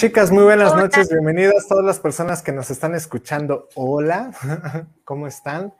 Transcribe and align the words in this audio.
Chicas, 0.00 0.30
muy 0.30 0.44
buenas 0.44 0.74
noches, 0.74 1.10
bienvenidas 1.10 1.68
todas 1.68 1.84
las 1.84 2.00
personas 2.00 2.40
que 2.40 2.52
nos 2.52 2.70
están 2.70 2.94
escuchando. 2.94 3.68
Hola, 3.74 4.30
¿cómo 5.04 5.26
están? 5.26 5.74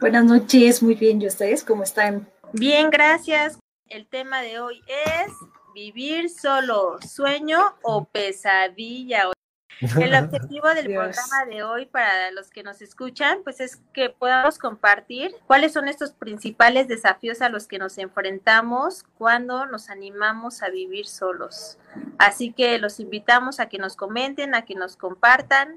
Buenas 0.00 0.24
noches, 0.24 0.82
muy 0.82 0.96
bien, 0.96 1.22
¿y 1.22 1.28
ustedes 1.28 1.62
cómo 1.62 1.84
están? 1.84 2.28
Bien, 2.52 2.90
gracias. 2.90 3.60
El 3.86 4.08
tema 4.08 4.42
de 4.42 4.58
hoy 4.58 4.82
es 4.88 5.32
vivir 5.72 6.30
solo, 6.30 6.98
sueño 7.00 7.60
o 7.84 8.06
pesadilla. 8.06 9.28
El 10.00 10.14
objetivo 10.24 10.68
del 10.68 10.86
programa 10.86 11.44
de 11.48 11.62
hoy 11.62 11.86
para 11.86 12.30
los 12.30 12.50
que 12.50 12.62
nos 12.62 12.80
escuchan, 12.80 13.40
pues 13.44 13.60
es 13.60 13.80
que 13.92 14.10
podamos 14.10 14.58
compartir 14.58 15.34
cuáles 15.46 15.72
son 15.72 15.88
estos 15.88 16.12
principales 16.12 16.88
desafíos 16.88 17.42
a 17.42 17.48
los 17.48 17.66
que 17.66 17.78
nos 17.78 17.98
enfrentamos 17.98 19.04
cuando 19.18 19.66
nos 19.66 19.90
animamos 19.90 20.62
a 20.62 20.70
vivir 20.70 21.06
solos. 21.06 21.78
Así 22.18 22.52
que 22.52 22.78
los 22.78 23.00
invitamos 23.00 23.60
a 23.60 23.68
que 23.68 23.78
nos 23.78 23.96
comenten, 23.96 24.54
a 24.54 24.64
que 24.64 24.74
nos 24.74 24.96
compartan. 24.96 25.76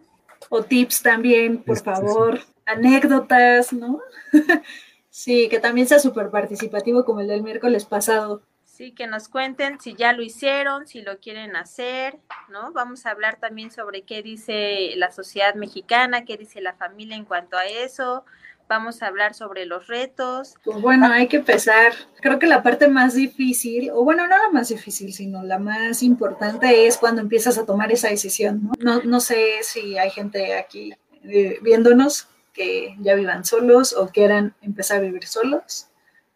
O 0.50 0.64
tips 0.64 1.02
también, 1.02 1.64
por 1.64 1.80
favor, 1.80 2.40
anécdotas, 2.66 3.74
¿no? 3.74 4.00
sí, 5.10 5.50
que 5.50 5.60
también 5.60 5.88
sea 5.88 6.00
súper 6.00 6.30
participativo 6.30 7.04
como 7.04 7.22
el 7.22 7.28
del 7.28 7.44
miércoles 7.44 7.86
pasado. 7.86 8.42
Sí, 8.78 8.92
que 8.92 9.08
nos 9.08 9.28
cuenten 9.28 9.80
si 9.80 9.96
ya 9.96 10.14
lo 10.14 10.22
hicieron, 10.22 10.86
si 10.86 11.02
lo 11.02 11.18
quieren 11.18 11.56
hacer, 11.56 12.20
¿no? 12.48 12.72
Vamos 12.74 13.08
a 13.08 13.10
hablar 13.10 13.40
también 13.40 13.72
sobre 13.72 14.04
qué 14.04 14.22
dice 14.22 14.92
la 14.98 15.12
sociedad 15.12 15.56
mexicana, 15.56 16.26
qué 16.26 16.38
dice 16.38 16.62
la 16.62 16.76
familia 16.76 17.16
en 17.16 17.26
cuanto 17.26 17.58
a 17.58 17.66
eso. 17.66 18.24
Vamos 18.70 19.02
a 19.02 19.08
hablar 19.08 19.34
sobre 19.34 19.66
los 19.66 19.88
retos. 19.88 20.54
Pues 20.64 20.80
bueno, 20.80 21.08
hay 21.12 21.28
que 21.28 21.38
empezar. 21.38 21.92
Creo 22.22 22.38
que 22.38 22.46
la 22.46 22.62
parte 22.62 22.88
más 22.88 23.16
difícil, 23.16 23.90
o 23.90 24.04
bueno, 24.04 24.28
no 24.28 24.38
la 24.38 24.52
más 24.52 24.70
difícil, 24.70 25.12
sino 25.12 25.42
la 25.42 25.58
más 25.58 26.04
importante 26.04 26.86
es 26.86 27.00
cuando 27.00 27.22
empiezas 27.22 27.58
a 27.58 27.66
tomar 27.66 27.92
esa 27.92 28.10
decisión, 28.10 28.62
¿no? 28.64 28.74
No, 28.78 29.02
no 29.02 29.20
sé 29.22 29.64
si 29.64 29.98
hay 29.98 30.12
gente 30.12 30.56
aquí 30.56 30.94
eh, 31.24 31.58
viéndonos 31.64 32.28
que 32.54 32.96
ya 33.00 33.16
vivan 33.16 33.44
solos 33.44 33.94
o 33.98 34.10
quieran 34.10 34.54
empezar 34.62 34.98
a 34.98 35.02
vivir 35.02 35.26
solos. 35.26 35.88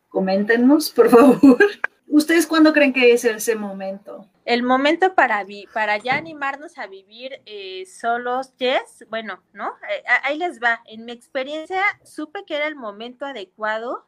Coméntenos, 0.09 0.89
por 0.89 1.07
favor. 1.11 1.59
¿Ustedes 2.11 2.45
cuándo 2.45 2.73
creen 2.73 2.91
que 2.91 3.13
es 3.13 3.23
ese 3.23 3.55
momento? 3.55 4.27
El 4.43 4.63
momento 4.63 5.15
para, 5.15 5.45
para 5.73 5.97
ya 5.97 6.15
animarnos 6.15 6.77
a 6.77 6.85
vivir 6.85 7.41
eh, 7.45 7.85
solos, 7.85 8.53
Jess, 8.59 9.05
bueno, 9.09 9.41
¿no? 9.53 9.77
Eh, 9.89 10.03
ahí 10.23 10.37
les 10.37 10.61
va. 10.61 10.81
En 10.87 11.05
mi 11.05 11.13
experiencia 11.13 11.81
supe 12.03 12.43
que 12.45 12.57
era 12.57 12.67
el 12.67 12.75
momento 12.75 13.25
adecuado 13.25 14.05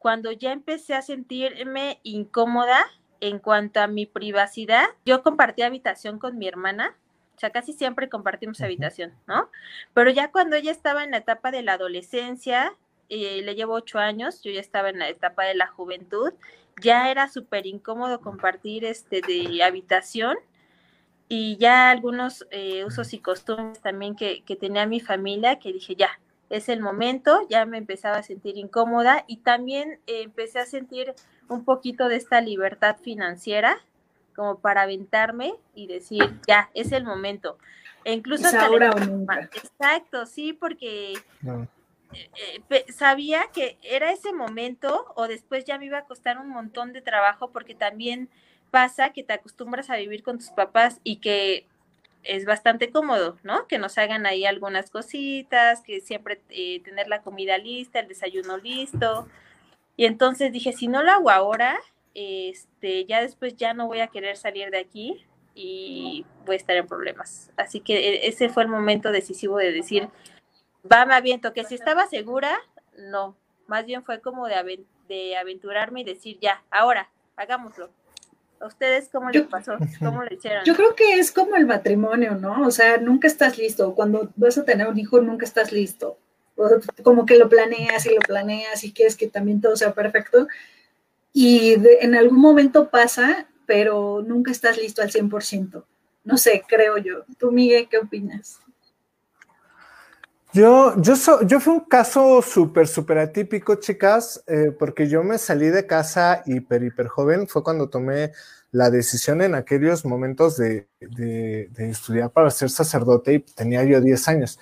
cuando 0.00 0.32
ya 0.32 0.50
empecé 0.50 0.94
a 0.94 1.02
sentirme 1.02 2.00
incómoda 2.02 2.84
en 3.20 3.38
cuanto 3.38 3.80
a 3.80 3.86
mi 3.86 4.04
privacidad. 4.04 4.86
Yo 5.06 5.22
compartí 5.22 5.62
habitación 5.62 6.18
con 6.18 6.36
mi 6.36 6.48
hermana, 6.48 6.96
o 7.36 7.38
sea, 7.38 7.50
casi 7.50 7.72
siempre 7.72 8.08
compartimos 8.08 8.60
habitación, 8.62 9.14
¿no? 9.28 9.48
Pero 9.92 10.10
ya 10.10 10.32
cuando 10.32 10.56
ella 10.56 10.72
estaba 10.72 11.04
en 11.04 11.12
la 11.12 11.18
etapa 11.18 11.52
de 11.52 11.62
la 11.62 11.74
adolescencia, 11.74 12.74
eh, 13.08 13.42
le 13.42 13.54
llevo 13.54 13.74
ocho 13.74 14.00
años, 14.00 14.42
yo 14.42 14.50
ya 14.50 14.60
estaba 14.60 14.88
en 14.88 14.98
la 14.98 15.08
etapa 15.08 15.44
de 15.44 15.54
la 15.54 15.68
juventud, 15.68 16.32
ya 16.80 17.10
era 17.10 17.28
súper 17.28 17.66
incómodo 17.66 18.20
compartir 18.20 18.84
este 18.84 19.20
de 19.20 19.62
habitación 19.62 20.36
y 21.28 21.56
ya 21.56 21.90
algunos 21.90 22.46
eh, 22.50 22.84
usos 22.84 23.12
y 23.14 23.18
costumbres 23.18 23.80
también 23.80 24.14
que, 24.14 24.42
tenía 24.60 24.86
mi 24.86 25.00
familia 25.00 25.58
que 25.58 25.72
dije 25.72 25.96
ya, 25.96 26.20
es 26.50 26.68
el 26.68 26.80
momento, 26.80 27.46
ya 27.48 27.64
me 27.66 27.78
empezaba 27.78 28.18
a 28.18 28.22
sentir 28.22 28.56
incómoda 28.58 29.24
y 29.26 29.38
también 29.38 30.00
eh, 30.06 30.22
empecé 30.22 30.58
a 30.58 30.66
sentir 30.66 31.14
un 31.48 31.64
poquito 31.64 32.08
de 32.08 32.16
esta 32.16 32.40
libertad 32.40 32.96
financiera 33.02 33.78
como 34.36 34.58
para 34.58 34.82
aventarme 34.82 35.54
y 35.74 35.86
decir 35.86 36.40
ya, 36.46 36.70
es 36.74 36.92
el 36.92 37.04
momento. 37.04 37.58
E 38.04 38.12
incluso 38.12 38.46
ahora 38.58 38.90
Exacto, 39.52 40.26
sí, 40.26 40.52
porque 40.52 41.14
eh, 42.70 42.84
sabía 42.92 43.46
que 43.52 43.78
era 43.82 44.12
ese 44.12 44.32
momento 44.32 45.12
o 45.16 45.28
después 45.28 45.64
ya 45.64 45.78
me 45.78 45.86
iba 45.86 45.98
a 45.98 46.04
costar 46.04 46.38
un 46.38 46.48
montón 46.48 46.92
de 46.92 47.02
trabajo 47.02 47.50
porque 47.50 47.74
también 47.74 48.28
pasa 48.70 49.12
que 49.12 49.22
te 49.22 49.32
acostumbras 49.32 49.90
a 49.90 49.96
vivir 49.96 50.22
con 50.22 50.38
tus 50.38 50.50
papás 50.50 51.00
y 51.04 51.16
que 51.16 51.66
es 52.24 52.44
bastante 52.46 52.90
cómodo, 52.90 53.38
¿no? 53.42 53.66
Que 53.68 53.78
nos 53.78 53.98
hagan 53.98 54.26
ahí 54.26 54.46
algunas 54.46 54.90
cositas, 54.90 55.82
que 55.82 56.00
siempre 56.00 56.40
eh, 56.48 56.80
tener 56.82 57.06
la 57.06 57.22
comida 57.22 57.58
lista, 57.58 58.00
el 58.00 58.08
desayuno 58.08 58.56
listo. 58.56 59.28
Y 59.96 60.06
entonces 60.06 60.52
dije, 60.52 60.72
si 60.72 60.88
no 60.88 61.02
lo 61.02 61.12
hago 61.12 61.30
ahora, 61.30 61.78
este, 62.14 63.04
ya 63.04 63.20
después 63.20 63.56
ya 63.56 63.74
no 63.74 63.86
voy 63.86 64.00
a 64.00 64.08
querer 64.08 64.36
salir 64.36 64.70
de 64.70 64.78
aquí 64.78 65.24
y 65.54 66.24
voy 66.46 66.54
a 66.54 66.58
estar 66.58 66.76
en 66.76 66.86
problemas. 66.86 67.50
Así 67.56 67.80
que 67.80 67.96
e, 67.96 68.28
ese 68.28 68.48
fue 68.48 68.64
el 68.64 68.68
momento 68.68 69.12
decisivo 69.12 69.58
de 69.58 69.72
decir, 69.72 70.08
va, 70.90 71.06
me 71.06 71.14
aviento, 71.14 71.52
que 71.52 71.64
si 71.64 71.74
estaba 71.74 72.06
segura, 72.06 72.58
no, 72.96 73.36
más 73.66 73.86
bien 73.86 74.04
fue 74.04 74.20
como 74.20 74.46
de, 74.46 74.84
de 75.08 75.36
aventurarme 75.36 76.02
y 76.02 76.04
decir, 76.04 76.38
ya, 76.40 76.62
ahora, 76.70 77.08
hagámoslo. 77.36 77.90
¿A 78.60 78.66
ustedes 78.66 79.08
cómo 79.10 79.30
les 79.30 79.46
pasó? 79.46 79.76
¿Cómo 79.98 80.22
lo 80.22 80.32
hicieron? 80.32 80.64
Yo 80.64 80.74
creo 80.74 80.94
que 80.94 81.18
es 81.18 81.32
como 81.32 81.56
el 81.56 81.66
matrimonio, 81.66 82.34
¿no? 82.34 82.66
O 82.66 82.70
sea, 82.70 82.96
nunca 82.96 83.26
estás 83.28 83.58
listo. 83.58 83.94
Cuando 83.94 84.30
vas 84.36 84.56
a 84.56 84.64
tener 84.64 84.86
un 84.86 84.98
hijo, 84.98 85.20
nunca 85.20 85.44
estás 85.44 85.72
listo. 85.72 86.18
como 87.02 87.26
que 87.26 87.36
lo 87.36 87.48
planeas 87.48 88.06
y 88.06 88.14
lo 88.14 88.20
planeas 88.20 88.84
y 88.84 88.92
quieres 88.92 89.16
que 89.16 89.26
también 89.26 89.60
todo 89.60 89.76
sea 89.76 89.92
perfecto. 89.92 90.48
Y 91.32 91.74
en 92.00 92.14
algún 92.14 92.40
momento 92.40 92.88
pasa, 92.88 93.48
pero 93.66 94.22
nunca 94.24 94.50
estás 94.52 94.78
listo 94.78 95.02
al 95.02 95.10
100%. 95.10 95.84
No 96.22 96.38
sé, 96.38 96.62
creo 96.66 96.96
yo. 96.96 97.24
¿Tú, 97.38 97.50
Miguel, 97.50 97.88
qué 97.90 97.98
opinas? 97.98 98.60
Yo, 100.54 100.94
yo, 101.02 101.14
yo 101.48 101.58
fui 101.58 101.72
un 101.72 101.80
caso 101.80 102.40
súper, 102.40 102.86
súper 102.86 103.18
atípico, 103.18 103.74
chicas, 103.74 104.40
eh, 104.46 104.70
porque 104.78 105.08
yo 105.08 105.24
me 105.24 105.36
salí 105.36 105.68
de 105.68 105.84
casa 105.84 106.44
hiper, 106.46 106.84
hiper 106.84 107.08
joven. 107.08 107.48
Fue 107.48 107.64
cuando 107.64 107.90
tomé 107.90 108.30
la 108.70 108.88
decisión 108.88 109.42
en 109.42 109.56
aquellos 109.56 110.04
momentos 110.04 110.56
de, 110.56 110.86
de, 111.00 111.68
estudiar 111.90 112.30
para 112.30 112.52
ser 112.52 112.70
sacerdote 112.70 113.34
y 113.34 113.40
tenía 113.40 113.82
yo 113.82 114.00
10 114.00 114.28
años. 114.28 114.60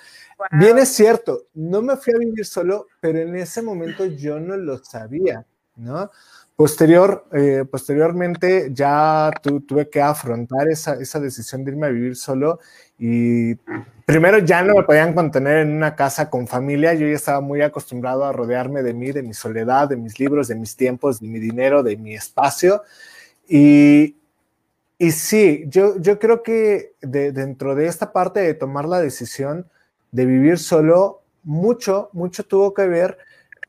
Bien 0.51 0.79
es 0.79 0.89
cierto, 0.89 1.43
no 1.53 1.83
me 1.83 1.95
fui 1.95 2.15
a 2.15 2.17
vivir 2.17 2.43
solo, 2.43 2.87
pero 2.99 3.19
en 3.19 3.35
ese 3.35 3.61
momento 3.61 4.05
yo 4.05 4.39
no 4.39 4.57
lo 4.57 4.79
sabía, 4.83 5.45
¿no? 5.75 6.09
Posterior, 6.55 7.27
eh, 7.33 7.65
posteriormente 7.69 8.69
ya 8.71 9.31
tuve 9.41 9.89
que 9.89 10.01
afrontar 10.01 10.69
esa, 10.69 10.95
esa 10.95 11.19
decisión 11.19 11.63
de 11.63 11.71
irme 11.71 11.87
a 11.87 11.91
vivir 11.91 12.15
solo 12.15 12.59
y 12.97 13.55
primero 14.05 14.39
ya 14.39 14.61
no 14.63 14.75
me 14.75 14.83
podían 14.83 15.13
contener 15.13 15.59
en 15.59 15.71
una 15.71 15.95
casa 15.95 16.29
con 16.29 16.47
familia, 16.47 16.93
yo 16.93 17.07
ya 17.07 17.15
estaba 17.15 17.41
muy 17.41 17.61
acostumbrado 17.61 18.25
a 18.25 18.31
rodearme 18.31 18.83
de 18.83 18.93
mí, 18.93 19.11
de 19.11 19.23
mi 19.23 19.33
soledad, 19.33 19.89
de 19.89 19.97
mis 19.97 20.19
libros, 20.19 20.47
de 20.47 20.55
mis 20.55 20.75
tiempos, 20.75 21.19
de 21.19 21.27
mi 21.27 21.39
dinero, 21.39 21.83
de 21.83 21.97
mi 21.97 22.13
espacio. 22.13 22.83
Y, 23.47 24.17
y 24.97 25.11
sí, 25.11 25.65
yo, 25.67 25.99
yo 25.99 26.19
creo 26.19 26.43
que 26.43 26.93
dentro 27.01 27.75
de 27.75 27.87
esta 27.87 28.13
parte 28.13 28.39
de 28.41 28.53
tomar 28.53 28.85
la 28.85 29.01
decisión 29.01 29.67
de 30.11 30.25
vivir 30.25 30.59
solo, 30.59 31.23
mucho, 31.43 32.09
mucho 32.13 32.43
tuvo 32.43 32.73
que 32.73 32.87
ver 32.87 33.17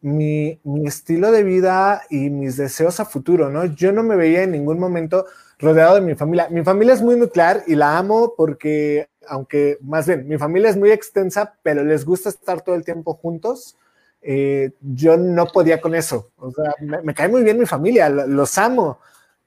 mi, 0.00 0.60
mi, 0.64 0.86
estilo 0.86 1.32
de 1.32 1.42
vida 1.42 2.02
y 2.10 2.28
mis 2.28 2.56
deseos 2.56 3.00
a 3.00 3.06
futuro, 3.06 3.50
¿no? 3.50 3.64
Yo 3.64 3.90
no 3.90 4.02
me 4.02 4.16
veía 4.16 4.42
en 4.42 4.52
ningún 4.52 4.78
momento 4.78 5.24
rodeado 5.58 5.94
de 5.94 6.02
mi 6.02 6.14
familia. 6.14 6.48
Mi 6.50 6.62
familia 6.62 6.94
es 6.94 7.02
muy 7.02 7.16
nuclear 7.16 7.62
y 7.66 7.74
la 7.74 7.96
amo 7.96 8.34
porque, 8.36 9.08
aunque 9.28 9.78
más 9.82 10.06
bien, 10.06 10.26
mi 10.28 10.38
familia 10.38 10.70
es 10.70 10.76
muy 10.76 10.90
extensa, 10.90 11.54
pero 11.62 11.84
les 11.84 12.04
gusta 12.04 12.28
estar 12.28 12.62
todo 12.62 12.74
el 12.74 12.84
tiempo 12.84 13.14
juntos. 13.14 13.76
Eh, 14.22 14.72
yo 14.80 15.16
no 15.16 15.46
podía 15.46 15.80
con 15.80 15.94
eso. 15.94 16.30
O 16.36 16.50
sea, 16.50 16.74
me, 16.80 17.14
cae 17.14 17.28
muy 17.28 17.42
bien 17.42 17.58
mi 17.58 17.66
familia, 17.66 18.08
los 18.08 18.56
amo, 18.58 18.98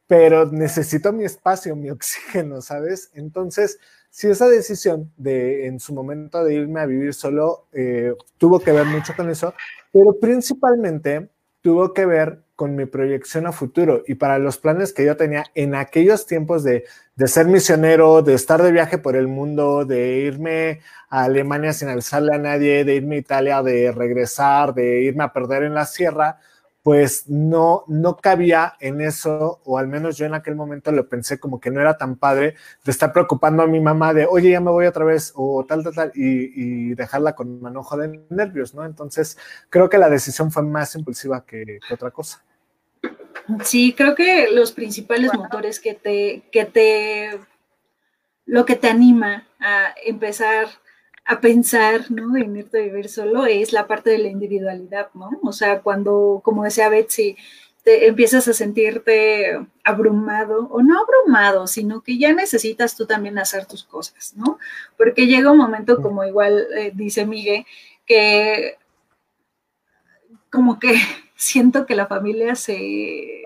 pero 0.06 0.46
necesito 0.46 1.12
mi 1.12 1.26
espacio, 1.26 1.76
mi 1.76 1.90
oxígeno, 1.92 2.62
¿sabes? 2.62 3.12
Entonces, 3.14 3.80
si 4.10 4.28
esa 4.28 4.48
decisión 4.48 5.12
de 5.18 5.68
en 5.68 5.80
su 5.80 5.94
momento 5.94 6.44
de 6.44 6.56
irme 6.56 6.80
a 6.80 6.86
vivir 6.86 7.14
solo 7.14 7.68
eh, 7.74 8.14
tuvo 8.38 8.60
que 8.60 8.72
ver 8.72 8.86
mucho 8.86 9.16
con 9.16 9.30
eso, 9.30 9.54
pero 9.92 10.20
principalmente 10.20 11.30
tuvo 11.62 11.94
que 11.94 12.06
ver 12.06 12.42
con 12.56 12.76
mi 12.76 12.86
proyección 12.86 13.46
a 13.46 13.52
futuro 13.52 14.04
y 14.08 14.16
para 14.16 14.40
los 14.40 14.58
planes 14.58 14.94
que 14.94 15.06
yo 15.06 15.18
tenía 15.18 15.46
en 15.54 15.76
aquellos 15.76 16.26
tiempos 16.26 16.64
de, 16.64 16.86
de, 17.18 17.28
ser 17.28 17.48
misionero, 17.48 18.22
de 18.22 18.34
estar 18.34 18.62
de 18.64 18.72
viaje 18.72 18.98
por 18.98 19.16
el 19.16 19.28
mundo, 19.28 19.84
de 19.86 20.20
irme 20.20 20.82
a 21.10 21.24
Alemania 21.24 21.74
sin 21.74 21.90
avisarle 21.90 22.34
a 22.34 22.38
nadie, 22.38 22.86
de 22.86 22.96
irme 22.96 23.16
a 23.16 23.20
Italia, 23.20 23.64
de 23.64 23.92
regresar, 23.92 24.74
de 24.74 25.02
irme 25.02 25.24
a 25.26 25.34
perder 25.34 25.64
en 25.64 25.74
la 25.74 25.86
sierra, 25.86 26.40
pues 26.88 27.28
no, 27.28 27.84
no 27.88 28.16
cabía 28.16 28.76
en 28.80 29.02
eso, 29.02 29.60
o 29.66 29.78
al 29.78 29.90
menos 29.90 30.16
yo 30.16 30.26
en 30.26 30.34
aquel 30.34 30.56
momento 30.56 30.90
lo 30.94 31.10
pensé 31.10 31.38
como 31.38 31.60
que 31.60 31.70
no 31.70 31.82
era 31.82 31.98
tan 31.98 32.16
padre 32.16 32.56
de 32.86 32.92
estar 32.94 33.12
preocupando 33.12 33.62
a 33.62 33.68
mi 33.68 33.82
mamá 33.82 34.14
de, 34.14 34.26
oye, 34.26 34.52
ya 34.52 34.62
me 34.62 34.72
voy 34.72 34.86
otra 34.86 35.04
vez, 35.04 35.34
o 35.36 35.66
tal, 35.68 35.84
tal, 35.84 35.94
tal, 35.94 36.12
y, 36.16 36.96
dejarla 36.96 37.36
con 37.36 37.62
manojo 37.62 37.98
de 37.98 38.24
nervios, 38.30 38.74
¿no? 38.74 38.86
Entonces, 38.86 39.38
creo 39.70 39.90
que 39.90 39.98
la 39.98 40.10
decisión 40.10 40.50
fue 40.50 40.64
más 40.64 40.96
impulsiva 40.96 41.44
que, 41.46 41.80
otra 41.92 42.10
cosa. 42.12 42.42
Sí, 43.64 43.94
creo 43.94 44.16
que 44.16 44.50
los 44.52 44.72
principales 44.72 45.34
motores 45.34 45.80
que 45.80 45.94
te, 45.94 46.44
que 46.52 46.66
te 46.66 47.40
lo 48.46 48.66
que 48.66 48.76
te 48.76 48.90
anima 48.90 49.46
a 49.60 49.94
empezar 50.06 50.68
a 51.26 51.42
pensar, 51.42 52.10
¿no? 52.10 52.38
En 52.38 52.56
irte 52.56 52.80
a 52.80 52.84
vivir 52.84 53.10
solo 53.10 53.46
es 53.46 53.74
la 53.74 53.86
parte 53.86 54.10
de 54.10 54.18
la 54.18 54.30
individualidad, 54.30 55.10
¿no? 55.14 55.30
O 55.44 55.52
sea, 55.52 55.82
cuando, 55.82 56.42
como 56.44 56.64
decía 56.64 56.88
Betsy, 56.88 57.36
te 57.84 58.08
empiezas 58.08 58.48
a 58.48 58.54
sentirte 58.54 59.60
abrumado, 59.84 60.68
o 60.72 60.82
no 60.82 61.00
abrumado, 61.00 61.68
sino 61.68 62.02
que 62.02 62.18
ya 62.18 62.34
necesitas 62.34 62.96
tú 62.96 63.06
también 63.06 63.38
hacer 63.38 63.66
tus 63.66 63.84
cosas, 63.84 64.34
¿no? 64.36 64.58
Porque 64.98 65.28
llega 65.28 65.52
un 65.52 65.58
momento, 65.58 66.02
como 66.02 66.24
igual 66.24 66.68
eh, 66.78 66.92
dice 66.94 67.26
Miguel, 67.26 67.66
que 68.06 68.78
como 70.50 70.80
que 70.80 70.96
siento 71.38 71.86
que 71.86 71.96
la 71.96 72.08
familia 72.08 72.56
se 72.56 73.44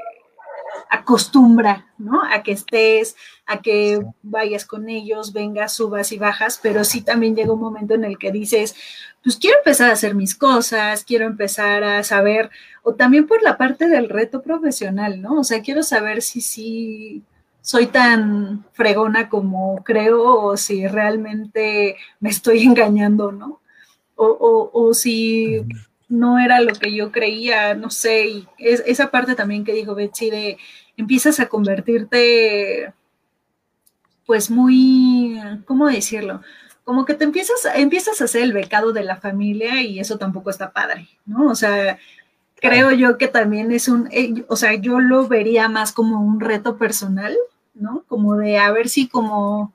acostumbra, 0.89 1.87
¿no? 1.97 2.21
A 2.23 2.43
que 2.43 2.51
estés, 2.53 3.15
a 3.45 3.61
que 3.61 4.01
vayas 4.23 4.65
con 4.65 4.89
ellos, 4.89 5.33
vengas, 5.33 5.73
subas 5.73 6.11
y 6.11 6.17
bajas, 6.17 6.59
pero 6.61 6.83
sí 6.83 7.01
también 7.01 7.35
llega 7.35 7.53
un 7.53 7.59
momento 7.61 7.93
en 7.93 8.03
el 8.03 8.17
que 8.17 8.31
dices, 8.31 8.75
pues 9.23 9.37
quiero 9.37 9.57
empezar 9.59 9.89
a 9.89 9.93
hacer 9.93 10.15
mis 10.15 10.35
cosas, 10.35 11.03
quiero 11.03 11.25
empezar 11.25 11.83
a 11.83 12.03
saber, 12.03 12.49
o 12.83 12.95
también 12.95 13.27
por 13.27 13.43
la 13.43 13.57
parte 13.57 13.87
del 13.87 14.09
reto 14.09 14.41
profesional, 14.41 15.21
¿no? 15.21 15.39
O 15.39 15.43
sea, 15.43 15.61
quiero 15.61 15.83
saber 15.83 16.21
si 16.21 16.41
sí 16.41 17.23
soy 17.61 17.87
tan 17.87 18.65
fregona 18.73 19.29
como 19.29 19.83
creo 19.83 20.41
o 20.43 20.57
si 20.57 20.87
realmente 20.87 21.95
me 22.19 22.29
estoy 22.29 22.63
engañando, 22.63 23.31
¿no? 23.31 23.61
O, 24.15 24.25
o, 24.25 24.71
o 24.73 24.93
si 24.93 25.65
no 26.11 26.39
era 26.39 26.59
lo 26.59 26.73
que 26.73 26.93
yo 26.93 27.11
creía, 27.11 27.73
no 27.73 27.89
sé, 27.89 28.27
y 28.27 28.47
es, 28.57 28.83
esa 28.85 29.09
parte 29.09 29.33
también 29.33 29.63
que 29.63 29.73
dijo 29.73 29.95
Betsy 29.95 30.29
de 30.29 30.57
empiezas 30.97 31.39
a 31.39 31.47
convertirte, 31.47 32.93
pues 34.25 34.51
muy, 34.51 35.39
¿cómo 35.65 35.87
decirlo? 35.87 36.41
Como 36.83 37.05
que 37.05 37.13
te 37.13 37.23
empiezas, 37.23 37.65
empiezas 37.75 38.21
a 38.21 38.27
ser 38.27 38.43
el 38.43 38.53
becado 38.53 38.91
de 38.91 39.03
la 39.03 39.15
familia 39.15 39.81
y 39.81 39.99
eso 39.99 40.17
tampoco 40.17 40.49
está 40.49 40.71
padre, 40.73 41.07
¿no? 41.25 41.49
O 41.49 41.55
sea, 41.55 41.97
creo 42.55 42.91
yo 42.91 43.17
que 43.17 43.29
también 43.29 43.71
es 43.71 43.87
un, 43.87 44.09
eh, 44.11 44.45
o 44.49 44.57
sea, 44.57 44.73
yo 44.75 44.99
lo 44.99 45.27
vería 45.27 45.69
más 45.69 45.93
como 45.93 46.19
un 46.19 46.41
reto 46.41 46.77
personal, 46.77 47.37
¿no? 47.73 48.03
Como 48.07 48.35
de 48.35 48.57
a 48.57 48.69
ver 48.71 48.89
si 48.89 49.07
como, 49.07 49.73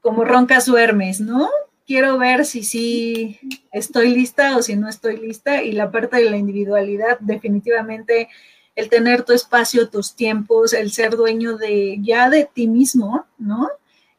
como 0.00 0.24
roncas 0.24 0.66
duermes, 0.66 1.20
¿no? 1.20 1.48
Quiero 1.90 2.18
ver 2.18 2.44
si 2.44 2.62
sí 2.62 3.40
estoy 3.72 4.14
lista 4.14 4.56
o 4.56 4.62
si 4.62 4.76
no 4.76 4.88
estoy 4.88 5.16
lista 5.16 5.64
y 5.64 5.72
la 5.72 5.90
parte 5.90 6.18
de 6.18 6.30
la 6.30 6.36
individualidad 6.36 7.18
definitivamente 7.18 8.28
el 8.76 8.88
tener 8.88 9.24
tu 9.24 9.32
espacio, 9.32 9.88
tus 9.88 10.14
tiempos, 10.14 10.72
el 10.72 10.92
ser 10.92 11.16
dueño 11.16 11.56
de 11.56 11.98
ya 12.00 12.30
de 12.30 12.44
ti 12.44 12.68
mismo, 12.68 13.26
¿no? 13.38 13.68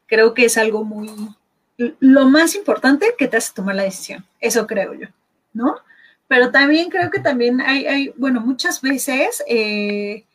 Creo 0.04 0.34
que 0.34 0.44
es 0.44 0.58
algo 0.58 0.84
muy 0.84 1.08
lo 1.98 2.26
más 2.26 2.56
importante 2.56 3.14
que 3.16 3.26
te 3.26 3.38
hace 3.38 3.54
tomar 3.54 3.76
la 3.76 3.84
decisión. 3.84 4.22
Eso 4.38 4.66
creo 4.66 4.92
yo, 4.92 5.06
¿no? 5.54 5.76
Pero 6.28 6.50
también 6.50 6.90
creo 6.90 7.10
que 7.10 7.20
también 7.20 7.62
hay, 7.62 7.86
hay 7.86 8.12
bueno, 8.18 8.42
muchas 8.42 8.82
veces, 8.82 9.42
eh, 9.48 10.26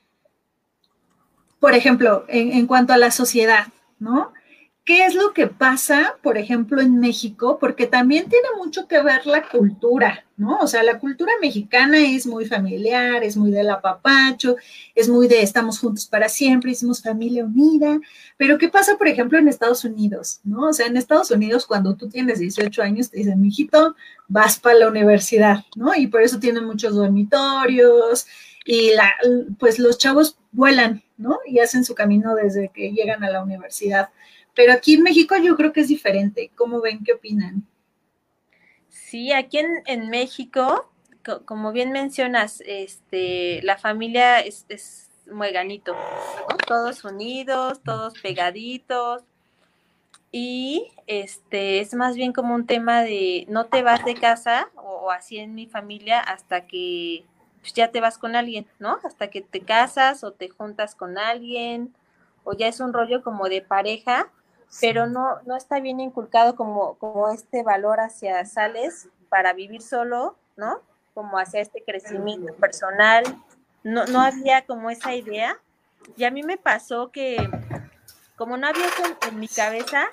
por 1.59 1.75
ejemplo, 1.75 2.25
en, 2.29 2.51
en 2.53 2.65
cuanto 2.65 2.93
a 2.93 2.97
la 2.97 3.11
sociedad, 3.11 3.67
¿no? 3.99 4.33
¿Qué 4.87 5.05
es 5.05 5.15
lo 5.15 5.33
que 5.33 5.47
pasa, 5.47 6.15
por 6.23 6.37
ejemplo, 6.37 6.79
en 6.79 6.97
México? 6.97 7.57
Porque 7.59 7.87
también 7.87 8.29
tiene 8.29 8.47
mucho 8.57 8.87
que 8.87 9.03
ver 9.03 9.25
la 9.25 9.43
cultura, 9.49 10.25
¿no? 10.37 10.59
O 10.59 10.67
sea, 10.67 10.81
la 10.81 10.97
cultura 10.97 11.33
mexicana 11.41 11.97
es 11.97 12.25
muy 12.25 12.45
familiar, 12.45 13.21
es 13.21 13.35
muy 13.35 13.51
del 13.51 13.69
apapacho, 13.69 14.55
es 14.95 15.09
muy 15.09 15.27
de 15.27 15.41
estamos 15.41 15.77
juntos 15.79 16.05
para 16.05 16.29
siempre, 16.29 16.71
hicimos 16.71 17.03
familia 17.03 17.43
unida. 17.43 17.99
Pero 18.37 18.57
¿qué 18.57 18.69
pasa, 18.69 18.97
por 18.97 19.09
ejemplo, 19.09 19.37
en 19.37 19.49
Estados 19.49 19.83
Unidos, 19.83 20.39
¿no? 20.45 20.69
O 20.69 20.73
sea, 20.73 20.87
en 20.87 20.95
Estados 20.95 21.31
Unidos, 21.31 21.65
cuando 21.65 21.97
tú 21.97 22.07
tienes 22.07 22.39
18 22.39 22.81
años, 22.81 23.11
te 23.11 23.17
dicen, 23.17 23.41
mijito, 23.41 23.93
vas 24.29 24.57
para 24.57 24.79
la 24.79 24.87
universidad, 24.87 25.65
¿no? 25.75 25.95
Y 25.95 26.07
por 26.07 26.21
eso 26.21 26.39
tienen 26.39 26.63
muchos 26.63 26.95
dormitorios 26.95 28.25
y 28.63 28.91
la, 28.95 29.11
pues 29.59 29.79
los 29.79 29.97
chavos 29.97 30.37
vuelan, 30.53 31.03
¿no? 31.17 31.39
Y 31.45 31.59
hacen 31.59 31.83
su 31.83 31.93
camino 31.93 32.35
desde 32.35 32.69
que 32.69 32.93
llegan 32.93 33.25
a 33.25 33.29
la 33.29 33.43
universidad. 33.43 34.11
Pero 34.57 34.74
aquí 34.74 34.95
en 34.95 35.04
México 35.04 35.38
yo 35.38 35.56
creo 35.56 35.71
que 35.71 35.81
es 35.81 35.88
diferente. 35.88 36.50
¿Cómo 36.56 36.81
ven? 36.81 37.04
¿Qué 37.04 37.13
opinan? 37.13 37.63
Sí, 38.89 39.31
aquí 39.31 39.59
en, 39.59 40.09
México, 40.09 40.92
como 41.45 41.71
bien 41.71 41.92
mencionas, 41.92 42.63
este, 42.65 43.62
la 43.62 43.77
familia 43.77 44.39
es, 44.39 44.65
muy 45.31 45.51
ganito, 45.51 45.95
todos 46.65 47.04
unidos, 47.04 47.81
todos 47.83 48.19
pegaditos. 48.19 49.21
Y 50.31 50.92
este 51.06 51.80
es 51.80 51.94
más 51.94 52.15
bien 52.15 52.33
como 52.33 52.56
un 52.56 52.65
tema 52.65 53.04
de 53.04 53.45
no 53.50 53.68
te 53.68 53.83
vas 53.83 54.04
de 54.06 54.15
casa, 54.15 54.71
o, 54.75 55.12
así 55.12 55.38
en 55.38 55.54
mi 55.54 55.68
familia, 55.68 56.19
hasta 56.19 56.65
que 56.65 57.25
pues, 57.62 57.74
ya 57.74 57.92
te 57.92 58.01
vas 58.01 58.18
con 58.18 58.36
alguien, 58.36 58.65
¿no? 58.80 58.98
Hasta 59.04 59.30
que 59.30 59.42
te 59.42 59.62
casas 59.62 60.24
o 60.24 60.31
te 60.31 60.50
juntas 60.50 60.95
con 60.95 61.19
alguien, 61.19 61.94
o 62.44 62.54
ya 62.54 62.68
es 62.68 62.80
un 62.80 62.92
rollo 62.92 63.21
como 63.21 63.50
de 63.50 63.62
pareja, 63.62 64.31
pero 64.81 65.07
no, 65.07 65.41
no 65.45 65.55
está 65.55 65.79
bien 65.79 65.99
inculcado 65.99 66.55
como, 66.55 66.95
como 66.95 67.29
este 67.29 67.63
valor 67.63 67.99
hacia 67.99 68.45
sales 68.45 69.07
para 69.29 69.53
vivir 69.53 69.81
solo, 69.81 70.37
¿no? 70.55 70.81
Como 71.13 71.39
hacia 71.39 71.61
este 71.61 71.83
crecimiento 71.83 72.53
personal. 72.55 73.23
No, 73.83 74.05
no 74.05 74.21
había 74.21 74.65
como 74.65 74.89
esa 74.89 75.15
idea. 75.15 75.57
Y 76.15 76.25
a 76.25 76.31
mí 76.31 76.43
me 76.43 76.57
pasó 76.57 77.11
que, 77.11 77.37
como 78.35 78.57
no 78.57 78.67
había 78.67 78.85
eso 78.85 79.03
en, 79.27 79.39
mi 79.39 79.47
cabeza, 79.47 80.07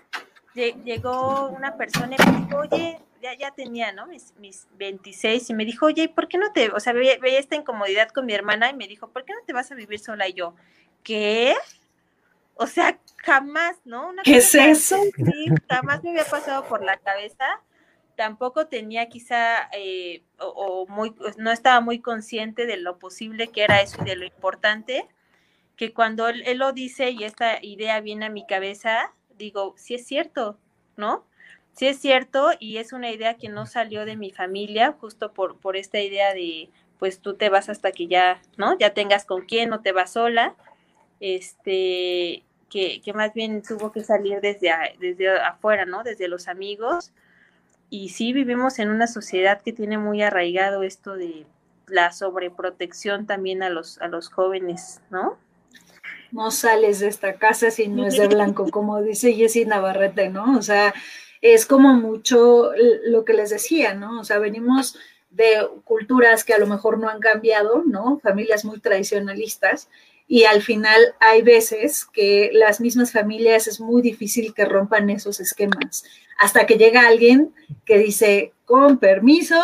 llegó 0.54 1.48
una 1.48 1.76
persona 1.76 2.16
y 2.18 2.30
me 2.30 2.46
dijo, 2.46 2.58
oye, 2.58 3.00
ya, 3.20 3.34
ya 3.34 3.50
tenía, 3.50 3.92
¿no? 3.92 4.06
Mis, 4.06 4.34
mis 4.38 4.66
26 4.76 5.50
y 5.50 5.54
me 5.54 5.64
dijo, 5.64 5.86
oye, 5.86 6.08
¿por 6.08 6.28
qué 6.28 6.38
no 6.38 6.52
te, 6.52 6.70
o 6.70 6.80
sea, 6.80 6.92
veía, 6.92 7.18
veía, 7.18 7.38
esta 7.38 7.56
incomodidad 7.56 8.08
con 8.10 8.26
mi 8.26 8.34
hermana 8.34 8.70
y 8.70 8.74
me 8.74 8.86
dijo, 8.86 9.08
¿por 9.08 9.24
qué 9.24 9.32
no 9.32 9.40
te 9.46 9.52
vas 9.52 9.70
a 9.72 9.74
vivir 9.74 9.98
sola? 9.98 10.28
Y 10.28 10.34
yo, 10.34 10.54
¿qué? 11.02 11.54
O 12.56 12.66
sea, 12.66 12.98
jamás, 13.16 13.76
¿no? 13.84 14.12
¿Qué 14.22 14.36
es 14.36 14.54
eso? 14.54 14.96
Sí, 15.16 15.46
jamás 15.68 16.02
me 16.04 16.10
había 16.10 16.24
pasado 16.24 16.64
por 16.66 16.84
la 16.84 16.96
cabeza. 16.98 17.44
Tampoco 18.16 18.68
tenía 18.68 19.08
quizá, 19.08 19.68
eh, 19.72 20.22
o, 20.38 20.86
muy, 20.88 21.10
pues, 21.10 21.36
no 21.36 21.50
estaba 21.50 21.80
muy 21.80 22.00
consciente 22.00 22.66
de 22.66 22.76
lo 22.76 22.98
posible 22.98 23.48
que 23.48 23.64
era 23.64 23.80
eso 23.80 24.00
y 24.02 24.04
de 24.04 24.16
lo 24.16 24.24
importante, 24.24 25.08
que 25.76 25.93
cuando 25.93 26.29
él, 26.29 26.44
lo 26.58 26.72
dice 26.72 27.10
y 27.10 27.24
esta 27.24 27.58
idea 27.60 28.00
viene 28.00 28.26
a 28.26 28.31
mi 28.31 28.46
cabeza, 28.46 29.12
digo, 29.36 29.74
sí 29.76 29.94
es 29.94 30.06
cierto, 30.06 30.56
¿no? 30.96 31.26
Sí 31.72 31.88
es 31.88 31.98
cierto 31.98 32.52
y 32.60 32.76
es 32.76 32.93
una 32.93 33.10
idea 33.10 33.34
que 33.34 33.48
no 33.48 33.67
salió 33.67 34.05
de 34.05 34.14
mi 34.14 34.31
familia 34.31 34.93
justo 34.93 35.32
por, 35.32 35.58
por 35.58 35.76
esta 35.76 35.98
idea 35.98 36.32
de, 36.32 36.70
pues 37.00 37.19
tú 37.19 37.34
te 37.34 37.48
vas 37.48 37.69
hasta 37.69 37.90
que 37.90 38.06
ya, 38.06 38.40
¿no? 38.56 38.79
Ya 38.79 38.94
tengas 38.94 39.24
con 39.24 39.44
quién, 39.44 39.70
no 39.70 39.81
te 39.81 39.90
vas 39.90 40.12
sola 40.12 40.55
este, 41.24 42.43
que, 42.69 43.12
más 43.14 43.32
bien 43.32 43.62
tuvo 43.62 43.93
que 43.93 44.04
salir 44.04 44.43
desde, 44.43 44.70
desde 45.00 45.31
afuera, 45.38 45.86
¿no? 45.86 46.02
Desde 46.04 46.28
los 46.28 46.48
amigos. 46.48 47.12
Y 47.88 48.10
sí 48.10 48.34
vivimos 48.34 48.78
en 48.78 48.90
una 48.90 49.06
sociedad 49.06 49.62
que 49.62 49.72
tiene 49.72 49.96
muy 49.96 50.20
arraigado 50.20 50.82
esto 50.82 51.14
de 51.14 51.46
la 51.86 52.12
sobreprotección 52.12 53.26
también 53.26 53.62
a 53.62 53.70
los, 53.70 53.98
a 54.02 54.08
los 54.08 54.28
jóvenes, 54.28 55.00
¿no? 55.08 55.38
No 56.31 56.50
sales 56.50 57.00
de 57.00 57.08
esta 57.08 57.36
casa 57.36 57.70
si 57.70 57.88
no 57.88 58.06
es 58.06 58.19
de 58.19 58.28
blanco, 58.28 58.69
como 58.70 59.00
dice 59.00 59.32
Jessie 59.32 59.64
Navarrete, 59.64 60.28
¿no? 60.28 60.58
O 60.58 60.62
sea, 60.62 60.93
es 61.40 61.64
como 61.64 61.94
mucho 61.94 62.72
lo 63.06 63.24
que 63.24 63.32
les 63.32 63.48
decía, 63.48 63.94
¿no? 63.94 64.20
O 64.20 64.24
sea, 64.24 64.38
venimos 64.38 64.98
de 65.31 65.66
culturas 65.84 66.44
que 66.44 66.52
a 66.52 66.58
lo 66.58 66.66
mejor 66.66 66.98
no 66.98 67.08
han 67.08 67.20
cambiado, 67.20 67.82
¿no? 67.86 68.19
Familias 68.19 68.66
muy 68.66 68.78
tradicionalistas 68.78 69.88
y 70.34 70.46
al 70.46 70.62
final 70.62 71.00
hay 71.20 71.43
veces 71.43 72.06
que 72.12 72.50
las 72.53 72.81
mismas 72.81 73.12
familias 73.12 73.69
es 73.69 73.81
muy 73.81 74.03
difícil 74.03 74.53
que 74.53 74.64
rompan 74.64 75.08
esos 75.08 75.38
esquemas. 75.38 76.03
Hasta 76.41 76.67
que 76.67 76.74
llega 76.74 77.06
alguien 77.06 77.55
que 77.84 77.98
dice, 77.98 78.53
con 78.64 78.98
permiso, 78.98 79.55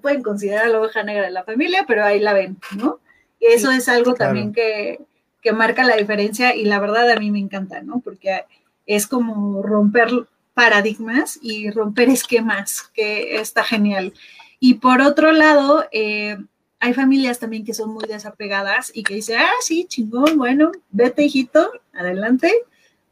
pueden 0.00 0.22
considerar 0.22 0.68
la 0.68 0.78
oveja 0.78 1.02
negra 1.02 1.24
de 1.24 1.32
la 1.32 1.42
familia, 1.42 1.84
pero 1.88 2.04
ahí 2.04 2.20
la 2.20 2.32
ven, 2.32 2.58
¿no? 2.76 3.00
Y 3.40 3.46
eso 3.46 3.72
es 3.72 3.88
algo 3.88 4.14
también 4.14 4.52
que, 4.52 5.00
que 5.40 5.52
marca 5.52 5.82
la 5.82 5.96
diferencia 5.96 6.54
y 6.54 6.64
la 6.64 6.78
verdad 6.78 7.10
a 7.10 7.18
mí 7.18 7.32
me 7.32 7.40
encanta, 7.40 7.82
¿no? 7.82 7.98
Porque 8.04 8.44
es 8.86 9.08
como 9.08 9.64
romper 9.64 10.10
paradigmas 10.54 11.40
y 11.42 11.72
romper 11.72 12.08
esquemas, 12.08 12.88
que 12.94 13.40
está 13.40 13.64
genial. 13.64 14.14
Y 14.60 14.74
por 14.74 15.00
otro 15.00 15.32
lado, 15.32 15.86
eh, 15.90 16.36
hay 16.82 16.94
familias 16.94 17.38
también 17.38 17.64
que 17.64 17.74
son 17.74 17.90
muy 17.90 18.06
desapegadas 18.08 18.90
y 18.92 19.04
que 19.04 19.14
dicen, 19.14 19.38
ah, 19.38 19.52
sí, 19.60 19.86
chingón, 19.88 20.36
bueno, 20.36 20.72
vete, 20.90 21.22
hijito, 21.22 21.70
adelante, 21.92 22.52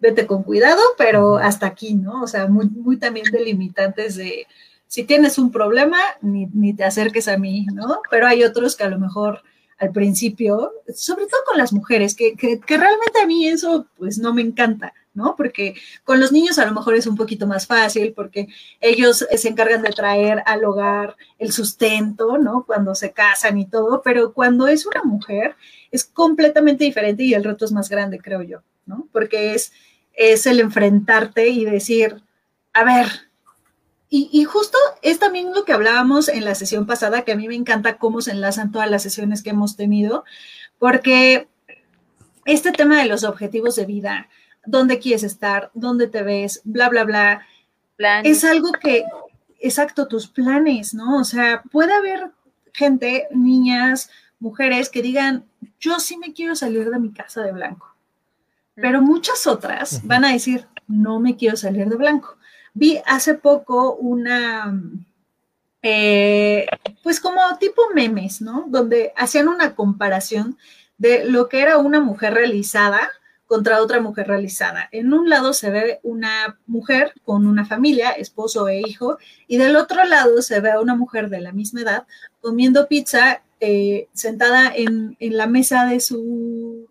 vete 0.00 0.26
con 0.26 0.42
cuidado, 0.42 0.82
pero 0.98 1.38
hasta 1.38 1.66
aquí, 1.66 1.94
¿no? 1.94 2.20
O 2.20 2.26
sea, 2.26 2.48
muy, 2.48 2.68
muy 2.68 2.96
también 2.96 3.26
delimitantes 3.30 4.16
de, 4.16 4.48
si 4.88 5.04
tienes 5.04 5.38
un 5.38 5.52
problema, 5.52 5.98
ni, 6.20 6.74
te 6.74 6.82
acerques 6.82 7.28
a 7.28 7.38
mí, 7.38 7.64
¿no? 7.72 8.00
Pero 8.10 8.26
hay 8.26 8.42
otros 8.42 8.74
que 8.74 8.82
a 8.82 8.90
lo 8.90 8.98
mejor 8.98 9.40
al 9.78 9.92
principio, 9.92 10.72
sobre 10.92 11.26
todo 11.26 11.40
con 11.46 11.56
las 11.56 11.72
mujeres, 11.72 12.16
que, 12.16 12.34
que, 12.34 12.58
realmente 12.66 13.20
a 13.22 13.26
mí 13.26 13.46
eso 13.46 13.86
pues 13.98 14.18
no 14.18 14.34
me 14.34 14.42
encanta, 14.42 14.92
¿no? 15.14 15.34
Porque 15.36 15.74
con 16.04 16.20
los 16.20 16.32
niños 16.32 16.58
a 16.58 16.66
lo 16.66 16.72
mejor 16.72 16.94
es 16.94 17.06
un 17.06 17.16
poquito 17.16 17.46
más 17.46 17.66
fácil 17.66 18.12
porque 18.14 18.48
ellos 18.80 19.26
se 19.34 19.48
encargan 19.48 19.82
de 19.82 19.90
traer 19.90 20.42
al 20.46 20.64
hogar 20.64 21.16
el 21.38 21.52
sustento, 21.52 22.38
¿no? 22.38 22.64
Cuando 22.64 22.94
se 22.94 23.12
casan 23.12 23.58
y 23.58 23.66
todo, 23.66 24.02
pero 24.02 24.32
cuando 24.32 24.68
es 24.68 24.86
una 24.86 25.02
mujer 25.02 25.56
es 25.90 26.04
completamente 26.04 26.84
diferente 26.84 27.24
y 27.24 27.34
el 27.34 27.44
reto 27.44 27.64
es 27.64 27.72
más 27.72 27.88
grande, 27.88 28.18
creo 28.18 28.42
yo, 28.42 28.62
¿no? 28.86 29.08
Porque 29.12 29.54
es, 29.54 29.72
es 30.14 30.46
el 30.46 30.60
enfrentarte 30.60 31.48
y 31.48 31.64
decir, 31.64 32.22
a 32.72 32.84
ver, 32.84 33.06
y, 34.08 34.28
y, 34.32 34.42
justo 34.42 34.76
es 35.02 35.20
también 35.20 35.54
lo 35.54 35.64
que 35.64 35.72
hablábamos 35.72 36.28
en 36.28 36.44
la 36.44 36.56
sesión 36.56 36.84
pasada, 36.84 37.22
que 37.22 37.30
a 37.30 37.36
mí 37.36 37.46
me 37.46 37.54
encanta 37.54 37.96
cómo 37.96 38.20
se 38.20 38.32
enlazan 38.32 38.72
todas 38.72 38.90
las 38.90 39.04
sesiones 39.04 39.40
que 39.42 39.50
hemos 39.50 39.76
tenido, 39.76 40.24
porque 40.80 41.46
este 42.44 42.72
tema 42.72 42.98
de 42.98 43.06
los 43.06 43.22
objetivos 43.22 43.76
de 43.76 43.86
vida, 43.86 44.28
dónde 44.66 44.98
quieres 44.98 45.22
estar, 45.22 45.70
dónde 45.74 46.06
te 46.06 46.22
ves, 46.22 46.60
bla, 46.64 46.88
bla, 46.88 47.04
bla, 47.04 47.46
es 48.24 48.44
algo 48.44 48.72
que, 48.72 49.04
exacto, 49.58 50.06
tus 50.06 50.26
planes, 50.26 50.94
¿no? 50.94 51.18
O 51.18 51.24
sea, 51.24 51.62
puede 51.70 51.92
haber 51.92 52.30
gente, 52.72 53.28
niñas, 53.30 54.10
mujeres 54.38 54.88
que 54.88 55.02
digan, 55.02 55.44
yo 55.78 56.00
sí 56.00 56.16
me 56.16 56.32
quiero 56.32 56.54
salir 56.54 56.88
de 56.90 56.98
mi 56.98 57.12
casa 57.12 57.42
de 57.42 57.52
blanco, 57.52 57.94
pero 58.74 59.02
muchas 59.02 59.46
otras 59.46 60.06
van 60.06 60.24
a 60.24 60.32
decir, 60.32 60.66
no 60.88 61.20
me 61.20 61.36
quiero 61.36 61.56
salir 61.56 61.88
de 61.88 61.96
blanco. 61.96 62.36
Vi 62.72 63.00
hace 63.04 63.34
poco 63.34 63.94
una, 63.96 64.72
eh, 65.82 66.66
pues 67.02 67.20
como 67.20 67.40
tipo 67.58 67.82
memes, 67.94 68.40
¿no? 68.40 68.64
Donde 68.68 69.12
hacían 69.16 69.48
una 69.48 69.74
comparación 69.74 70.56
de 70.96 71.24
lo 71.24 71.48
que 71.48 71.60
era 71.60 71.78
una 71.78 72.00
mujer 72.00 72.34
realizada 72.34 73.10
contra 73.50 73.82
otra 73.82 74.00
mujer 74.00 74.28
realizada. 74.28 74.88
En 74.92 75.12
un 75.12 75.28
lado 75.28 75.52
se 75.52 75.70
ve 75.70 75.98
una 76.04 76.60
mujer 76.68 77.14
con 77.24 77.48
una 77.48 77.66
familia, 77.66 78.12
esposo 78.12 78.68
e 78.68 78.78
hijo, 78.78 79.18
y 79.48 79.56
del 79.56 79.74
otro 79.74 80.04
lado 80.04 80.40
se 80.40 80.60
ve 80.60 80.70
a 80.70 80.80
una 80.80 80.94
mujer 80.94 81.28
de 81.30 81.40
la 81.40 81.50
misma 81.50 81.80
edad 81.80 82.06
comiendo 82.40 82.86
pizza 82.86 83.42
eh, 83.58 84.06
sentada 84.12 84.72
en, 84.72 85.16
la 85.18 85.48
mesa 85.48 85.84
de 85.86 85.98
su, 85.98 86.86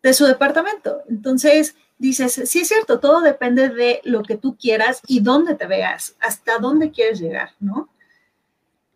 de 0.00 0.12
su 0.14 0.26
departamento. 0.26 1.02
Entonces, 1.08 1.74
dices, 1.98 2.42
sí 2.44 2.60
es 2.60 2.68
cierto, 2.68 3.00
todo 3.00 3.20
depende 3.20 3.68
de 3.68 4.00
lo 4.04 4.22
que 4.22 4.36
tú 4.36 4.56
quieras 4.56 5.02
y 5.08 5.18
dónde 5.18 5.56
te 5.56 5.66
veas, 5.66 6.14
hasta 6.20 6.58
dónde 6.58 6.92
quieres 6.92 7.18
llegar, 7.18 7.50
¿no? 7.58 7.88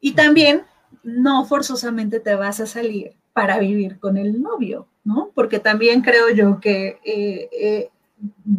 Y 0.00 0.12
también, 0.12 0.62
no 1.02 1.47
forzosamente 1.47 2.21
te 2.21 2.37
vas 2.37 2.61
a 2.61 2.66
salir 2.66 3.16
para 3.32 3.59
vivir 3.59 3.99
con 3.99 4.16
el 4.16 4.40
novio, 4.40 4.87
¿no? 5.04 5.30
Porque 5.35 5.59
también 5.59 6.02
creo 6.02 6.30
yo 6.30 6.61
que 6.61 6.99
eh, 7.04 7.49
eh, 7.52 7.90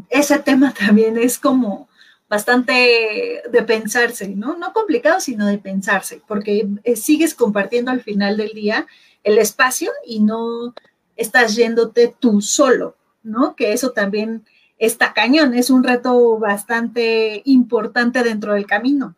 ese 0.09 0.39
tema 0.39 0.73
también 0.77 1.17
es 1.17 1.37
como 1.37 1.87
bastante 2.29 3.43
de 3.49 3.63
pensarse, 3.63 4.29
¿no? 4.29 4.57
No 4.57 4.73
complicado, 4.73 5.19
sino 5.19 5.45
de 5.45 5.59
pensarse, 5.59 6.21
porque 6.27 6.67
eh, 6.83 6.95
sigues 6.95 7.35
compartiendo 7.35 7.91
al 7.91 8.01
final 8.01 8.37
del 8.37 8.53
día 8.53 8.87
el 9.23 9.37
espacio 9.37 9.91
y 10.05 10.19
no 10.19 10.73
estás 11.15 11.55
yéndote 11.55 12.15
tú 12.19 12.41
solo, 12.41 12.97
¿no? 13.21 13.55
Que 13.55 13.73
eso 13.73 13.91
también 13.91 14.45
está 14.79 15.13
cañón, 15.13 15.53
es 15.53 15.69
un 15.69 15.83
reto 15.83 16.39
bastante 16.39 17.41
importante 17.45 18.23
dentro 18.23 18.53
del 18.53 18.65
camino. 18.65 19.15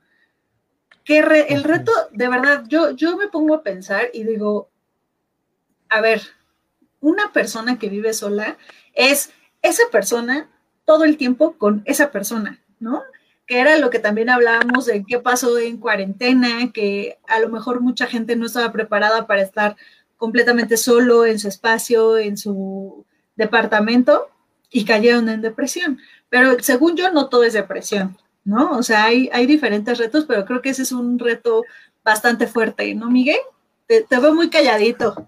Que 1.05 1.19
el 1.19 1.63
reto, 1.63 1.91
de 2.11 2.27
verdad, 2.27 2.65
yo, 2.67 2.91
yo 2.91 3.15
me 3.15 3.27
pongo 3.27 3.55
a 3.55 3.63
pensar 3.63 4.09
y 4.13 4.23
digo, 4.23 4.69
a 5.87 6.01
ver, 6.01 6.21
una 7.05 7.31
persona 7.31 7.77
que 7.77 7.87
vive 7.87 8.13
sola 8.13 8.57
es 8.95 9.29
esa 9.61 9.83
persona 9.91 10.49
todo 10.85 11.03
el 11.03 11.17
tiempo 11.17 11.55
con 11.55 11.83
esa 11.85 12.11
persona, 12.11 12.59
¿no? 12.79 13.03
Que 13.45 13.59
era 13.59 13.77
lo 13.77 13.91
que 13.91 13.99
también 13.99 14.27
hablábamos 14.27 14.87
de 14.87 15.05
qué 15.07 15.19
pasó 15.19 15.59
en 15.59 15.77
cuarentena, 15.77 16.71
que 16.73 17.19
a 17.27 17.39
lo 17.39 17.49
mejor 17.49 17.81
mucha 17.81 18.07
gente 18.07 18.35
no 18.35 18.47
estaba 18.47 18.71
preparada 18.71 19.27
para 19.27 19.43
estar 19.43 19.75
completamente 20.17 20.77
solo 20.77 21.27
en 21.27 21.37
su 21.37 21.47
espacio, 21.47 22.17
en 22.17 22.37
su 22.37 23.05
departamento 23.35 24.31
y 24.71 24.83
cayeron 24.83 25.29
en 25.29 25.43
depresión. 25.43 25.99
Pero 26.29 26.57
según 26.59 26.97
yo, 26.97 27.11
no 27.11 27.29
todo 27.29 27.43
es 27.43 27.53
depresión, 27.53 28.17
¿no? 28.43 28.71
O 28.71 28.81
sea, 28.81 29.05
hay, 29.05 29.45
diferentes 29.45 29.99
retos, 29.99 30.25
pero 30.25 30.43
creo 30.43 30.63
que 30.63 30.69
ese 30.69 30.81
es 30.81 30.91
un 30.91 31.19
reto 31.19 31.65
bastante 32.03 32.47
fuerte, 32.47 32.95
¿no, 32.95 33.11
Miguel? 33.11 33.41
Te, 33.85 34.01
te 34.01 34.19
veo 34.19 34.33
muy 34.33 34.49
calladito 34.49 35.27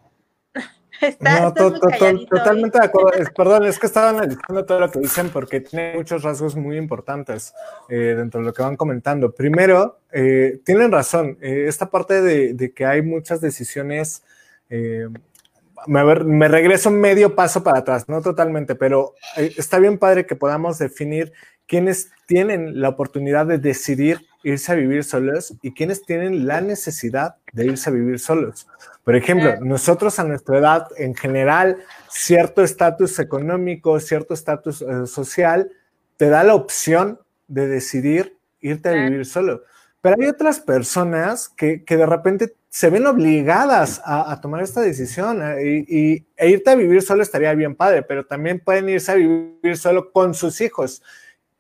no, 1.19 1.53
totalmente 1.53 2.79
de 2.79 2.85
acuerdo. 2.85 3.11
perdón, 3.35 3.65
es 3.65 3.79
que 3.79 3.87
estaba 3.87 4.09
analizando 4.09 4.65
todo 4.65 4.79
lo 4.79 4.91
que 4.91 4.99
dicen 4.99 5.29
porque 5.29 5.61
tiene 5.61 5.93
muchos 5.95 6.23
rasgos 6.23 6.55
muy 6.55 6.77
importantes 6.77 7.53
eh, 7.89 8.15
dentro 8.17 8.39
de 8.39 8.47
lo 8.47 8.53
que 8.53 8.61
van 8.61 8.75
comentando. 8.75 9.31
Primero, 9.31 9.99
eh, 10.11 10.59
tienen 10.63 10.91
razón, 10.91 11.37
eh, 11.41 11.65
esta 11.67 11.89
parte 11.89 12.21
de, 12.21 12.73
que 12.73 12.85
hay 12.85 13.01
muchas 13.01 13.41
decisiones, 13.41 14.23
me, 14.69 16.03
me, 16.03 16.47
regreso 16.49 16.91
medio 16.91 17.35
paso 17.35 17.63
para 17.63 17.79
atrás, 17.79 18.09
no 18.09 18.21
totalmente, 18.21 18.75
pero 18.75 19.13
está 19.37 19.79
bien 19.79 19.97
padre 19.97 20.25
que 20.25 20.35
podamos 20.35 20.77
definir 20.77 21.31
quiénes 21.67 22.11
tienen 22.25 22.81
la 22.81 22.89
oportunidad 22.89 23.45
de 23.45 23.59
decidir 23.59 24.25
irse 24.43 24.71
a 24.71 24.75
vivir 24.75 25.03
solos 25.03 25.53
y 25.61 25.73
quiénes 25.73 26.05
tienen 26.05 26.47
la 26.47 26.61
necesidad 26.61 27.35
de 27.53 27.65
irse 27.65 27.89
a 27.89 27.93
vivir 27.93 28.19
solos. 28.19 28.67
Por 29.07 29.15
ejemplo, 29.15 29.55
nosotros 29.61 30.19
a 30.19 30.25
nuestra 30.25 30.57
edad, 30.57 30.87
en 30.97 31.15
general, 31.15 31.77
cierto 32.09 32.61
estatus 32.61 33.19
económico, 33.19 34.01
cierto 34.01 34.33
estatus 34.33 34.81
eh, 34.81 35.07
social, 35.07 35.71
te 36.17 36.27
da 36.27 36.43
la 36.43 36.55
opción 36.55 37.17
de 37.47 37.69
decidir 37.69 38.35
irte 38.59 38.89
a 38.89 38.91
vivir 38.91 39.25
solo. 39.25 39.63
Pero 40.01 40.17
hay 40.19 40.27
otras 40.27 40.59
personas 40.59 41.47
que, 41.47 41.85
de 41.87 42.05
repente 42.05 42.55
se 42.67 42.89
ven 42.89 43.07
obligadas 43.07 44.01
a, 44.03 44.41
tomar 44.41 44.61
esta 44.61 44.81
decisión 44.81 45.41
eh, 45.41 45.85
y, 45.87 46.25
e 46.35 46.49
irte 46.49 46.71
a 46.71 46.75
vivir 46.75 47.01
solo 47.01 47.23
estaría 47.23 47.53
bien 47.53 47.75
padre, 47.75 48.03
pero 48.03 48.25
también 48.25 48.59
pueden 48.59 48.89
irse 48.89 49.13
a 49.13 49.15
vivir 49.15 49.77
solo 49.77 50.11
con 50.11 50.33
sus 50.33 50.59
hijos 50.59 51.01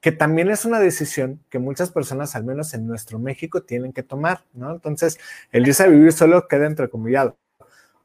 que 0.01 0.11
también 0.11 0.49
es 0.49 0.65
una 0.65 0.79
decisión 0.79 1.39
que 1.49 1.59
muchas 1.59 1.91
personas, 1.91 2.35
al 2.35 2.43
menos 2.43 2.73
en 2.73 2.87
nuestro 2.87 3.19
México, 3.19 3.63
tienen 3.63 3.93
que 3.93 4.03
tomar, 4.03 4.43
¿no? 4.53 4.71
Entonces, 4.71 5.19
el 5.51 5.67
irse 5.67 5.83
a 5.83 5.87
vivir 5.87 6.11
solo 6.13 6.47
queda 6.47 6.67
entrecomillado. 6.67 7.35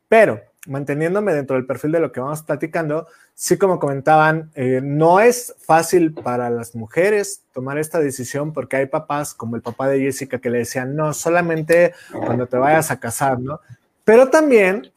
Pero, 0.09 0.41
manteniéndome 0.67 1.35
dentro 1.35 1.57
del 1.57 1.67
perfil 1.67 1.93
de 1.93 2.01
lo 2.01 2.13
que 2.13 2.21
vamos 2.21 2.43
platicando, 2.43 3.09
sí 3.35 3.59
como 3.59 3.79
comentaban, 3.79 4.51
eh, 4.55 4.81
no 4.83 5.21
es 5.21 5.55
fácil 5.59 6.15
para 6.15 6.51
las 6.51 6.75
mujeres 6.75 7.43
tomar 7.53 7.79
esta 7.79 7.99
decisión 7.99 8.53
porque 8.53 8.77
hay 8.77 8.87
papás 8.87 9.35
como 9.35 9.57
el 9.57 9.63
papá 9.63 9.89
de 9.89 10.01
Jessica 10.01 10.39
que 10.39 10.51
le 10.51 10.59
decían, 10.59 10.95
no, 10.95 11.13
solamente 11.13 11.95
cuando 12.11 12.47
te 12.47 12.57
vayas 12.57 12.91
a 12.91 13.01
casar, 13.01 13.41
¿no? 13.41 13.61
Pero 14.05 14.29
también 14.29 14.93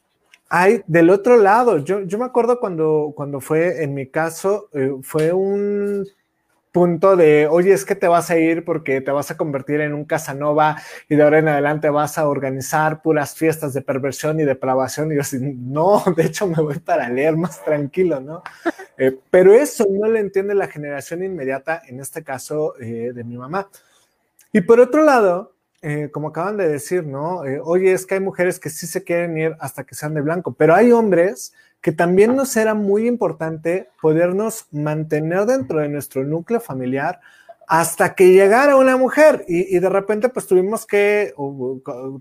hay 0.49 0.83
del 0.87 1.09
otro 1.09 1.37
lado, 1.37 1.79
yo, 1.79 2.01
yo 2.01 2.19
me 2.19 2.25
acuerdo 2.25 2.59
cuando, 2.59 3.13
cuando 3.15 3.41
fue, 3.41 3.83
en 3.83 3.93
mi 3.93 4.07
caso, 4.07 4.69
eh, 4.73 4.95
fue 5.01 5.33
un 5.33 6.07
punto 6.75 7.15
de, 7.15 7.48
oye, 7.48 7.72
es 7.72 7.86
que 7.86 7.96
te 7.96 8.10
vas 8.10 8.29
a 8.29 8.38
ir 8.38 8.65
porque 8.65 9.00
te 9.00 9.10
vas 9.10 9.32
a 9.32 9.38
convertir 9.38 9.79
en 9.79 9.94
un 9.94 10.03
Casanova 10.03 10.75
y 11.08 11.15
de 11.15 11.24
ahora 11.24 11.39
en 11.39 11.48
adelante 11.48 11.89
vas 11.89 12.17
a 12.17 12.27
organizar 12.27 13.01
puras 13.01 13.34
fiestas 13.34 13.74
de 13.74 13.82
perversión 13.82 14.41
y 14.41 14.44
depravación. 14.44 15.10
Y 15.10 15.15
yo 15.15 15.22
así, 15.22 15.38
no, 15.39 16.03
de 16.17 16.25
hecho 16.25 16.48
me 16.48 16.62
voy 16.62 16.79
para 16.79 17.08
leer 17.08 17.38
más 17.38 17.63
tranquilo, 17.63 18.20
¿no? 18.20 18.44
Eh, 18.98 19.13
pero 19.29 19.53
eso 19.53 19.86
no 19.91 20.08
lo 20.08 20.17
entiende 20.17 20.55
la 20.55 20.67
generación 20.67 21.22
inmediata, 21.22 21.82
en 21.86 22.00
este 22.00 22.24
caso 22.24 22.79
eh, 22.79 23.12
de 23.13 23.25
mi 23.25 23.36
mamá. 23.36 23.67
Y 24.53 24.62
por 24.62 24.79
otro 24.79 25.03
lado, 25.03 25.51
eh, 25.82 26.10
como 26.13 26.29
acaban 26.29 26.55
de 26.55 26.70
decir, 26.70 27.05
¿no? 27.05 27.41
oye, 27.65 27.91
es 27.91 28.05
que 28.05 28.13
hay 28.13 28.22
mujeres 28.22 28.58
que 28.58 28.70
sí 28.70 28.88
se 28.88 29.03
quieren 29.03 29.38
ir 29.38 29.58
hasta 29.60 29.84
que 29.84 29.96
sean 29.96 30.13
de 30.13 30.22
blanco, 30.22 30.53
pero 30.53 30.74
hay 30.74 30.94
hombres 30.94 31.53
que 31.85 31.91
también 31.91 32.35
nos 32.35 32.57
era 32.57 32.73
muy 32.73 33.07
importante 33.07 33.89
podernos 34.01 34.65
mantener 34.71 35.45
dentro 35.45 35.81
de 35.81 35.87
nuestro 35.87 36.23
núcleo 36.23 36.59
familiar 36.59 37.21
hasta 37.67 38.15
que 38.15 38.31
llegara 38.31 38.75
una 38.75 38.97
mujer 38.97 39.45
y, 39.47 39.77
de 39.77 39.87
repente 39.87 40.29
pues 40.29 40.47
tuvimos 40.47 40.87
que, 40.87 41.31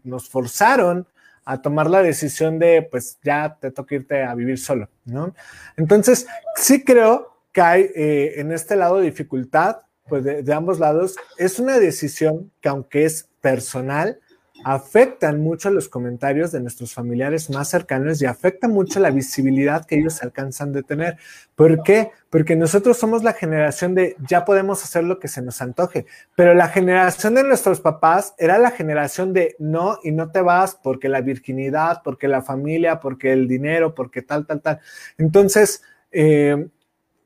nos 0.03 0.29
forzaron 0.29 1.07
a 1.47 1.63
tomar 1.63 1.89
la 1.89 2.03
decisión 2.03 2.59
de 2.59 2.87
pues 2.91 3.19
ya 3.25 3.57
te 3.59 3.71
toca 3.71 3.95
irte 3.95 4.23
a 4.23 4.35
vivir 4.35 4.59
solo, 4.59 4.91
¿no? 5.07 5.35
Entonces 5.79 6.27
sí 6.57 6.85
creo 6.85 7.35
que 7.51 7.63
hay 7.63 7.91
eh, 7.95 8.35
en 8.37 8.53
este 8.53 8.77
lado 8.77 9.01
dificultad 9.01 9.79
pues 10.11 10.25
de 10.25 10.53
ambos 10.53 10.79
lados. 10.79 11.17
Es 11.39 11.59
una 11.59 11.79
decisión 11.79 12.53
que 12.61 12.69
aunque 12.69 13.07
es 13.07 13.31
personal, 13.41 14.21
afectan 14.65 15.41
mucho 15.41 15.71
los 15.71 15.89
comentarios 15.89 16.53
de 16.53 16.61
nuestros 16.61 16.95
familiares 16.95 17.51
más 17.51 17.69
cercanos 17.69 18.21
y 18.21 18.27
afecta 18.27 18.69
mucho 18.69 19.01
la 19.01 19.11
visibilidad 19.11 19.85
que 19.85 19.99
ellos 19.99 20.23
alcanzan 20.23 20.73
de 20.73 20.83
tener. 20.83 21.19
¿Por 21.55 21.83
qué? 21.83 22.11
Porque 22.31 22.57
nosotros 22.57 22.97
somos 22.97 23.23
la 23.23 23.33
generación 23.33 23.95
de 23.95 24.17
ya 24.29 24.45
podemos 24.45 24.83
hacer 24.83 25.05
lo 25.05 25.19
que 25.19 25.29
se 25.29 25.43
nos 25.43 25.63
antoje, 25.63 26.07
pero 26.35 26.55
la 26.55 26.69
generación 26.69 27.35
de 27.35 27.45
nuestros 27.45 27.81
papás 27.81 28.35
era 28.39 28.59
la 28.59 28.71
generación 28.71 29.33
de 29.33 29.55
no 29.59 29.99
y 30.03 30.13
no 30.13 30.31
te 30.31 30.41
vas 30.41 30.75
porque 30.75 31.09
la 31.09 31.21
virginidad, 31.21 32.03
porque 32.03 32.29
la 32.29 32.43
familia, 32.43 33.01
porque 33.01 33.33
el 33.33 33.47
dinero, 33.47 33.95
porque 33.95 34.23
tal, 34.23 34.47
tal, 34.47 34.61
tal. 34.61 34.81
Entonces, 35.19 35.83
eh, 36.11 36.69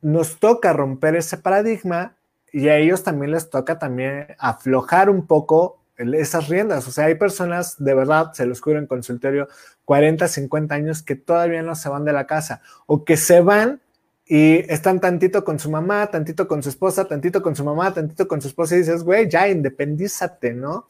nos 0.00 0.38
toca 0.38 0.72
romper 0.72 1.16
ese 1.16 1.38
paradigma 1.38 2.16
y 2.52 2.68
a 2.68 2.76
ellos 2.76 3.02
también 3.02 3.32
les 3.32 3.50
toca 3.50 3.78
también 3.78 4.28
aflojar 4.38 5.10
un 5.10 5.26
poco 5.26 5.77
esas 5.98 6.48
riendas. 6.48 6.86
O 6.88 6.90
sea, 6.90 7.06
hay 7.06 7.16
personas 7.16 7.82
de 7.82 7.94
verdad, 7.94 8.32
se 8.32 8.46
los 8.46 8.60
cubren 8.60 8.82
en 8.82 8.86
consultorio, 8.86 9.48
40, 9.84 10.28
50 10.28 10.74
años 10.74 11.02
que 11.02 11.16
todavía 11.16 11.62
no 11.62 11.74
se 11.74 11.88
van 11.88 12.04
de 12.04 12.12
la 12.12 12.26
casa 12.26 12.62
o 12.86 13.04
que 13.04 13.16
se 13.16 13.40
van 13.40 13.80
y 14.26 14.58
están 14.70 15.00
tantito 15.00 15.44
con 15.44 15.58
su 15.58 15.70
mamá, 15.70 16.10
tantito 16.10 16.46
con 16.46 16.62
su 16.62 16.68
esposa, 16.68 17.06
tantito 17.06 17.42
con 17.42 17.56
su 17.56 17.64
mamá, 17.64 17.92
tantito 17.94 18.28
con 18.28 18.42
su 18.42 18.48
esposa 18.48 18.74
y 18.74 18.80
dices, 18.80 19.02
güey, 19.02 19.28
ya 19.28 19.48
independízate, 19.48 20.52
¿no? 20.52 20.86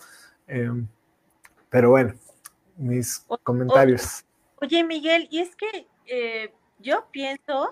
Em, 0.47 0.87
pero 1.71 1.91
bueno, 1.91 2.15
mis 2.77 3.25
comentarios. 3.43 4.25
Oye, 4.61 4.83
Miguel, 4.83 5.29
y 5.31 5.39
es 5.39 5.55
que 5.55 5.87
eh, 6.07 6.53
yo 6.81 7.07
pienso, 7.13 7.71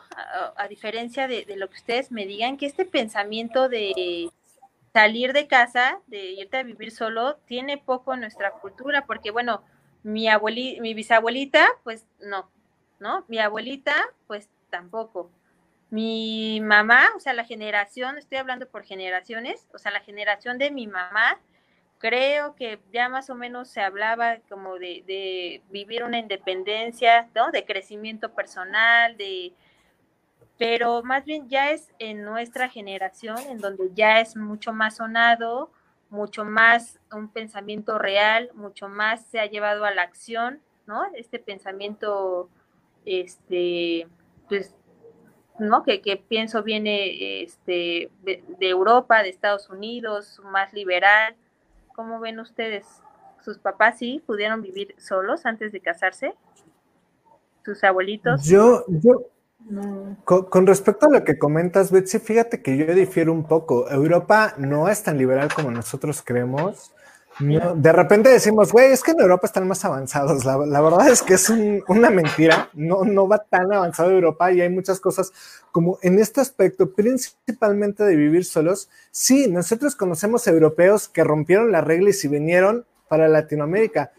a, 0.56 0.68
diferencia 0.68 1.26
de, 1.26 1.44
lo 1.56 1.68
que 1.68 1.76
ustedes 1.76 2.12
me 2.12 2.26
digan, 2.26 2.56
que 2.56 2.66
este 2.66 2.84
pensamiento 2.84 3.68
de 3.68 4.30
salir 4.96 5.34
de 5.34 5.46
casa, 5.46 6.00
de 6.06 6.32
irte 6.32 6.56
a 6.56 6.62
vivir 6.62 6.90
solo, 6.90 7.36
tiene 7.44 7.76
poco 7.76 8.16
nuestra 8.16 8.52
cultura, 8.52 9.04
porque 9.04 9.30
bueno, 9.30 9.62
mi 10.02 10.26
abuelita, 10.26 10.80
mi 10.80 10.94
bisabuelita, 10.94 11.68
pues 11.84 12.06
no, 12.18 12.50
¿no? 12.98 13.26
Mi 13.28 13.38
abuelita, 13.38 13.92
pues 14.26 14.48
tampoco. 14.70 15.30
Mi 15.90 16.62
mamá, 16.62 17.08
o 17.14 17.20
sea, 17.20 17.34
la 17.34 17.44
generación, 17.44 18.16
estoy 18.16 18.38
hablando 18.38 18.70
por 18.70 18.84
generaciones, 18.84 19.68
o 19.74 19.78
sea, 19.78 19.92
la 19.92 20.00
generación 20.00 20.56
de 20.56 20.70
mi 20.70 20.86
mamá, 20.86 21.40
creo 21.98 22.54
que 22.54 22.80
ya 22.90 23.10
más 23.10 23.28
o 23.28 23.34
menos 23.34 23.68
se 23.68 23.82
hablaba 23.82 24.38
como 24.48 24.78
de, 24.78 25.62
vivir 25.68 26.04
una 26.04 26.18
independencia, 26.18 27.28
¿no? 27.34 27.50
De 27.50 27.66
crecimiento 27.66 28.32
personal, 28.32 29.18
de... 29.18 29.52
Pero 30.58 31.02
más 31.02 31.24
bien 31.24 31.48
ya 31.48 31.70
es 31.70 31.92
en 31.98 32.24
nuestra 32.24 32.68
generación, 32.68 33.38
en 33.50 33.58
donde 33.58 33.90
ya 33.94 34.20
es 34.20 34.36
mucho 34.36 34.72
más 34.72 34.96
sonado, 34.96 35.70
mucho 36.08 36.44
más 36.44 36.98
un 37.12 37.28
pensamiento 37.28 37.98
real, 37.98 38.50
mucho 38.54 38.88
más 38.88 39.26
se 39.26 39.38
ha 39.38 39.46
llevado 39.46 39.84
a 39.84 39.92
la 39.92 40.02
acción, 40.02 40.60
¿no? 40.86 41.02
Este 41.14 41.38
pensamiento, 41.38 42.48
este, 43.04 44.08
pues, 44.48 44.74
¿no? 45.58 45.82
Que, 45.82 46.00
que 46.00 46.16
pienso 46.16 46.62
viene 46.62 47.42
este, 47.42 48.10
de, 48.22 48.42
de 48.58 48.68
Europa, 48.68 49.22
de 49.22 49.28
Estados 49.28 49.68
Unidos, 49.68 50.40
más 50.44 50.72
liberal, 50.72 51.36
¿Cómo 51.96 52.20
ven 52.20 52.38
ustedes? 52.40 52.84
¿Sus 53.42 53.56
papás 53.56 53.98
sí 53.98 54.22
pudieron 54.26 54.60
vivir 54.60 54.94
solos 54.98 55.46
antes 55.46 55.72
de 55.72 55.80
casarse? 55.80 56.34
¿Sus 57.64 57.82
abuelitos? 57.84 58.44
Yo, 58.44 58.84
yo, 58.86 59.30
con, 60.24 60.66
respecto 60.66 61.06
a 61.06 61.10
lo 61.10 61.24
que 61.24 61.38
comentas, 61.38 61.90
Betsy, 61.90 62.18
fíjate 62.18 62.62
que 62.62 62.76
yo 62.76 62.94
difiero 62.94 63.32
un 63.32 63.44
poco. 63.44 63.90
Europa 63.90 64.54
no 64.58 64.88
es 64.88 65.02
tan 65.02 65.18
liberal 65.18 65.48
como 65.54 65.70
nosotros 65.70 66.22
creemos. 66.24 66.92
de 67.38 67.92
repente 67.92 68.30
decimos, 68.30 68.72
güey, 68.72 68.92
es 68.92 69.02
que 69.02 69.10
en 69.10 69.20
Europa 69.20 69.46
están 69.46 69.68
más 69.68 69.84
avanzados. 69.84 70.44
La, 70.44 70.56
verdad 70.56 71.08
es 71.08 71.22
que 71.22 71.34
es 71.34 71.50
una 71.88 72.10
mentira. 72.10 72.70
No, 72.74 73.04
no 73.04 73.28
va 73.28 73.38
tan 73.38 73.72
avanzado 73.72 74.10
Europa 74.10 74.52
y 74.52 74.60
hay 74.60 74.70
muchas 74.70 75.00
cosas 75.00 75.32
como 75.76 75.98
en 76.00 76.18
este 76.18 76.40
aspecto, 76.40 76.92
principalmente 76.94 78.02
de 78.02 78.16
vivir 78.16 78.46
solos, 78.46 78.88
sí, 79.10 79.46
nosotros 79.46 79.94
conocemos 79.94 80.46
europeos 80.46 81.06
que 81.06 81.22
rompieron 81.22 81.70
las 81.70 81.84
reglas 81.84 82.24
y 82.24 82.28
vinieron 82.28 82.86
para 83.08 83.28
Latinoamérica, 83.28 84.10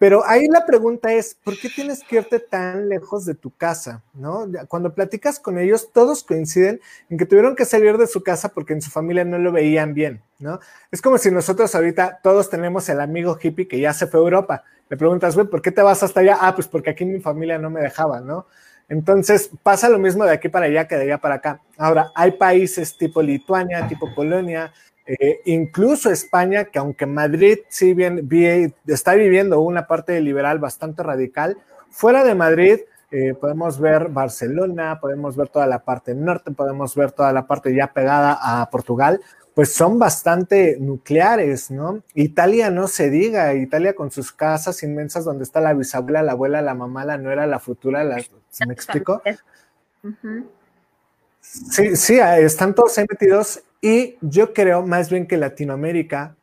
pero 0.00 0.26
ahí 0.26 0.48
la 0.48 0.64
pregunta 0.64 1.12
es, 1.12 1.36
¿por 1.44 1.58
qué 1.58 1.68
tienes 1.68 2.02
que 2.02 2.16
irte 2.16 2.40
tan 2.40 2.88
lejos 2.88 3.26
de 3.26 3.34
tu 3.34 3.54
casa? 3.54 4.02
¿No? 4.14 4.46
Cuando 4.66 4.94
platicas 4.94 5.38
con 5.38 5.58
ellos, 5.58 5.90
todos 5.92 6.24
coinciden 6.24 6.80
en 7.10 7.18
que 7.18 7.26
tuvieron 7.26 7.54
que 7.54 7.66
salir 7.66 7.98
de 7.98 8.06
su 8.06 8.22
casa 8.22 8.48
porque 8.48 8.72
en 8.72 8.80
su 8.80 8.90
familia 8.90 9.26
no 9.26 9.36
lo 9.36 9.52
veían 9.52 9.92
bien, 9.92 10.22
¿no? 10.38 10.58
Es 10.90 11.02
como 11.02 11.18
si 11.18 11.30
nosotros 11.30 11.74
ahorita 11.74 12.20
todos 12.22 12.48
tenemos 12.48 12.88
el 12.88 12.98
amigo 12.98 13.36
hippie 13.38 13.68
que 13.68 13.78
ya 13.78 13.92
se 13.92 14.06
fue 14.06 14.20
a 14.20 14.22
Europa. 14.22 14.64
Le 14.88 14.96
preguntas, 14.96 15.34
güey, 15.34 15.48
¿por 15.48 15.60
qué 15.60 15.70
te 15.70 15.82
vas 15.82 16.02
hasta 16.02 16.20
allá? 16.20 16.38
Ah, 16.40 16.54
pues 16.54 16.66
porque 16.66 16.88
aquí 16.88 17.04
mi 17.04 17.20
familia 17.20 17.58
no 17.58 17.68
me 17.68 17.82
dejaba, 17.82 18.20
¿no? 18.20 18.46
Entonces 18.88 19.50
pasa 19.62 19.90
lo 19.90 19.98
mismo 19.98 20.24
de 20.24 20.32
aquí 20.32 20.48
para 20.48 20.64
allá 20.64 20.88
que 20.88 20.96
de 20.96 21.02
allá 21.02 21.18
para 21.18 21.34
acá. 21.34 21.60
Ahora, 21.76 22.10
hay 22.14 22.30
países 22.30 22.96
tipo 22.96 23.20
Lituania, 23.20 23.86
tipo 23.86 24.14
Polonia, 24.14 24.72
eh, 25.18 25.40
incluso 25.46 26.10
España, 26.10 26.66
que 26.66 26.78
aunque 26.78 27.04
Madrid 27.04 27.58
sí 27.68 27.94
bien, 27.94 28.74
está 28.86 29.14
viviendo 29.14 29.60
una 29.60 29.88
parte 29.88 30.20
liberal 30.20 30.60
bastante 30.60 31.02
radical, 31.02 31.56
fuera 31.90 32.22
de 32.22 32.36
Madrid 32.36 32.78
eh, 33.10 33.34
podemos 33.34 33.80
ver 33.80 34.08
Barcelona, 34.08 35.00
podemos 35.00 35.36
ver 35.36 35.48
toda 35.48 35.66
la 35.66 35.80
parte 35.80 36.14
norte, 36.14 36.52
podemos 36.52 36.94
ver 36.94 37.10
toda 37.10 37.32
la 37.32 37.48
parte 37.48 37.74
ya 37.74 37.92
pegada 37.92 38.38
a 38.40 38.70
Portugal, 38.70 39.20
pues 39.52 39.74
son 39.74 39.98
bastante 39.98 40.76
nucleares, 40.78 41.72
¿no? 41.72 42.04
Italia 42.14 42.70
no 42.70 42.86
se 42.86 43.10
diga, 43.10 43.52
Italia 43.54 43.94
con 43.96 44.12
sus 44.12 44.30
casas 44.30 44.80
inmensas 44.84 45.24
donde 45.24 45.42
está 45.42 45.60
la 45.60 45.74
bisabuela, 45.74 46.22
la 46.22 46.32
abuela, 46.32 46.62
la 46.62 46.74
mamá, 46.74 47.04
la 47.04 47.18
nuera, 47.18 47.48
la 47.48 47.58
futura, 47.58 48.04
la, 48.04 48.22
¿me 48.64 48.72
explico? 48.72 49.20
Sí, 51.40 51.96
sí, 51.96 52.20
están 52.20 52.76
todos 52.76 52.96
ahí 52.96 53.06
metidos 53.10 53.64
y 53.80 54.16
yo 54.20 54.52
creo 54.52 54.82
más 54.82 55.10
bien 55.10 55.26
que 55.26 55.36
Latinoamérica, 55.36 56.36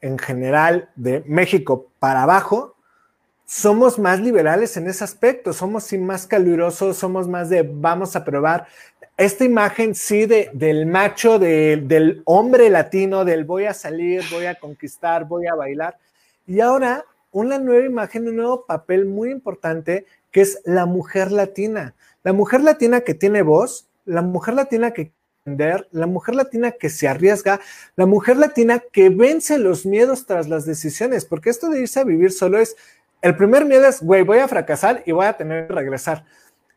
en 0.00 0.18
general, 0.18 0.90
de 0.94 1.22
México 1.26 1.88
para 1.98 2.22
abajo, 2.22 2.76
somos 3.46 3.98
más 3.98 4.20
liberales 4.20 4.76
en 4.76 4.86
ese 4.88 5.02
aspecto, 5.04 5.52
somos 5.52 5.92
más 5.94 6.26
calurosos, 6.26 6.96
somos 6.96 7.26
más 7.26 7.48
de 7.48 7.62
vamos 7.62 8.14
a 8.14 8.24
probar 8.24 8.66
esta 9.18 9.44
imagen 9.44 9.96
sí 9.96 10.26
de, 10.26 10.48
del 10.52 10.86
macho, 10.86 11.40
del 11.40 12.22
hombre 12.24 12.70
latino, 12.70 13.24
del 13.24 13.44
voy 13.44 13.64
a 13.64 13.74
salir, 13.74 14.22
voy 14.30 14.46
a 14.46 14.54
conquistar, 14.54 15.24
voy 15.24 15.48
a 15.48 15.56
bailar. 15.56 15.98
Y 16.46 16.60
ahora 16.60 17.04
una 17.32 17.58
nueva 17.58 17.84
imagen, 17.84 18.28
un 18.28 18.36
nuevo 18.36 18.64
papel 18.64 19.06
muy 19.06 19.30
importante 19.32 20.06
que 20.30 20.42
es 20.42 20.60
la 20.64 20.86
mujer 20.86 21.32
latina. 21.32 21.94
La 22.22 22.32
mujer 22.32 22.60
latina 22.60 23.00
que 23.00 23.14
tiene 23.14 23.42
voz, 23.42 23.88
la 24.04 24.22
mujer 24.22 24.54
latina 24.54 24.92
que 24.92 25.10
la 25.90 26.06
mujer 26.06 26.34
latina 26.34 26.72
que 26.72 26.90
se 26.90 27.08
arriesga, 27.08 27.60
la 27.96 28.06
mujer 28.06 28.36
latina 28.36 28.82
que 28.92 29.08
vence 29.08 29.58
los 29.58 29.86
miedos 29.86 30.26
tras 30.26 30.48
las 30.48 30.66
decisiones, 30.66 31.24
porque 31.24 31.50
esto 31.50 31.70
de 31.70 31.80
irse 31.80 32.00
a 32.00 32.04
vivir 32.04 32.32
solo 32.32 32.58
es, 32.58 32.76
el 33.22 33.36
primer 33.36 33.64
miedo 33.64 33.86
es, 33.86 34.02
güey, 34.02 34.22
voy 34.22 34.38
a 34.38 34.48
fracasar 34.48 35.02
y 35.06 35.12
voy 35.12 35.26
a 35.26 35.36
tener 35.36 35.66
que 35.66 35.74
regresar. 35.74 36.24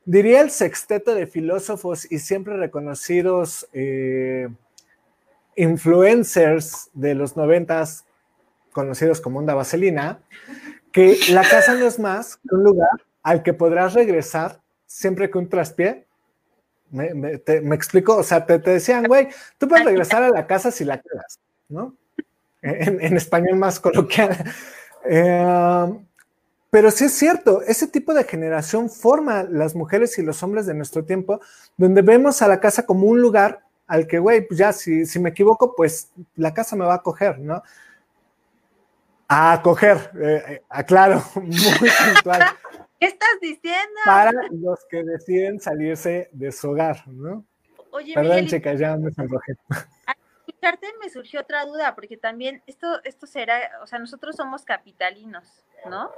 Diría 0.05 0.41
el 0.41 0.49
sexteto 0.49 1.13
de 1.13 1.27
filósofos 1.27 2.11
y 2.11 2.19
siempre 2.19 2.57
reconocidos 2.57 3.67
eh, 3.73 4.49
influencers 5.55 6.89
de 6.93 7.13
los 7.13 7.37
noventas, 7.37 8.05
conocidos 8.71 9.21
como 9.21 9.39
Onda 9.39 9.53
Vaselina, 9.53 10.19
que 10.91 11.19
la 11.29 11.43
casa 11.43 11.75
no 11.75 11.85
es 11.85 11.99
más 11.99 12.37
que 12.37 12.55
un 12.55 12.63
lugar 12.63 12.89
al 13.23 13.43
que 13.43 13.53
podrás 13.53 13.93
regresar 13.93 14.61
siempre 14.87 15.29
que 15.29 15.37
un 15.37 15.49
traspié. 15.49 16.05
Me, 16.91 17.75
explico, 17.75 18.17
o 18.17 18.23
sea, 18.23 18.45
te, 18.45 18.59
decían, 18.59 19.05
güey, 19.05 19.29
tú 19.57 19.67
puedes 19.67 19.85
regresar 19.85 20.23
a 20.23 20.29
la 20.29 20.45
casa 20.45 20.71
si 20.71 20.83
la 20.83 21.01
quedas, 21.01 21.39
¿no? 21.69 21.95
En, 22.61 23.15
español 23.17 23.57
más 23.57 23.79
coloquial. 23.79 24.37
Eh, 25.05 25.87
pero 26.71 26.89
sí 26.89 27.03
es 27.03 27.13
cierto, 27.13 27.61
ese 27.63 27.87
tipo 27.87 28.13
de 28.13 28.23
generación 28.23 28.89
forma 28.89 29.43
las 29.43 29.75
mujeres 29.75 30.17
y 30.17 30.21
los 30.21 30.41
hombres 30.41 30.65
de 30.65 30.73
nuestro 30.73 31.03
tiempo, 31.03 31.41
donde 31.75 32.01
vemos 32.01 32.41
a 32.41 32.47
la 32.47 32.61
casa 32.61 32.85
como 32.85 33.07
un 33.07 33.21
lugar 33.21 33.61
al 33.87 34.07
que, 34.07 34.19
güey, 34.19 34.47
pues 34.47 34.57
ya, 34.57 34.71
si, 34.71 35.05
si 35.05 35.19
me 35.19 35.31
equivoco, 35.31 35.75
pues 35.75 36.11
la 36.35 36.53
casa 36.53 36.77
me 36.77 36.85
va 36.85 36.93
a 36.93 37.01
coger, 37.01 37.39
¿no? 37.39 37.61
A 39.27 39.59
coger, 39.61 40.11
eh, 40.21 40.43
eh, 40.47 40.61
aclaro, 40.69 41.21
muy 41.35 41.89
puntual. 42.13 42.41
¿Qué 43.01 43.07
estás 43.07 43.39
diciendo? 43.41 43.99
Para 44.05 44.31
los 44.51 44.85
que 44.85 45.03
deciden 45.03 45.59
salirse 45.59 46.29
de 46.33 46.51
su 46.51 46.69
hogar, 46.69 47.07
¿no? 47.07 47.43
Oye, 47.89 48.13
Perdón, 48.13 48.45
chicas, 48.45 48.79
ya 48.79 48.95
me 48.95 49.11
sonrojé. 49.11 49.53
Al 50.05 50.15
escucharte 50.45 50.87
me 51.01 51.09
surgió 51.09 51.41
otra 51.41 51.65
duda, 51.65 51.95
porque 51.95 52.15
también 52.15 52.61
esto, 52.67 53.03
esto 53.03 53.25
será, 53.25 53.71
o 53.81 53.87
sea, 53.87 53.97
nosotros 53.97 54.35
somos 54.35 54.63
capitalinos, 54.65 55.65
¿no? 55.89 56.11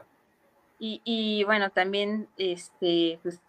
Y, 0.78 1.46
bueno, 1.46 1.70
también, 1.70 2.28
este, 2.36 3.18
pues, 3.24 3.40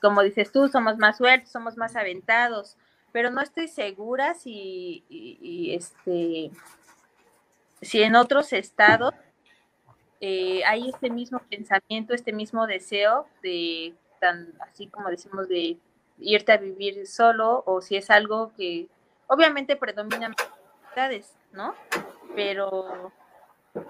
como 0.00 0.22
dices 0.22 0.52
tú, 0.52 0.68
somos 0.68 0.96
más 0.96 1.16
sueltos, 1.16 1.50
somos 1.50 1.76
más 1.76 1.96
aventados, 1.96 2.76
pero 3.10 3.30
no 3.30 3.40
estoy 3.40 3.66
segura 3.66 4.34
si, 4.34 5.02
este, 5.74 6.52
si 7.82 8.04
en 8.04 8.14
otros 8.14 8.52
estados 8.52 9.12
eh, 10.26 10.64
hay 10.64 10.88
este 10.88 11.10
mismo 11.10 11.38
pensamiento, 11.50 12.14
este 12.14 12.32
mismo 12.32 12.66
deseo 12.66 13.26
de, 13.42 13.92
tan 14.22 14.54
así 14.60 14.86
como 14.86 15.10
decimos, 15.10 15.48
de 15.48 15.76
irte 16.18 16.50
a 16.50 16.56
vivir 16.56 17.06
solo, 17.06 17.62
o 17.66 17.82
si 17.82 17.96
es 17.96 18.08
algo 18.08 18.50
que 18.56 18.88
obviamente 19.26 19.76
predomina 19.76 20.34
las 20.96 21.36
¿no? 21.52 21.74
Pero 22.34 23.12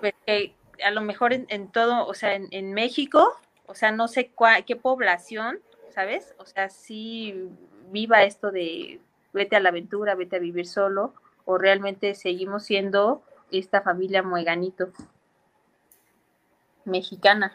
pues, 0.00 0.12
que 0.26 0.56
a 0.84 0.90
lo 0.90 1.02
mejor 1.02 1.34
en, 1.34 1.68
todo, 1.70 2.04
o 2.04 2.14
sea, 2.14 2.34
en, 2.34 2.74
México, 2.74 3.38
o 3.66 3.76
sea, 3.76 3.92
no 3.92 4.08
sé 4.08 4.32
qué 4.66 4.74
población, 4.74 5.60
¿sabes? 5.90 6.34
O 6.38 6.46
sea, 6.46 6.68
sí 6.68 7.48
viva 7.92 8.24
esto 8.24 8.50
de 8.50 9.00
vete 9.32 9.54
a 9.54 9.60
la 9.60 9.68
aventura, 9.68 10.16
vete 10.16 10.34
a 10.34 10.40
vivir 10.40 10.66
solo, 10.66 11.14
o 11.44 11.58
realmente 11.58 12.16
seguimos 12.16 12.64
siendo 12.64 13.22
esta 13.52 13.82
familia 13.82 14.24
mueganito 14.24 14.90
mexicana. 16.84 17.52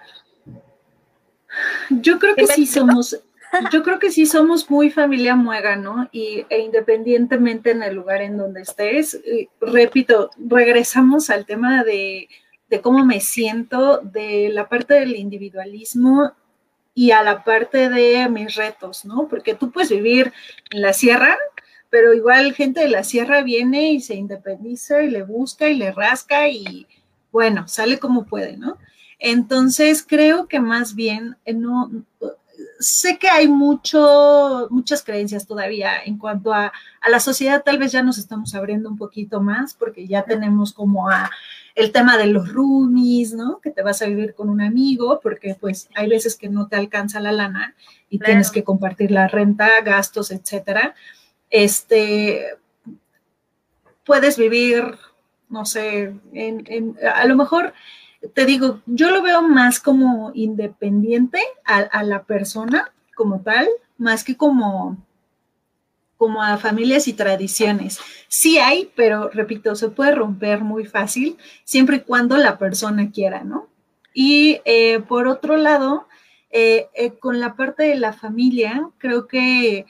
Yo 1.90 2.20
creo 2.20 2.36
que 2.36 2.48
sí 2.48 2.66
somos, 2.66 3.20
yo 3.72 3.84
creo 3.84 4.00
que 4.00 4.12
sí 4.12 4.26
somos 4.26 4.70
muy 4.70 4.92
familia 4.92 5.36
muega, 5.36 5.76
¿no? 5.76 6.08
Y 6.12 6.46
e 6.50 6.60
independientemente 6.60 7.72
en 7.72 7.84
el 7.84 7.96
lugar 7.96 8.22
en 8.22 8.38
donde 8.38 8.62
estés, 8.62 9.20
repito, 9.60 10.30
regresamos 10.38 11.30
al 11.30 11.46
tema 11.46 11.84
de, 11.84 12.30
de 12.70 12.82
cómo 12.82 13.06
me 13.06 13.20
siento, 13.20 14.00
de 14.00 14.50
la 14.54 14.70
parte 14.70 14.94
del 14.94 15.16
individualismo 15.16 16.34
y 16.94 17.12
a 17.12 17.24
la 17.24 17.44
parte 17.44 17.90
de 17.90 18.28
mis 18.30 18.56
retos, 18.56 19.06
¿no? 19.06 19.28
Porque 19.28 19.56
tú 19.56 19.72
puedes 19.72 19.90
vivir 19.90 20.34
en 20.70 20.82
la 20.82 20.94
sierra, 20.94 21.38
pero 21.90 22.14
igual 22.14 22.54
gente 22.54 22.82
de 22.82 22.90
la 22.90 23.04
sierra 23.04 23.42
viene 23.42 23.94
y 23.94 24.02
se 24.02 24.16
independiza 24.16 25.02
y 25.02 25.10
le 25.10 25.24
busca 25.24 25.70
y 25.70 25.76
le 25.76 25.92
rasca 25.92 26.48
y 26.48 26.88
bueno, 27.32 27.68
sale 27.68 28.00
como 28.00 28.26
puede, 28.26 28.58
¿no? 28.58 28.78
Entonces 29.20 30.06
creo 30.08 30.48
que 30.48 30.60
más 30.60 30.96
bien 30.96 31.38
eh, 31.46 31.54
no 31.54 31.92
sé 32.80 33.18
que 33.18 33.28
hay 33.28 33.48
mucho, 33.48 34.68
muchas 34.70 35.04
creencias 35.04 35.46
todavía 35.46 36.02
en 36.04 36.18
cuanto 36.18 36.54
a, 36.54 36.72
a, 37.02 37.10
la 37.10 37.20
sociedad, 37.20 37.62
tal 37.64 37.78
vez 37.78 37.92
ya 37.92 38.02
nos 38.02 38.18
estamos 38.18 38.56
abriendo 38.56 38.90
un 38.90 38.98
poquito 38.98 39.42
más 39.42 39.74
porque 39.74 40.08
ya 40.08 40.24
tenemos 40.24 40.72
como 40.72 41.10
a 41.10 41.30
el 41.76 41.92
tema 41.92 42.18
de 42.18 42.28
los 42.28 42.52
roomies, 42.52 43.34
¿no? 43.34 43.60
Que 43.60 43.72
te 43.72 43.82
vas 43.82 44.02
a 44.02 44.06
vivir 44.06 44.34
con 44.34 44.50
un 44.50 44.62
amigo 44.62 45.20
porque 45.22 45.56
pues 45.60 45.90
hay 45.96 46.08
veces 46.08 46.36
que 46.36 46.50
no 46.50 46.68
te 46.68 46.76
alcanza 46.76 47.20
la 47.20 47.32
lana 47.32 47.76
y 48.10 48.18
claro. 48.18 48.32
tienes 48.32 48.52
que 48.52 48.64
compartir 48.64 49.12
la 49.12 49.28
renta, 49.28 49.70
gastos, 49.82 50.32
etcétera. 50.32 50.96
Este, 51.50 52.46
puedes 54.06 54.38
vivir, 54.38 54.98
no 55.50 55.66
sé, 55.66 56.14
en, 56.34 56.64
en, 56.68 56.98
a 57.16 57.26
lo 57.26 57.36
mejor 57.36 57.74
te 58.34 58.46
digo, 58.46 58.82
yo 58.86 59.12
lo 59.12 59.22
veo 59.22 59.42
más 59.42 59.80
como 59.80 60.32
independiente 60.34 61.40
a, 61.66 62.04
la 62.04 62.24
persona 62.24 62.92
como 63.16 63.42
tal, 63.42 63.68
más 63.98 64.24
que 64.24 64.36
como, 64.36 64.98
como 66.18 66.44
a 66.44 66.58
familias 66.58 67.08
y 67.08 67.14
tradiciones. 67.14 68.00
Sí 68.28 68.58
hay, 68.58 68.92
pero 68.96 69.30
repito, 69.30 69.76
se 69.76 69.90
puede 69.90 70.16
romper 70.16 70.62
muy 70.62 70.86
fácil 70.86 71.38
siempre 71.64 71.98
y 71.98 72.02
cuando 72.02 72.38
la 72.38 72.58
persona 72.58 73.12
quiera, 73.12 73.44
¿no? 73.44 73.68
Y 74.14 74.62
eh, 74.66 75.00
por 75.00 75.28
otro 75.28 75.56
lado, 75.56 76.08
eh, 76.52 76.88
eh, 76.94 77.12
con 77.20 77.40
la 77.40 77.56
parte 77.56 77.84
de 77.84 77.96
la 77.96 78.12
familia, 78.12 78.90
creo 78.98 79.28
que 79.28 79.86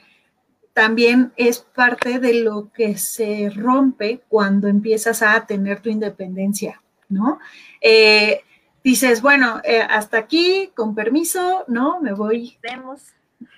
también 0.72 1.32
es 1.36 1.58
parte 1.58 2.18
de 2.20 2.42
lo 2.42 2.70
que 2.72 2.96
se 2.96 3.50
rompe 3.50 4.22
cuando 4.28 4.68
empiezas 4.68 5.22
a 5.22 5.46
tener 5.46 5.80
tu 5.80 5.88
independencia, 5.88 6.82
¿no? 7.08 7.38
Eh, 7.80 8.42
dices, 8.84 9.22
bueno, 9.22 9.60
eh, 9.64 9.80
hasta 9.80 10.18
aquí, 10.18 10.70
con 10.74 10.94
permiso, 10.94 11.64
¿no? 11.68 12.00
Me 12.00 12.12
voy. 12.12 12.58
Vemos. 12.62 13.02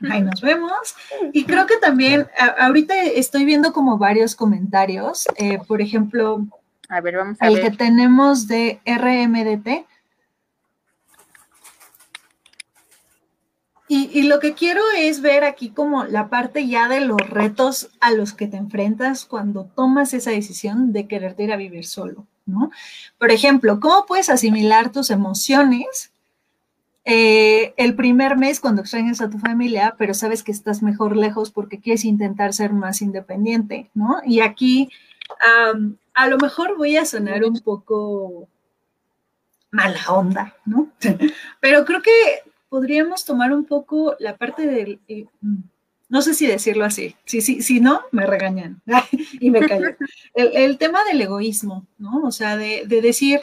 Ahí 0.09 0.23
nos 0.23 0.41
vemos. 0.41 0.95
Y 1.33 1.45
creo 1.45 1.67
que 1.67 1.77
también, 1.77 2.27
a, 2.39 2.67
ahorita 2.67 3.03
estoy 3.03 3.45
viendo 3.45 3.73
como 3.73 3.99
varios 3.99 4.35
comentarios, 4.35 5.27
eh, 5.37 5.59
por 5.67 5.81
ejemplo, 5.81 6.47
a 6.89 7.01
ver, 7.01 7.17
vamos 7.17 7.39
a 7.41 7.49
el 7.49 7.55
ver. 7.55 7.63
que 7.63 7.71
tenemos 7.77 8.49
de 8.49 8.81
RMDT. 8.85 9.87
Y, 13.89 14.11
y, 14.19 14.23
lo 14.23 14.41
que 14.41 14.55
quiero 14.55 14.81
es 14.97 15.21
ver 15.21 15.45
aquí 15.45 15.69
como 15.71 16.05
la 16.05 16.31
parte 16.31 16.67
ya 16.67 16.89
de 16.89 17.01
los 17.01 17.19
retos 17.29 17.91
a 18.01 18.11
los 18.11 18.33
que 18.33 18.47
te 18.47 18.57
enfrentas 18.57 19.27
cuando 19.27 19.67
tomas 19.67 20.15
esa 20.15 20.31
decisión 20.31 20.95
de 20.95 21.07
quererte 21.07 21.43
ir 21.43 21.53
a 21.53 21.57
vivir 21.57 21.87
solo. 21.87 22.27
¿No? 22.47 22.71
Por 23.19 23.31
ejemplo, 23.31 23.81
¿cómo 23.81 24.07
puedes 24.07 24.29
asimilar 24.29 24.93
tus 24.93 25.11
emociones 25.11 26.13
eh, 27.05 27.75
el 27.79 27.97
primer 27.97 28.37
mes 28.37 28.61
cuando 28.61 28.81
extrañas 28.81 29.21
a 29.21 29.29
tu 29.29 29.39
familia, 29.39 29.97
pero 29.99 30.15
sabes 30.15 30.45
que 30.45 30.53
estás 30.53 30.83
mejor 30.83 31.17
lejos 31.17 31.51
porque 31.51 31.81
quieres 31.81 32.05
intentar 32.05 32.55
ser 32.55 32.73
más 32.73 33.03
independiente, 33.03 33.91
¿no? 33.93 34.21
Y 34.25 34.41
aquí 34.41 34.89
um, 35.75 35.97
a 36.15 36.29
lo 36.29 36.39
mejor 36.39 36.77
voy 36.77 36.97
a 36.97 37.05
sonar 37.05 37.45
un 37.45 37.59
poco 37.59 38.49
mala 39.73 40.01
onda, 40.09 40.55
¿no? 40.65 40.89
pero 41.61 41.85
creo 41.85 42.03
que 42.03 42.11
podríamos 42.69 43.25
tomar 43.25 43.53
un 43.53 43.65
poco 43.65 44.15
la 44.21 44.37
parte 44.37 44.67
del... 44.67 45.01
Eh, 45.09 45.27
no 46.13 46.21
sé 46.21 46.35
si 46.35 46.47
decirlo 46.47 46.85
así. 46.85 47.17
Si, 47.25 47.41
si, 47.41 47.63
si 47.63 47.81
no, 47.81 48.03
me 48.11 48.27
regañan 48.27 48.83
y 49.41 49.51
me 49.51 49.67
callo. 49.67 49.97
El, 50.35 50.55
el, 50.55 50.77
tema 50.77 51.03
del 51.05 51.23
egoísmo, 51.23 51.87
¿no? 51.97 52.21
O 52.25 52.31
sea, 52.31 52.59
de, 52.59 52.83
de, 52.87 53.01
decir, 53.01 53.41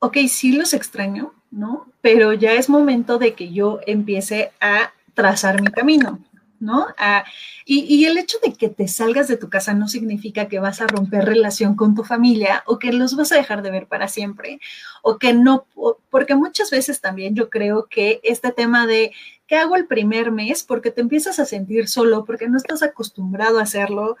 ok, 0.00 0.16
sí 0.28 0.50
los 0.50 0.74
extraño, 0.74 1.32
¿no? 1.52 1.86
Pero 2.00 2.32
ya 2.32 2.54
es 2.54 2.68
momento 2.68 3.18
de 3.18 3.34
que 3.34 3.52
yo 3.52 3.78
empiece 3.86 4.50
a 4.60 4.92
trazar 5.14 5.62
mi 5.62 5.68
camino, 5.68 6.18
¿no? 6.64 6.88
A, 6.98 7.24
y, 7.64 7.80
y, 7.84 8.06
el 8.06 8.18
hecho 8.18 8.38
de 8.44 8.54
que 8.54 8.68
te 8.68 8.88
salgas 8.88 9.28
de 9.28 9.36
tu 9.36 9.48
casa 9.48 9.74
no 9.74 9.86
significa 9.86 10.48
que 10.48 10.58
vas 10.58 10.80
a 10.80 10.86
romper 10.86 11.24
relación 11.24 11.76
con 11.76 11.94
tu 11.94 12.02
familia 12.02 12.64
o 12.66 12.78
que 12.78 12.92
los 12.92 13.14
vas 13.14 13.30
a 13.32 13.36
dejar 13.36 13.62
de 13.62 13.70
ver 13.70 13.86
para 13.86 14.08
siempre 14.08 14.60
o 15.02 15.18
que 15.18 15.32
no, 15.32 15.66
porque 16.10 16.34
muchas 16.34 16.70
veces 16.70 17.00
también 17.00 17.34
yo 17.34 17.50
creo 17.50 17.86
que 17.86 18.20
este 18.24 18.50
tema 18.50 18.86
de 18.86 19.12
¿qué 19.46 19.56
hago 19.56 19.76
el 19.76 19.86
primer 19.86 20.30
mes? 20.30 20.62
Porque 20.62 20.90
te 20.90 21.00
empiezas 21.00 21.38
a 21.38 21.44
sentir 21.44 21.88
solo, 21.88 22.24
porque 22.24 22.48
no 22.48 22.56
estás 22.56 22.82
acostumbrado 22.82 23.58
a 23.58 23.62
hacerlo, 23.62 24.16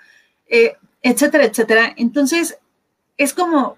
eh, 0.46 0.76
etcétera, 1.02 1.44
etcétera. 1.44 1.94
Entonces, 1.96 2.58
es 3.16 3.34
como, 3.34 3.76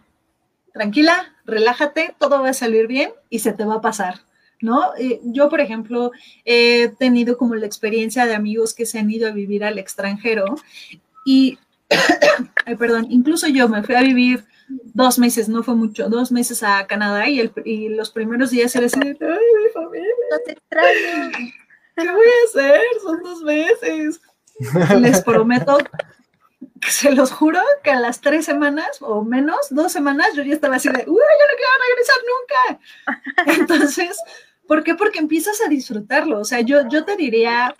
tranquila, 0.72 1.34
relájate, 1.44 2.14
todo 2.18 2.42
va 2.42 2.50
a 2.50 2.54
salir 2.54 2.86
bien 2.86 3.12
y 3.30 3.40
se 3.40 3.52
te 3.52 3.64
va 3.64 3.76
a 3.76 3.80
pasar. 3.80 4.25
¿No? 4.60 4.94
Eh, 4.98 5.20
yo, 5.24 5.48
por 5.48 5.60
ejemplo, 5.60 6.12
he 6.44 6.88
tenido 6.98 7.36
como 7.36 7.54
la 7.54 7.66
experiencia 7.66 8.26
de 8.26 8.34
amigos 8.34 8.74
que 8.74 8.86
se 8.86 8.98
han 8.98 9.10
ido 9.10 9.28
a 9.28 9.32
vivir 9.32 9.64
al 9.64 9.78
extranjero 9.78 10.44
y, 11.26 11.58
ay, 12.64 12.76
perdón, 12.76 13.06
incluso 13.10 13.48
yo 13.48 13.68
me 13.68 13.82
fui 13.82 13.94
a 13.94 14.02
vivir 14.02 14.44
dos 14.68 15.18
meses, 15.18 15.48
no 15.48 15.62
fue 15.62 15.74
mucho, 15.74 16.08
dos 16.08 16.32
meses 16.32 16.62
a 16.62 16.86
Canadá 16.86 17.28
y, 17.28 17.40
el, 17.40 17.52
y 17.64 17.88
los 17.90 18.10
primeros 18.10 18.50
días 18.50 18.74
era 18.74 18.86
así, 18.86 18.98
ay, 19.00 19.12
mi 19.12 19.70
familia. 19.72 20.08
No 20.30 20.38
te 20.44 20.52
extraño. 20.52 21.52
¿Qué 21.96 22.10
voy 22.10 22.26
a 22.26 22.48
hacer? 22.48 22.80
Son 23.02 23.22
dos 23.22 23.42
meses. 23.42 24.20
Les 25.00 25.22
prometo, 25.22 25.78
se 26.88 27.12
los 27.12 27.30
juro, 27.30 27.60
que 27.82 27.90
a 27.90 28.00
las 28.00 28.20
tres 28.20 28.44
semanas 28.44 28.98
o 29.00 29.22
menos, 29.22 29.58
dos 29.70 29.92
semanas, 29.92 30.28
yo 30.34 30.42
ya 30.42 30.54
estaba 30.54 30.76
así 30.76 30.88
de, 30.88 30.98
uy, 30.98 31.04
yo 31.06 31.12
no 31.14 31.54
quiero 31.56 31.72
regresar 31.88 32.16
nunca. 33.46 33.60
Entonces, 33.60 34.18
¿por 34.66 34.84
qué? 34.84 34.94
Porque 34.94 35.18
empiezas 35.18 35.60
a 35.64 35.68
disfrutarlo. 35.68 36.40
O 36.40 36.44
sea, 36.44 36.60
yo, 36.60 36.88
yo 36.88 37.04
te 37.04 37.16
diría 37.16 37.74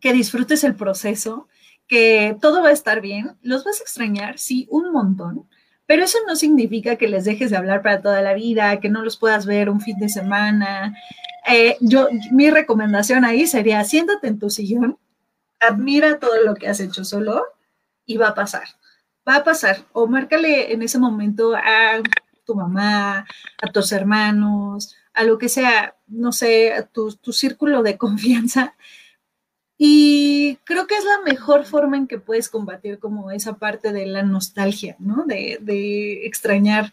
que 0.00 0.12
disfrutes 0.12 0.64
el 0.64 0.74
proceso, 0.74 1.48
que 1.86 2.36
todo 2.40 2.62
va 2.62 2.68
a 2.68 2.72
estar 2.72 3.00
bien. 3.00 3.36
Los 3.42 3.64
vas 3.64 3.80
a 3.80 3.82
extrañar, 3.82 4.38
sí, 4.38 4.66
un 4.70 4.92
montón 4.92 5.48
pero 5.90 6.04
eso 6.04 6.18
no 6.24 6.36
significa 6.36 6.94
que 6.94 7.08
les 7.08 7.24
dejes 7.24 7.50
de 7.50 7.56
hablar 7.56 7.82
para 7.82 8.00
toda 8.00 8.22
la 8.22 8.32
vida, 8.32 8.78
que 8.78 8.88
no 8.88 9.02
los 9.02 9.16
puedas 9.16 9.44
ver 9.44 9.68
un 9.68 9.80
fin 9.80 9.98
de 9.98 10.08
semana. 10.08 10.94
Eh, 11.48 11.78
yo, 11.80 12.06
mi 12.30 12.48
recomendación 12.48 13.24
ahí 13.24 13.44
sería, 13.44 13.82
siéntate 13.82 14.28
en 14.28 14.38
tu 14.38 14.50
sillón, 14.50 15.00
admira 15.58 16.20
todo 16.20 16.44
lo 16.44 16.54
que 16.54 16.68
has 16.68 16.78
hecho 16.78 17.04
solo 17.04 17.42
y 18.06 18.18
va 18.18 18.28
a 18.28 18.34
pasar. 18.36 18.68
Va 19.28 19.34
a 19.34 19.42
pasar. 19.42 19.78
O 19.92 20.06
márcale 20.06 20.72
en 20.72 20.82
ese 20.82 21.00
momento 21.00 21.56
a 21.56 22.00
tu 22.46 22.54
mamá, 22.54 23.26
a 23.60 23.72
tus 23.72 23.90
hermanos, 23.90 24.94
a 25.14 25.24
lo 25.24 25.38
que 25.38 25.48
sea, 25.48 25.96
no 26.06 26.32
sé, 26.32 26.72
a 26.72 26.86
tu, 26.86 27.14
tu 27.16 27.32
círculo 27.32 27.82
de 27.82 27.98
confianza 27.98 28.74
y 29.82 30.58
creo 30.64 30.86
que 30.86 30.94
es 30.94 31.04
la 31.06 31.22
mejor 31.24 31.64
forma 31.64 31.96
en 31.96 32.06
que 32.06 32.18
puedes 32.18 32.50
combatir 32.50 32.98
como 32.98 33.30
esa 33.30 33.54
parte 33.54 33.94
de 33.94 34.04
la 34.04 34.22
nostalgia, 34.22 34.94
¿no? 34.98 35.24
De, 35.24 35.56
de 35.62 36.26
extrañar 36.26 36.92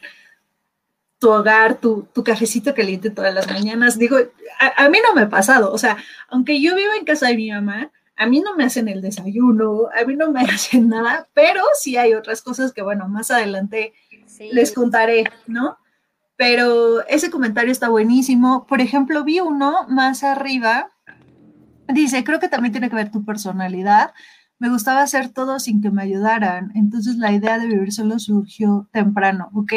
tu 1.19 1.29
hogar, 1.29 1.81
tu, 1.81 2.07
tu, 2.13 2.23
cafecito 2.23 2.73
caliente 2.73 3.09
todas 3.09 3.33
las 3.33 3.51
mañanas. 3.51 3.99
Digo, 3.99 4.15
a, 4.61 4.85
a, 4.85 4.89
mí 4.89 4.99
no 5.05 5.13
me 5.13 5.23
ha 5.23 5.29
pasado, 5.29 5.73
o 5.73 5.77
sea, 5.77 5.97
aunque 6.29 6.61
yo 6.61 6.77
vivo 6.77 6.93
en 6.97 7.03
casa 7.03 7.27
de 7.27 7.35
mi 7.35 7.51
mamá, 7.51 7.91
a 8.15 8.25
mí 8.25 8.39
no 8.39 8.55
me 8.55 8.63
hacen 8.63 8.87
el 8.87 9.01
desayuno, 9.01 9.89
a 9.93 10.05
mí 10.05 10.15
no 10.15 10.31
me 10.31 10.39
hacen 10.49 10.87
nada, 10.87 11.27
pero 11.33 11.63
sí 11.77 11.97
hay 11.97 12.13
otras 12.13 12.41
cosas 12.41 12.71
que, 12.71 12.83
bueno, 12.83 13.09
más 13.09 13.31
adelante 13.31 13.93
sí. 14.27 14.49
les 14.53 14.71
contaré, 14.71 15.25
¿no? 15.45 15.77
Pero 16.37 17.05
ese 17.07 17.29
comentario 17.29 17.71
está 17.71 17.89
buenísimo. 17.89 18.65
Por 18.67 18.79
ejemplo, 18.79 19.23
vi 19.23 19.39
uno 19.41 19.85
más 19.89 20.23
arriba 20.23 20.91
Dice, 21.87 22.23
creo 22.23 22.39
que 22.39 22.49
también 22.49 22.71
tiene 22.71 22.89
que 22.89 22.95
ver 22.95 23.11
tu 23.11 23.23
personalidad. 23.23 24.13
Me 24.59 24.69
gustaba 24.69 25.01
hacer 25.01 25.29
todo 25.29 25.59
sin 25.59 25.81
que 25.81 25.89
me 25.89 26.01
ayudaran. 26.03 26.71
Entonces 26.75 27.17
la 27.17 27.31
idea 27.31 27.59
de 27.59 27.67
vivir 27.67 27.93
solo 27.93 28.19
surgió 28.19 28.89
temprano. 28.91 29.49
Ok. 29.53 29.73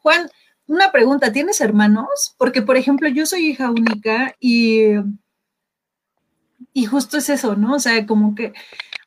Juan, 0.00 0.28
una 0.66 0.92
pregunta, 0.92 1.32
¿tienes 1.32 1.60
hermanos? 1.60 2.34
Porque, 2.38 2.62
por 2.62 2.76
ejemplo, 2.76 3.08
yo 3.08 3.26
soy 3.26 3.48
hija 3.48 3.70
única 3.70 4.34
y 4.40 4.94
y 6.74 6.86
justo 6.86 7.18
es 7.18 7.28
eso, 7.28 7.54
¿no? 7.56 7.74
O 7.74 7.78
sea, 7.78 8.06
como 8.06 8.34
que 8.34 8.54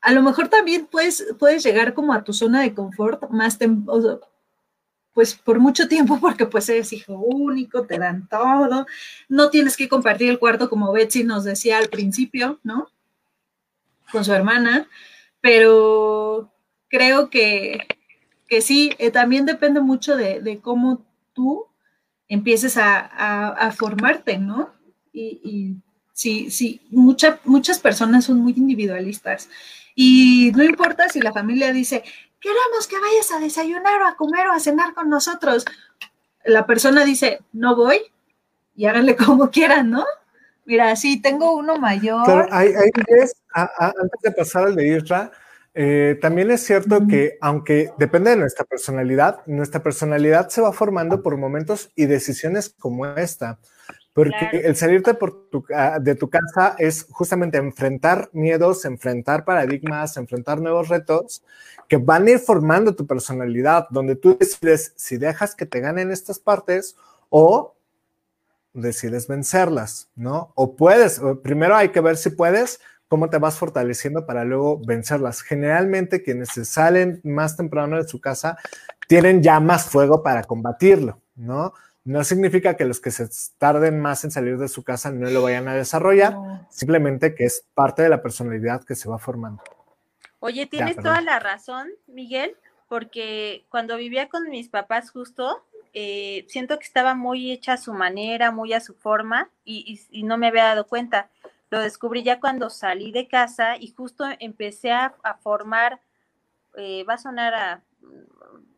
a 0.01 0.11
lo 0.11 0.21
mejor 0.21 0.49
también 0.49 0.87
puedes, 0.91 1.25
puedes 1.39 1.63
llegar 1.63 1.95
como 1.95 2.13
a 2.13 2.23
tu 2.23 2.31
zona 2.31 2.61
de 2.61 2.75
confort 2.75 3.29
más 3.31 3.57
pues 5.15 5.33
por 5.33 5.59
mucho 5.59 5.87
tiempo, 5.87 6.19
porque 6.21 6.45
pues 6.45 6.69
eres 6.69 6.93
hijo 6.93 7.13
único, 7.13 7.87
te 7.87 7.97
dan 7.97 8.27
todo, 8.27 8.85
no 9.27 9.49
tienes 9.49 9.75
que 9.75 9.89
compartir 9.89 10.29
el 10.29 10.37
cuarto 10.37 10.69
como 10.69 10.91
Betsy 10.91 11.23
nos 11.23 11.43
decía 11.43 11.79
al 11.79 11.87
principio, 11.87 12.59
¿no? 12.61 12.89
Con 14.11 14.23
su 14.23 14.33
hermana, 14.33 14.87
pero 15.41 16.51
creo 16.89 17.29
que, 17.31 17.87
que 18.47 18.61
sí, 18.61 18.91
eh, 18.99 19.09
también 19.09 19.45
depende 19.47 19.79
mucho 19.79 20.15
de, 20.15 20.59
cómo 20.61 21.03
tú 21.33 21.65
empieces 22.27 22.77
a, 22.77 23.73
formarte, 23.75 24.37
¿no? 24.37 24.73
Y, 25.13 25.39
y 25.43 25.75
sí, 26.13 26.51
sí, 26.51 26.81
muchas 26.91 27.79
personas 27.79 28.25
son 28.25 28.39
muy 28.41 28.53
individualistas 28.57 29.49
y 29.95 30.51
no 30.55 30.63
importa 30.63 31.07
si 31.07 31.21
la 31.21 31.31
familia 31.31 31.71
dice, 31.71 32.03
queremos 32.45 32.87
que 32.87 32.99
vayas 32.99 33.31
a 33.31 33.39
desayunar 33.39 34.01
o 34.03 34.07
a 34.07 34.15
comer 34.15 34.47
o 34.47 34.53
a 34.53 34.59
cenar 34.59 34.93
con 34.93 35.09
nosotros. 35.09 35.65
La 36.43 36.67
persona 36.67 37.03
dice, 37.03 37.39
no 37.53 37.75
voy 37.75 37.99
y 38.75 38.85
háganle 38.85 39.15
como 39.25 39.49
quieran, 39.49 39.89
¿no? 39.89 40.05
Mira, 40.65 40.95
sí, 40.95 41.21
tengo 41.21 41.55
uno 41.55 41.77
mayor. 41.77 42.23
Claro, 42.25 42.47
hay, 42.51 42.67
hay 42.69 42.91
antes 43.53 44.21
de 44.21 44.31
pasar 44.31 44.65
al 44.65 44.75
de 44.75 44.97
Isra, 44.97 45.31
eh, 45.73 46.17
también 46.21 46.49
es 46.51 46.61
cierto 46.61 47.05
que 47.07 47.37
aunque 47.41 47.91
depende 47.97 48.29
de 48.31 48.37
nuestra 48.37 48.63
personalidad, 48.63 49.45
nuestra 49.45 49.83
personalidad 49.83 50.47
se 50.49 50.61
va 50.61 50.71
formando 50.71 51.21
por 51.21 51.35
momentos 51.37 51.91
y 51.95 52.05
decisiones 52.05 52.73
como 52.79 53.05
esta. 53.05 53.59
Porque 54.15 54.61
el 54.63 54.77
salirte 54.77 55.13
por 55.13 55.49
ah, 55.75 55.99
de 55.99 56.15
tu 56.15 56.29
casa 56.29 56.77
es 56.79 57.05
justamente 57.11 57.57
enfrentar 57.57 58.29
miedos, 58.31 58.85
enfrentar 58.85 59.43
paradigmas, 59.43 60.15
enfrentar 60.15 60.61
nuevos 60.61 60.87
retos 60.87 61.43
que 61.89 61.97
van 61.97 62.25
a 62.25 62.31
ir 62.31 62.39
formando 62.39 62.95
tu 62.95 63.05
personalidad, 63.05 63.87
donde 63.89 64.15
tú 64.15 64.37
decides 64.39 64.93
si 64.95 65.17
dejas 65.17 65.53
que 65.53 65.65
te 65.65 65.81
ganen 65.81 66.11
estas 66.11 66.39
partes 66.39 66.95
o 67.27 67.75
decides 68.71 69.27
vencerlas, 69.27 70.09
¿no? 70.15 70.53
O 70.55 70.77
puedes, 70.77 71.19
primero 71.43 71.75
hay 71.75 71.89
que 71.89 71.99
ver 71.99 72.15
si 72.15 72.29
puedes, 72.29 72.79
cómo 73.09 73.29
te 73.29 73.37
vas 73.37 73.57
fortaleciendo 73.57 74.25
para 74.25 74.45
luego 74.45 74.79
vencerlas. 74.79 75.41
Generalmente 75.41 76.23
quienes 76.23 76.49
se 76.53 76.63
salen 76.63 77.19
más 77.25 77.57
temprano 77.57 77.97
de 77.97 78.07
su 78.07 78.21
casa 78.21 78.57
tienen 79.09 79.43
ya 79.43 79.59
más 79.59 79.89
fuego 79.89 80.23
para 80.23 80.45
combatirlo, 80.45 81.19
¿no? 81.35 81.73
No 82.05 82.23
significa 82.23 82.77
que 82.77 82.85
los 82.85 82.99
que 82.99 83.09
se 83.09 83.27
tarden 83.57 83.99
más 83.99 84.23
en 84.23 84.29
salir 84.29 84.59
de 84.59 84.67
su 84.67 84.83
casa 84.83 85.11
no 85.11 85.27
lo 85.31 85.41
vayan 85.41 85.67
a 85.67 85.73
desarrollar, 85.73 86.35
simplemente 86.69 87.33
que 87.33 87.45
es 87.45 87.65
parte 87.73 88.03
de 88.03 88.09
la 88.09 88.21
personalidad 88.21 88.83
que 88.83 88.93
se 88.93 89.09
va 89.09 89.17
formando. 89.17 89.63
Oye, 90.39 90.67
tienes 90.67 90.97
toda 90.97 91.19
la 91.21 91.39
razón, 91.39 91.89
Miguel, 92.05 92.55
porque 92.87 93.65
cuando 93.69 93.97
vivía 93.97 94.29
con 94.29 94.47
mis 94.51 94.69
papás 94.69 95.09
justo, 95.09 95.65
eh, 95.93 96.45
siento 96.47 96.77
que 96.77 96.85
estaba 96.85 97.15
muy 97.15 97.51
hecha 97.51 97.73
a 97.73 97.77
su 97.77 97.91
manera, 97.91 98.51
muy 98.51 98.73
a 98.73 98.81
su 98.81 98.93
forma, 98.93 99.49
y, 99.63 99.99
no 100.25 100.37
me 100.37 100.49
había 100.49 100.65
dado 100.65 100.85
cuenta. 100.85 101.31
Lo 101.71 101.79
descubrí 101.79 102.21
ya 102.21 102.39
cuando 102.39 102.69
salí 102.69 103.11
de 103.11 103.27
casa 103.27 103.77
y 103.77 103.87
justo 103.93 104.25
empecé 104.37 104.91
a, 104.91 105.15
formar, 105.41 105.99
eh, 106.77 107.03
va 107.03 107.15
a 107.15 107.17
sonar 107.17 107.55
a 107.55 107.81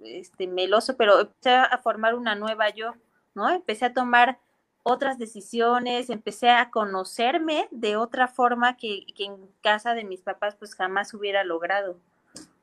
este 0.02 0.48
meloso, 0.48 0.96
pero 0.96 1.20
empecé 1.20 1.50
a 1.50 1.78
formar 1.80 2.16
una 2.16 2.34
nueva 2.34 2.70
yo 2.70 2.94
¿no? 3.38 3.50
Empecé 3.50 3.86
a 3.86 3.94
tomar 3.94 4.40
otras 4.84 5.18
decisiones, 5.18 6.10
empecé 6.10 6.50
a 6.50 6.70
conocerme 6.72 7.68
de 7.72 7.96
otra 7.96 8.28
forma 8.28 8.76
que, 8.76 9.06
en 9.18 9.38
casa 9.62 9.94
de 9.94 10.04
mis 10.04 10.22
papás 10.22 10.56
pues 10.56 10.76
jamás 10.76 11.14
hubiera 11.14 11.44
logrado. 11.44 11.98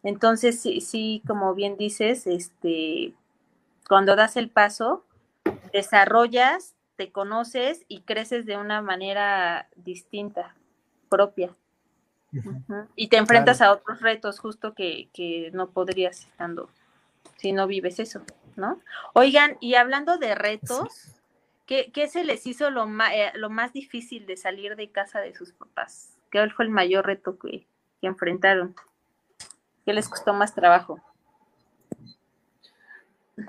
Entonces, 0.03 0.61
sí, 0.61 0.81
sí, 0.81 1.23
como 1.27 1.55
bien 1.55 1.77
dices, 1.77 2.27
este, 2.27 3.15
cuando 3.89 4.17
das 4.17 4.37
el 4.37 4.51
paso, 4.51 5.05
desarrollas, 5.73 6.75
te 6.97 7.13
conoces 7.13 7.85
y 7.89 8.03
creces 8.03 8.45
de 8.45 8.57
una 8.57 8.83
manera 8.83 9.69
distinta, 9.77 10.55
propia. 11.09 11.55
Y 12.97 13.09
te 13.09 13.17
enfrentas 13.17 13.61
a 13.61 13.71
otros 13.71 14.01
retos 14.01 14.41
justo 14.41 14.75
que, 14.75 15.09
que 15.13 15.51
no 15.53 15.71
podrías 15.71 16.27
estando 16.27 16.69
si 17.37 17.53
no 17.53 17.67
vives 17.67 18.01
eso. 18.01 18.23
¿No? 18.57 18.81
Oigan, 19.12 19.57
y 19.61 19.75
hablando 19.75 20.19
de 20.19 20.35
retos, 20.35 21.14
¿qué, 21.67 22.09
se 22.11 22.25
les 22.25 22.47
hizo 22.47 22.71
lo 22.71 22.87
más, 22.87 23.12
eh, 23.12 23.33
lo 23.35 23.51
más 23.51 23.73
difícil 23.73 24.27
de 24.27 24.37
salir 24.37 24.77
de 24.77 24.90
casa 24.90 25.21
de 25.21 25.35
sus 25.35 25.53
papás? 25.53 26.17
¿Qué 26.31 26.49
fue 26.51 26.64
el 26.64 26.71
mayor 26.71 27.07
reto 27.07 27.38
que, 27.38 27.67
enfrentaron? 28.03 28.75
¿Qué 29.87 29.93
les 29.95 30.09
costó 30.09 30.35
más 30.35 30.55
trabajo? 30.55 31.01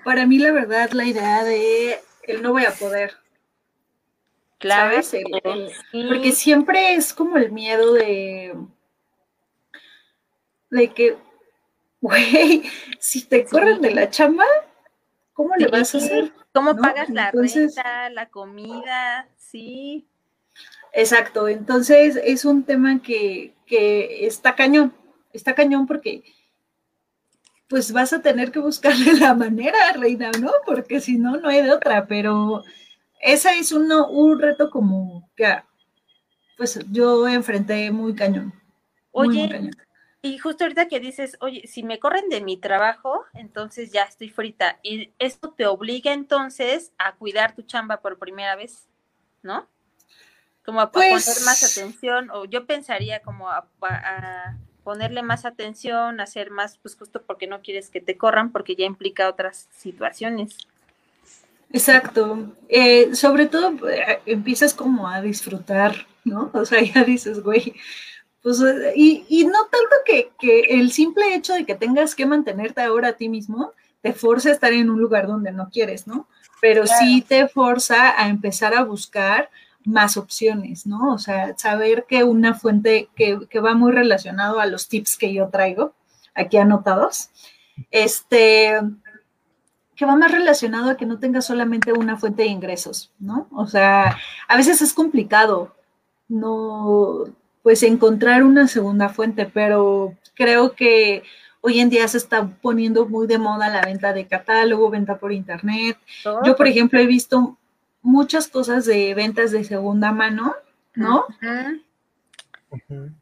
Para 0.04 0.26
mí, 0.26 0.40
la 0.40 0.52
verdad, 0.52 0.92
la 0.92 1.06
idea 1.06 1.44
de 1.44 2.00
el 2.24 2.42
no 2.42 2.54
voy 2.54 2.66
a 2.66 2.72
poder. 2.72 3.14
Claro. 4.58 4.98
porque 5.92 6.32
siempre 6.32 6.96
es 6.96 7.14
como 7.14 7.38
el 7.38 7.52
miedo 7.52 7.94
de, 7.94 8.56
de 10.70 10.94
que, 10.94 11.18
güey, 12.02 12.64
si 13.00 13.26
te 13.26 13.46
corren 13.46 13.82
de 13.82 13.92
la 13.92 14.10
chamba, 14.10 14.46
¿Cómo 15.36 15.54
le 15.58 15.68
vas 15.68 15.94
a 15.94 15.98
hacer? 15.98 16.32
¿Cómo 16.54 16.78
pagas 16.78 17.10
la 17.10 17.30
renta, 17.30 18.10
la 18.10 18.30
comida? 18.30 19.28
Sí. 19.36 20.08
Exacto, 20.94 21.50
entonces 21.50 22.18
es 22.24 22.46
un 22.46 22.64
tema 22.64 23.02
que, 23.02 23.54
está 23.70 24.56
cañón, 24.56 24.94
está 25.34 25.54
cañón 25.54 25.86
porque 25.88 26.24
pues 27.68 27.92
vas 27.92 28.14
a 28.14 28.22
tener 28.22 28.54
que 28.54 28.60
buscarle 28.60 29.14
la 29.20 29.34
manera, 29.34 29.92
Reina, 29.94 30.32
¿no? 30.40 30.52
Porque 30.66 31.02
si 31.02 31.18
no, 31.18 31.36
no 31.36 31.50
hay 31.50 31.64
de 31.64 31.74
otra, 31.74 32.08
pero 32.08 32.64
ese 33.20 33.60
es 33.60 33.74
uno, 33.74 34.08
un 34.08 34.40
reto 34.40 34.70
como 34.70 35.30
que 35.36 35.54
pues 36.56 36.80
yo 36.90 37.28
enfrenté 37.28 37.92
muy 37.92 38.16
cañón. 38.16 38.54
Oye, 39.12 39.72
y 40.26 40.40
justo 40.40 40.64
ahorita 40.64 40.88
que 40.88 41.00
dices, 41.00 41.38
oye, 41.40 41.68
si 41.68 41.84
me 41.84 42.00
corren 42.00 42.30
de 42.30 42.42
mi 42.42 42.58
trabajo, 42.58 43.26
entonces 43.36 43.92
ya 43.92 44.02
estoy 44.02 44.30
frita. 44.30 44.80
Y 44.82 45.14
esto 45.20 45.52
te 45.52 45.68
obliga 45.68 46.14
entonces 46.14 46.92
a 46.98 47.14
cuidar 47.14 47.54
tu 47.54 47.62
chamba 47.62 48.02
por 48.02 48.18
primera 48.18 48.56
vez, 48.56 48.88
¿no? 49.44 49.68
Como 50.66 50.82
a, 50.82 50.92
poner 50.92 51.12
más 51.12 51.26
pues 51.60 51.78
atención, 51.78 52.32
o 52.32 52.46
yo 52.46 52.66
pensaría 52.66 53.22
como 53.22 53.52
a, 53.52 53.68
ponerle 54.84 55.22
más 55.22 55.46
atención, 55.46 56.20
hacer 56.20 56.50
más, 56.50 56.80
pues 56.80 56.96
justo 56.96 57.22
porque 57.22 57.46
no 57.46 57.62
quieres 57.62 57.92
que 57.92 58.02
te 58.02 58.18
corran, 58.18 58.52
porque 58.52 58.76
ya 58.76 58.86
implica 58.86 59.30
otras 59.30 59.68
situaciones. 59.78 60.58
Exacto. 61.72 62.52
Eh, 62.68 63.14
sobre 63.14 63.46
todo 63.46 63.88
eh, 63.90 64.22
empiezas 64.26 64.74
como 64.74 65.08
a 65.08 65.22
disfrutar, 65.22 66.08
¿no? 66.24 66.50
O 66.56 66.66
sea, 66.66 66.82
ya 66.96 67.04
dices, 67.04 67.44
güey, 67.44 67.76
pues, 68.46 68.62
y, 68.96 69.44
no 69.46 69.58
tanto 69.66 69.96
que, 70.06 70.32
el 70.70 70.92
simple 70.92 71.34
hecho 71.34 71.56
de 71.56 71.66
que 71.66 71.74
tengas 71.74 72.14
que 72.14 72.28
mantenerte 72.28 72.80
ahora 72.80 73.08
a 73.08 73.14
ti 73.14 73.28
mismo 73.28 73.72
te 74.04 74.14
force 74.14 74.50
a 74.50 74.52
estar 74.52 74.72
en 74.72 74.92
un 74.92 75.02
lugar 75.02 75.26
donde 75.26 75.52
no 75.52 75.72
quieres, 75.72 76.06
¿no? 76.06 76.28
Pero 76.62 76.86
sí 76.86 77.26
te 77.28 77.48
forza 77.48 78.14
a 78.22 78.30
empezar 78.30 78.76
a 78.76 78.84
buscar 78.84 79.50
más 79.84 80.16
opciones, 80.16 80.86
¿no? 80.86 81.12
O 81.12 81.18
sea, 81.18 81.58
saber 81.58 82.06
que 82.08 82.24
una 82.24 82.54
fuente 82.54 83.10
que, 83.16 83.60
va 83.60 83.74
muy 83.74 83.92
relacionado 83.92 84.60
a 84.60 84.68
los 84.68 84.90
tips 84.90 85.18
que 85.18 85.34
yo 85.34 85.50
traigo, 85.50 85.96
aquí 86.36 86.58
anotados, 86.58 87.32
este, 87.90 88.80
que 89.96 90.06
va 90.06 90.16
más 90.16 90.32
relacionado 90.32 90.92
a 90.92 90.98
que 90.98 91.08
no 91.08 91.18
tengas 91.18 91.46
solamente 91.46 91.94
una 91.94 92.16
fuente 92.16 92.44
de 92.44 92.50
ingresos, 92.50 93.12
¿no? 93.18 93.48
O 93.52 93.66
sea, 93.66 94.16
a 94.48 94.56
veces 94.56 94.84
es 94.84 94.94
complicado, 94.94 95.76
no, 96.28 97.26
pues 97.66 97.82
encontrar 97.82 98.44
una 98.44 98.68
segunda 98.68 99.10
fuente, 99.10 99.50
pero 99.52 100.16
creo 100.36 100.74
que 100.76 101.24
hoy 101.62 101.80
en 101.80 101.90
día 101.90 102.08
se 102.08 102.20
está 102.20 102.46
poniendo 102.48 103.08
muy 103.08 103.26
de 103.26 103.40
moda 103.40 103.70
la 103.70 103.82
venta 103.82 104.14
de 104.14 104.28
catálogo, 104.28 104.92
venta 104.92 105.18
por 105.18 105.32
internet. 105.32 105.98
Yo, 106.46 106.56
por 106.56 106.68
ejemplo, 106.68 107.00
he 107.00 107.08
visto 107.08 107.58
muchas 108.04 108.50
cosas 108.50 108.86
de 108.86 109.16
ventas 109.16 109.50
de 109.50 109.64
segunda 109.64 110.12
mano, 110.12 110.54
¿no? 110.94 111.26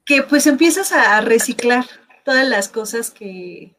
Que 0.03 0.23
pues 0.23 0.45
empiezas 0.45 0.91
a 0.91 1.21
reciclar 1.21 1.86
todas 2.25 2.45
las 2.45 2.67
cosas 2.67 3.12
que, 3.12 3.73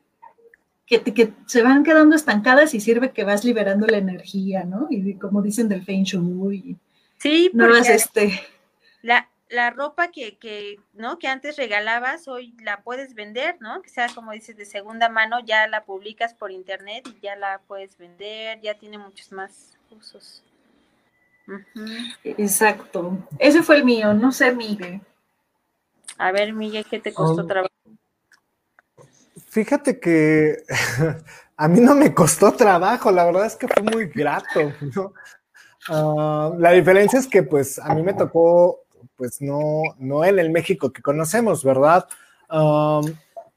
que, 0.86 1.34
se 1.44 1.60
van 1.60 1.84
quedando 1.84 2.16
estancadas 2.16 2.72
y 2.72 2.80
sirve 2.80 3.12
que 3.12 3.24
vas 3.24 3.44
liberando 3.44 3.86
la 3.86 3.98
energía, 3.98 4.64
¿no? 4.64 4.86
Y 4.88 5.16
como 5.16 5.42
dicen 5.42 5.68
del 5.68 5.84
Feng 5.84 6.04
Shui. 6.04 6.78
Sí, 7.18 7.50
porque 7.54 7.92
este... 7.92 8.40
La, 9.02 9.28
la 9.54 9.70
ropa 9.70 10.08
que, 10.08 10.36
que, 10.38 10.80
¿no? 10.92 11.18
que 11.18 11.28
antes 11.28 11.56
regalabas, 11.56 12.28
hoy 12.28 12.54
la 12.62 12.82
puedes 12.82 13.14
vender, 13.14 13.56
¿no? 13.60 13.80
Que 13.82 13.88
sea, 13.88 14.08
como 14.14 14.32
dices, 14.32 14.56
de 14.56 14.66
segunda 14.66 15.08
mano, 15.08 15.38
ya 15.40 15.66
la 15.66 15.84
publicas 15.84 16.34
por 16.34 16.50
internet 16.50 17.06
y 17.06 17.20
ya 17.20 17.36
la 17.36 17.60
puedes 17.66 17.96
vender, 17.96 18.60
ya 18.60 18.74
tiene 18.74 18.98
muchos 18.98 19.32
más 19.32 19.78
usos. 19.90 20.42
Exacto. 22.24 23.18
Ese 23.38 23.62
fue 23.62 23.76
el 23.76 23.84
mío, 23.84 24.14
no 24.14 24.32
sé, 24.32 24.52
Miguel. 24.54 25.00
A 26.18 26.32
ver, 26.32 26.52
Miguel, 26.52 26.86
¿qué 26.88 27.00
te 27.00 27.12
costó 27.12 27.42
Um, 27.42 27.48
trabajo? 27.48 27.74
Fíjate 29.48 30.00
que 30.00 30.64
a 31.56 31.68
mí 31.68 31.80
no 31.80 31.94
me 31.94 32.14
costó 32.14 32.52
trabajo, 32.52 33.10
la 33.12 33.24
verdad 33.24 33.46
es 33.46 33.56
que 33.56 33.68
fue 33.68 33.82
muy 33.82 34.06
grato, 34.06 34.72
¿no? 34.94 35.12
Ah, 35.88 36.52
la 36.58 36.72
diferencia 36.72 37.18
es 37.18 37.26
que 37.26 37.42
pues 37.42 37.78
a 37.78 37.94
mí 37.94 38.02
me 38.02 38.14
tocó 38.14 38.83
pues 39.16 39.40
no, 39.40 39.82
no 39.98 40.24
en 40.24 40.38
el 40.38 40.50
México 40.50 40.92
que 40.92 41.02
conocemos, 41.02 41.64
¿verdad? 41.64 42.06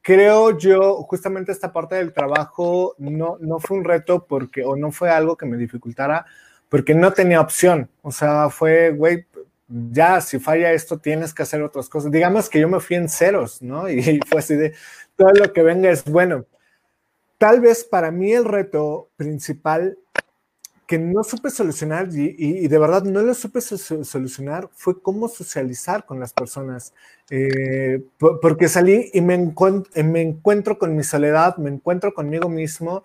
Creo 0.01 0.57
yo, 0.57 1.03
justamente 1.03 1.51
esta 1.51 1.73
parte 1.73 1.95
del 1.95 2.13
trabajo 2.13 2.95
no, 2.97 3.37
no 3.41 3.59
fue 3.59 3.77
un 3.77 3.83
reto 3.83 4.25
porque, 4.25 4.63
o 4.63 4.75
no 4.75 4.91
fue 4.91 5.09
algo 5.09 5.35
que 5.35 5.45
me 5.45 5.57
dificultara, 5.57 6.25
porque 6.69 6.95
no 6.95 7.11
tenía 7.11 7.41
opción. 7.41 7.89
O 8.01 8.11
sea, 8.11 8.49
fue, 8.49 8.91
güey, 8.91 9.25
ya, 9.67 10.21
si 10.21 10.39
falla 10.39 10.71
esto, 10.71 10.97
tienes 10.97 11.33
que 11.33 11.43
hacer 11.43 11.61
otras 11.61 11.89
cosas. 11.89 12.11
Digamos 12.11 12.49
que 12.49 12.59
yo 12.59 12.69
me 12.69 12.79
fui 12.79 12.95
en 12.95 13.09
ceros, 13.09 13.61
¿no? 13.61 13.89
Y 13.89 14.21
fue 14.25 14.39
así 14.39 14.55
de, 14.55 14.73
todo 15.17 15.31
lo 15.33 15.51
que 15.51 15.61
venga 15.61 15.89
es 15.89 16.05
bueno. 16.05 16.45
Tal 17.37 17.59
vez 17.59 17.83
para 17.83 18.09
mí 18.09 18.31
el 18.31 18.45
reto 18.45 19.09
principal 19.17 19.97
que 20.87 20.97
no 20.99 21.23
supe 21.23 21.49
solucionar 21.51 22.07
y, 22.13 22.67
de 22.67 22.77
verdad 22.79 23.03
no 23.03 23.21
lo 23.21 23.33
supe 23.33 23.61
so- 23.61 24.03
solucionar 24.05 24.69
fue 24.73 25.01
cómo 25.01 25.27
socializar 25.27 26.05
con 26.05 26.19
las 26.19 26.33
personas. 26.33 26.93
Eh, 27.29 28.01
por- 28.17 28.39
porque 28.39 28.69
salí 28.69 29.11
y 29.13 29.21
me, 29.21 29.37
encuent- 29.37 29.87
me 30.03 30.21
encuentro 30.21 30.79
con 30.79 30.95
mi 30.95 31.03
soledad, 31.03 31.57
me 31.57 31.69
encuentro 31.69 32.13
conmigo 32.13 32.49
mismo 32.49 33.03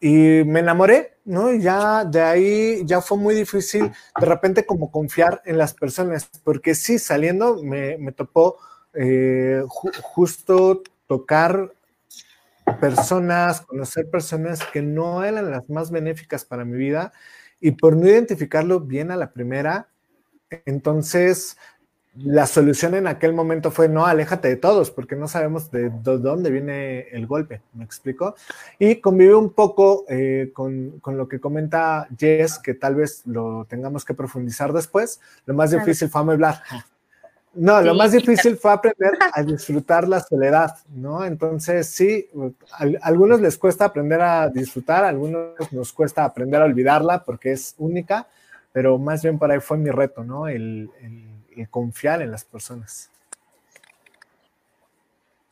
y 0.00 0.44
me 0.44 0.60
enamoré, 0.60 1.16
¿no? 1.24 1.52
Ya 1.54 2.04
de 2.04 2.22
ahí 2.22 2.82
ya 2.86 3.00
fue 3.00 3.18
muy 3.18 3.34
difícil 3.34 3.90
de 4.20 4.26
repente 4.26 4.64
como 4.64 4.90
confiar 4.92 5.42
en 5.44 5.58
las 5.58 5.74
personas, 5.74 6.30
porque 6.44 6.74
sí, 6.74 6.98
saliendo 6.98 7.62
me, 7.62 7.98
me 7.98 8.12
topó 8.12 8.58
eh, 8.94 9.62
ju- 9.66 9.92
justo 10.02 10.82
tocar 11.06 11.74
personas, 12.80 13.62
conocer 13.62 14.10
personas 14.10 14.60
que 14.72 14.82
no 14.82 15.24
eran 15.24 15.50
las 15.50 15.68
más 15.68 15.90
benéficas 15.90 16.44
para 16.44 16.64
mi 16.64 16.76
vida 16.76 17.12
y 17.60 17.72
por 17.72 17.96
no 17.96 18.06
identificarlo 18.06 18.80
bien 18.80 19.10
a 19.10 19.16
la 19.16 19.32
primera, 19.32 19.88
entonces 20.64 21.56
la 22.14 22.46
solución 22.46 22.94
en 22.94 23.06
aquel 23.06 23.32
momento 23.32 23.70
fue 23.70 23.88
no, 23.88 24.06
aléjate 24.06 24.48
de 24.48 24.56
todos 24.56 24.90
porque 24.90 25.14
no 25.14 25.28
sabemos 25.28 25.70
de, 25.70 25.90
de 25.90 26.18
dónde 26.18 26.50
viene 26.50 27.08
el 27.12 27.26
golpe, 27.26 27.62
¿me 27.74 27.84
explico? 27.84 28.34
Y 28.78 28.96
convive 28.96 29.34
un 29.34 29.52
poco 29.52 30.04
eh, 30.08 30.50
con, 30.52 30.98
con, 31.00 31.16
lo 31.16 31.28
que 31.28 31.38
comenta 31.38 32.08
Jess, 32.18 32.58
que 32.58 32.74
tal 32.74 32.96
vez 32.96 33.22
lo 33.26 33.66
tengamos 33.66 34.04
que 34.04 34.14
profundizar 34.14 34.72
después. 34.72 35.20
Lo 35.46 35.54
más 35.54 35.70
difícil 35.70 36.08
fue 36.08 36.20
hablar. 36.22 36.62
No, 37.58 37.80
sí. 37.80 37.86
lo 37.86 37.94
más 37.94 38.12
difícil 38.12 38.56
fue 38.56 38.70
aprender 38.72 39.18
a 39.32 39.42
disfrutar 39.42 40.06
la 40.06 40.20
soledad, 40.20 40.76
¿no? 40.90 41.24
Entonces, 41.24 41.88
sí, 41.88 42.28
a, 42.72 42.86
algunos 43.02 43.40
les 43.40 43.58
cuesta 43.58 43.84
aprender 43.84 44.20
a 44.20 44.48
disfrutar, 44.48 45.04
a 45.04 45.08
algunos 45.08 45.54
nos 45.72 45.92
cuesta 45.92 46.24
aprender 46.24 46.62
a 46.62 46.66
olvidarla 46.66 47.24
porque 47.24 47.52
es 47.52 47.74
única, 47.78 48.28
pero 48.72 48.96
más 48.96 49.22
bien 49.22 49.38
por 49.38 49.50
ahí 49.50 49.58
fue 49.58 49.76
mi 49.76 49.90
reto, 49.90 50.22
¿no? 50.22 50.46
El, 50.46 50.88
el, 51.02 51.24
el 51.56 51.68
confiar 51.68 52.22
en 52.22 52.30
las 52.30 52.44
personas. 52.44 53.10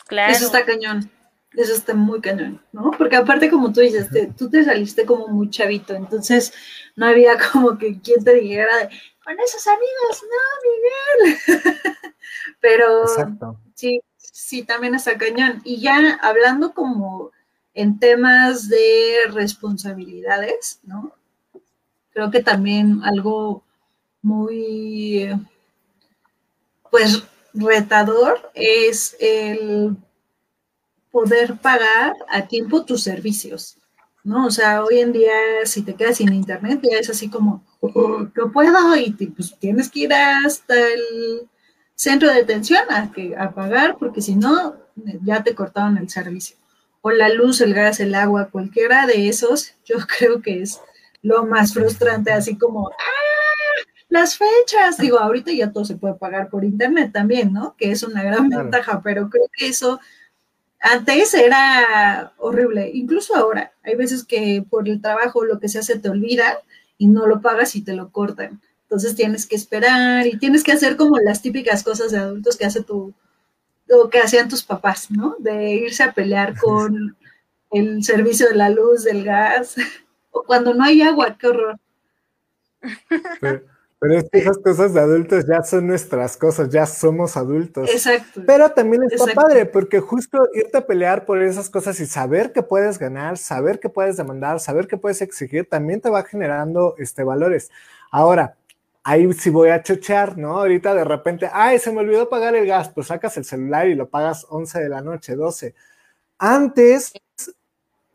Claro. 0.06 0.32
Eso 0.32 0.46
está 0.46 0.64
cañón. 0.64 1.10
Eso 1.56 1.72
está 1.72 1.94
muy 1.94 2.20
cañón, 2.20 2.60
¿no? 2.70 2.90
Porque 2.98 3.16
aparte, 3.16 3.50
como 3.50 3.72
tú 3.72 3.80
dices, 3.80 4.10
te, 4.10 4.26
tú 4.26 4.50
te 4.50 4.62
saliste 4.62 5.06
como 5.06 5.26
muy 5.28 5.48
chavito, 5.48 5.94
entonces 5.94 6.52
no 6.94 7.06
había 7.06 7.32
como 7.52 7.78
que 7.78 7.98
quien 8.00 8.22
te 8.22 8.34
dijera 8.34 8.76
de, 8.76 8.90
con 9.26 9.40
esos 9.40 9.66
amigos, 9.66 10.22
no, 10.22 11.58
Miguel. 11.58 11.74
Pero 12.60 13.02
Exacto. 13.02 13.58
sí, 13.74 14.00
sí, 14.16 14.62
también 14.62 14.94
está 14.94 15.18
cañón. 15.18 15.60
Y 15.64 15.80
ya 15.80 16.16
hablando 16.22 16.72
como 16.72 17.32
en 17.74 17.98
temas 17.98 18.68
de 18.68 19.22
responsabilidades, 19.32 20.78
¿no? 20.84 21.12
Creo 22.10 22.30
que 22.30 22.40
también 22.40 23.02
algo 23.02 23.64
muy, 24.22 25.28
pues, 26.92 27.24
retador 27.52 28.52
es 28.54 29.16
el 29.18 29.96
poder 31.10 31.56
pagar 31.56 32.14
a 32.28 32.46
tiempo 32.46 32.84
tus 32.84 33.02
servicios, 33.02 33.76
¿no? 34.26 34.46
O 34.46 34.50
sea, 34.50 34.84
hoy 34.84 34.98
en 34.98 35.12
día 35.12 35.32
si 35.64 35.82
te 35.82 35.94
quedas 35.94 36.16
sin 36.16 36.32
internet 36.32 36.80
ya 36.82 36.98
es 36.98 37.08
así 37.08 37.30
como, 37.30 37.64
oh, 37.80 38.26
no 38.34 38.52
puedo 38.52 38.96
y 38.96 39.12
te, 39.12 39.28
pues, 39.28 39.56
tienes 39.58 39.88
que 39.88 40.00
ir 40.00 40.12
hasta 40.12 40.74
el 40.74 41.48
centro 41.94 42.28
de 42.28 42.34
detención 42.34 42.82
a, 42.90 43.12
que, 43.12 43.36
a 43.36 43.52
pagar 43.52 43.96
porque 43.98 44.20
si 44.20 44.34
no, 44.34 44.74
ya 45.24 45.44
te 45.44 45.54
cortaron 45.54 45.96
el 45.96 46.10
servicio. 46.10 46.56
O 47.02 47.12
la 47.12 47.28
luz, 47.28 47.60
el 47.60 47.72
gas, 47.72 48.00
el 48.00 48.16
agua, 48.16 48.48
cualquiera 48.50 49.06
de 49.06 49.28
esos, 49.28 49.74
yo 49.84 49.96
creo 50.18 50.42
que 50.42 50.60
es 50.60 50.80
lo 51.22 51.46
más 51.46 51.72
frustrante, 51.72 52.32
así 52.32 52.58
como, 52.58 52.88
¡ah! 52.88 53.82
Las 54.08 54.36
fechas, 54.36 54.98
digo, 54.98 55.18
ahorita 55.18 55.52
ya 55.52 55.72
todo 55.72 55.84
se 55.84 55.96
puede 55.96 56.14
pagar 56.14 56.48
por 56.48 56.64
internet 56.64 57.10
también, 57.12 57.52
¿no? 57.52 57.74
Que 57.76 57.90
es 57.90 58.02
una 58.02 58.22
gran 58.22 58.48
claro. 58.48 58.64
ventaja, 58.64 59.00
pero 59.02 59.28
creo 59.28 59.48
que 59.52 59.66
eso 59.68 60.00
antes 60.92 61.34
era 61.34 62.32
horrible, 62.38 62.90
incluso 62.92 63.34
ahora. 63.34 63.72
Hay 63.82 63.96
veces 63.96 64.24
que 64.24 64.64
por 64.68 64.88
el 64.88 65.00
trabajo 65.00 65.44
lo 65.44 65.58
que 65.58 65.68
se 65.68 65.78
hace 65.78 65.98
te 65.98 66.08
olvida 66.08 66.58
y 66.98 67.08
no 67.08 67.26
lo 67.26 67.40
pagas 67.40 67.76
y 67.76 67.82
te 67.82 67.94
lo 67.94 68.10
cortan. 68.10 68.60
Entonces 68.82 69.14
tienes 69.16 69.46
que 69.46 69.56
esperar 69.56 70.26
y 70.26 70.38
tienes 70.38 70.62
que 70.62 70.72
hacer 70.72 70.96
como 70.96 71.18
las 71.18 71.42
típicas 71.42 71.82
cosas 71.82 72.12
de 72.12 72.18
adultos 72.18 72.56
que 72.56 72.66
hace 72.66 72.82
tu, 72.82 73.12
o 73.90 74.08
que 74.08 74.20
hacían 74.20 74.48
tus 74.48 74.62
papás, 74.62 75.10
¿no? 75.10 75.36
De 75.38 75.74
irse 75.74 76.04
a 76.04 76.12
pelear 76.12 76.56
con 76.58 77.16
el 77.72 78.04
servicio 78.04 78.48
de 78.48 78.54
la 78.54 78.70
luz, 78.70 79.04
del 79.04 79.24
gas, 79.24 79.76
o 80.30 80.44
cuando 80.44 80.72
no 80.72 80.84
hay 80.84 81.02
agua, 81.02 81.36
qué 81.38 81.48
horror. 81.48 81.80
Pero, 83.40 83.64
pero 84.06 84.20
es 84.20 84.30
que 84.30 84.38
esas 84.38 84.58
cosas 84.58 84.94
de 84.94 85.00
adultos 85.00 85.46
ya 85.48 85.64
son 85.64 85.88
nuestras 85.88 86.36
cosas, 86.36 86.68
ya 86.68 86.86
somos 86.86 87.36
adultos. 87.36 87.90
Exacto. 87.90 88.40
Pero 88.46 88.70
también 88.70 89.02
está 89.02 89.24
Exacto. 89.24 89.40
padre, 89.40 89.66
porque 89.66 89.98
justo 89.98 90.48
irte 90.54 90.78
a 90.78 90.86
pelear 90.86 91.26
por 91.26 91.42
esas 91.42 91.68
cosas 91.68 91.98
y 91.98 92.06
saber 92.06 92.52
que 92.52 92.62
puedes 92.62 93.00
ganar, 93.00 93.36
saber 93.36 93.80
que 93.80 93.88
puedes 93.88 94.16
demandar, 94.16 94.60
saber 94.60 94.86
que 94.86 94.96
puedes 94.96 95.22
exigir, 95.22 95.68
también 95.68 96.00
te 96.00 96.08
va 96.08 96.22
generando 96.22 96.94
este, 96.98 97.24
valores. 97.24 97.72
Ahora, 98.12 98.54
ahí 99.02 99.32
sí 99.32 99.50
voy 99.50 99.70
a 99.70 99.82
chochear, 99.82 100.38
¿no? 100.38 100.58
Ahorita 100.58 100.94
de 100.94 101.02
repente, 101.02 101.50
ay, 101.52 101.80
se 101.80 101.90
me 101.90 101.98
olvidó 101.98 102.28
pagar 102.28 102.54
el 102.54 102.64
gas, 102.64 102.90
pues 102.90 103.08
sacas 103.08 103.36
el 103.38 103.44
celular 103.44 103.88
y 103.88 103.96
lo 103.96 104.08
pagas 104.08 104.46
11 104.48 104.82
de 104.82 104.88
la 104.88 105.00
noche, 105.00 105.34
12. 105.34 105.74
Antes, 106.38 107.12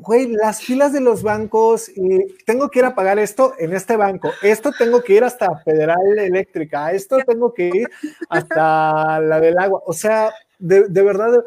güey, 0.01 0.27
las 0.31 0.61
filas 0.61 0.93
de 0.93 0.99
los 0.99 1.21
bancos 1.21 1.89
y 1.89 2.25
tengo 2.45 2.69
que 2.69 2.79
ir 2.79 2.85
a 2.85 2.95
pagar 2.95 3.19
esto 3.19 3.53
en 3.59 3.73
este 3.73 3.95
banco, 3.95 4.31
esto 4.41 4.71
tengo 4.77 5.03
que 5.03 5.13
ir 5.13 5.23
hasta 5.23 5.55
Federal 5.59 6.17
Eléctrica, 6.17 6.91
esto 6.91 7.17
tengo 7.25 7.53
que 7.53 7.67
ir 7.67 7.87
hasta 8.27 9.19
la 9.19 9.39
del 9.39 9.59
agua, 9.59 9.81
o 9.85 9.93
sea, 9.93 10.33
de, 10.57 11.01
verdad, 11.03 11.43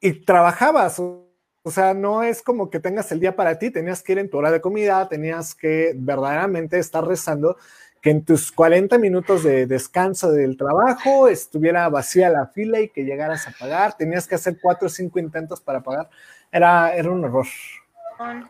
y 0.00 0.24
trabajabas, 0.24 0.98
o 0.98 1.70
sea, 1.70 1.92
no 1.92 2.22
es 2.22 2.40
como 2.40 2.70
que 2.70 2.80
tengas 2.80 3.12
el 3.12 3.20
día 3.20 3.36
para 3.36 3.58
ti, 3.58 3.70
tenías 3.70 4.02
que 4.02 4.12
ir 4.12 4.18
en 4.18 4.30
tu 4.30 4.38
hora 4.38 4.50
de 4.50 4.62
comida, 4.62 5.06
tenías 5.08 5.54
que 5.54 5.92
verdaderamente 5.94 6.78
estar 6.78 7.06
rezando 7.06 7.58
que 8.00 8.10
en 8.10 8.24
tus 8.24 8.52
40 8.52 8.96
minutos 8.96 9.42
de 9.42 9.66
descanso 9.66 10.30
del 10.30 10.56
trabajo 10.56 11.28
estuviera 11.28 11.88
vacía 11.88 12.30
la 12.30 12.46
fila 12.46 12.80
y 12.80 12.88
que 12.88 13.04
llegaras 13.04 13.46
a 13.48 13.52
pagar, 13.58 13.96
tenías 13.98 14.26
que 14.26 14.36
hacer 14.36 14.56
cuatro 14.62 14.86
o 14.86 14.88
cinco 14.88 15.18
intentos 15.18 15.60
para 15.60 15.82
pagar, 15.82 16.08
era, 16.50 16.94
era 16.94 17.10
un 17.10 17.24
horror. 17.24 17.46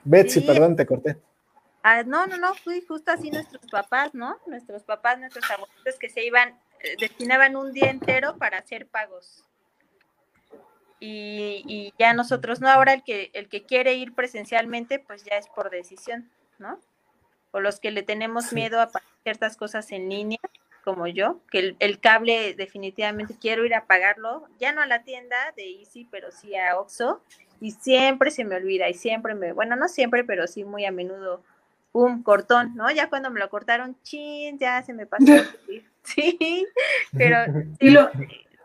Betsy, 0.05 0.41
perdón, 0.41 0.77
te 0.77 0.87
corté. 0.87 1.17
Ah, 1.83 2.03
no, 2.03 2.27
no, 2.27 2.37
no, 2.37 2.55
fui 2.55 2.83
justo 2.83 3.12
así 3.12 3.31
nuestros 3.31 3.64
papás, 3.71 4.14
¿no? 4.14 4.39
Nuestros 4.47 4.83
papás, 4.83 5.19
nuestros 5.19 5.49
abuelitos 5.51 5.99
que 5.99 6.11
se 6.11 6.25
iban, 6.25 6.59
eh, 6.81 6.97
destinaban 7.01 7.57
un 7.57 7.73
día 7.73 7.91
entero 7.91 8.37
para 8.37 8.59
hacer 8.59 8.87
pagos. 8.87 9.45
Y, 11.01 11.62
y, 11.66 11.95
ya 11.99 12.12
nosotros, 12.12 12.61
no, 12.61 12.69
ahora 12.69 12.93
el 12.93 13.05
que, 13.05 13.31
el 13.33 13.49
que 13.49 13.64
quiere 13.64 13.95
ir 13.95 14.14
presencialmente, 14.14 14.99
pues 14.99 15.25
ya 15.25 15.37
es 15.37 15.49
por 15.49 15.71
decisión, 15.71 16.29
¿no? 16.59 16.81
O 17.53 17.61
los 17.61 17.79
que 17.79 17.93
le 17.93 18.03
tenemos 18.03 18.47
sí. 18.47 18.57
miedo 18.57 18.81
a 18.81 18.91
ciertas 19.23 19.57
cosas 19.57 19.93
en 19.93 20.09
línea, 20.09 20.41
como 20.85 21.07
yo, 21.07 21.41
que 21.51 21.59
el, 21.61 21.77
el, 21.79 22.01
cable 22.01 22.55
definitivamente 22.55 23.37
quiero 23.41 23.64
ir 23.64 23.75
a 23.75 23.87
pagarlo, 23.87 24.49
ya 24.59 24.73
no 24.73 24.81
a 24.81 24.87
la 24.87 25.05
tienda 25.05 25.37
de 25.57 25.71
Easy, 25.81 26.09
pero 26.11 26.33
sí 26.33 26.57
a 26.57 26.79
Oxxo, 26.79 27.23
y 27.61 27.73
siempre 27.73 28.31
se 28.31 28.45
me 28.45 28.57
olvida, 28.57 28.89
y 28.89 28.95
siempre 28.95 29.35
me, 29.35 29.53
bueno, 29.53 29.77
no 29.77 29.89
siempre, 29.89 30.25
pero 30.25 30.47
sí 30.47 30.65
muy 30.65 30.85
a 30.85 30.93
menudo, 30.93 31.43
pum, 31.93 32.23
cortón, 32.23 32.75
¿no? 32.77 32.91
Ya 32.91 33.09
cuando 33.09 33.31
me 33.31 33.41
lo 33.41 33.49
cortaron, 33.49 33.97
chin, 34.03 34.59
ya 34.59 34.83
se 34.83 34.93
me 34.93 35.07
pasó. 35.07 35.25
sí, 36.03 36.67
pero 37.17 37.37
sí 37.81 37.91
lo 37.91 38.11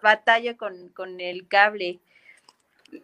batallo 0.01 0.57
con, 0.57 0.89
con 0.89 1.19
el 1.19 1.47
cable. 1.47 1.99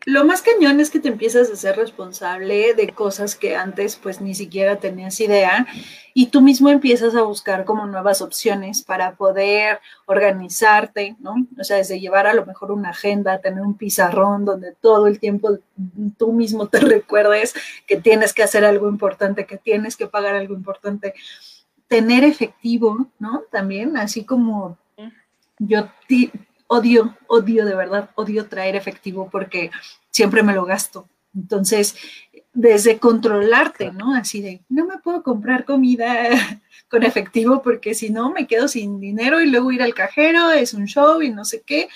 Lo 0.06 0.26
más 0.26 0.42
cañón 0.42 0.80
es 0.80 0.90
que 0.90 1.00
te 1.00 1.08
empiezas 1.08 1.50
a 1.50 1.56
ser 1.56 1.76
responsable 1.76 2.74
de 2.74 2.90
cosas 2.90 3.36
que 3.36 3.56
antes 3.56 3.96
pues 3.96 4.22
ni 4.22 4.36
siquiera 4.36 4.78
tenías 4.78 5.20
idea 5.20 5.68
y 6.14 6.28
tú 6.28 6.42
mismo 6.42 6.70
empiezas 6.70 7.16
a 7.16 7.22
buscar 7.24 7.66
como 7.66 7.86
nuevas 7.86 8.22
opciones 8.22 8.82
para 8.82 9.16
poder 9.16 9.80
organizarte, 10.06 11.16
¿no? 11.20 11.36
O 11.58 11.64
sea, 11.64 11.78
desde 11.78 12.00
llevar 12.00 12.28
a 12.28 12.34
lo 12.34 12.46
mejor 12.46 12.72
una 12.72 12.90
agenda, 12.90 13.40
tener 13.40 13.62
un 13.62 13.78
pizarrón 13.78 14.46
donde 14.46 14.74
todo 14.80 15.08
el 15.08 15.20
tiempo 15.20 15.60
tú 16.18 16.34
mismo 16.34 16.68
te 16.68 16.80
recuerdes 16.80 17.54
que 17.88 17.98
tienes 17.98 18.34
que 18.34 18.44
hacer 18.44 18.66
algo 18.66 18.90
importante, 18.90 19.46
que 19.46 19.58
tienes 19.58 19.96
que 19.96 20.08
pagar 20.08 20.36
algo 20.36 20.54
importante, 20.54 21.14
tener 21.88 22.24
efectivo, 22.24 23.08
¿no? 23.20 23.44
También, 23.52 23.98
así 23.98 24.24
como 24.24 24.78
yo 25.58 25.90
odio, 26.70 27.17
odio 27.28 27.65
de 27.65 27.76
verdad, 27.76 28.11
odio 28.15 28.45
traer 28.47 28.76
efectivo 28.76 29.28
porque 29.30 29.72
siempre 30.11 30.43
me 30.43 30.53
lo 30.53 30.65
gasto. 30.65 31.09
Entonces, 31.36 31.95
desde 32.53 32.99
controlarte, 32.99 33.91
¿no? 33.91 34.15
Así 34.15 34.41
de, 34.41 34.61
no 34.70 34.86
me 34.86 34.99
puedo 34.99 35.24
comprar 35.24 35.65
comida 35.65 36.30
con 36.89 37.03
efectivo 37.03 37.61
porque 37.63 37.93
si 37.95 38.11
no 38.11 38.32
me 38.32 38.47
quedo 38.47 38.67
sin 38.67 38.99
dinero 38.99 39.41
y 39.41 39.47
luego 39.47 39.72
ir 39.72 39.82
al 39.82 39.93
cajero 39.93 40.51
es 40.51 40.74
un 40.74 40.86
show 40.86 41.22
y 41.22 41.32
no 41.32 41.43
sé 41.43 41.63
qué. 41.65 41.89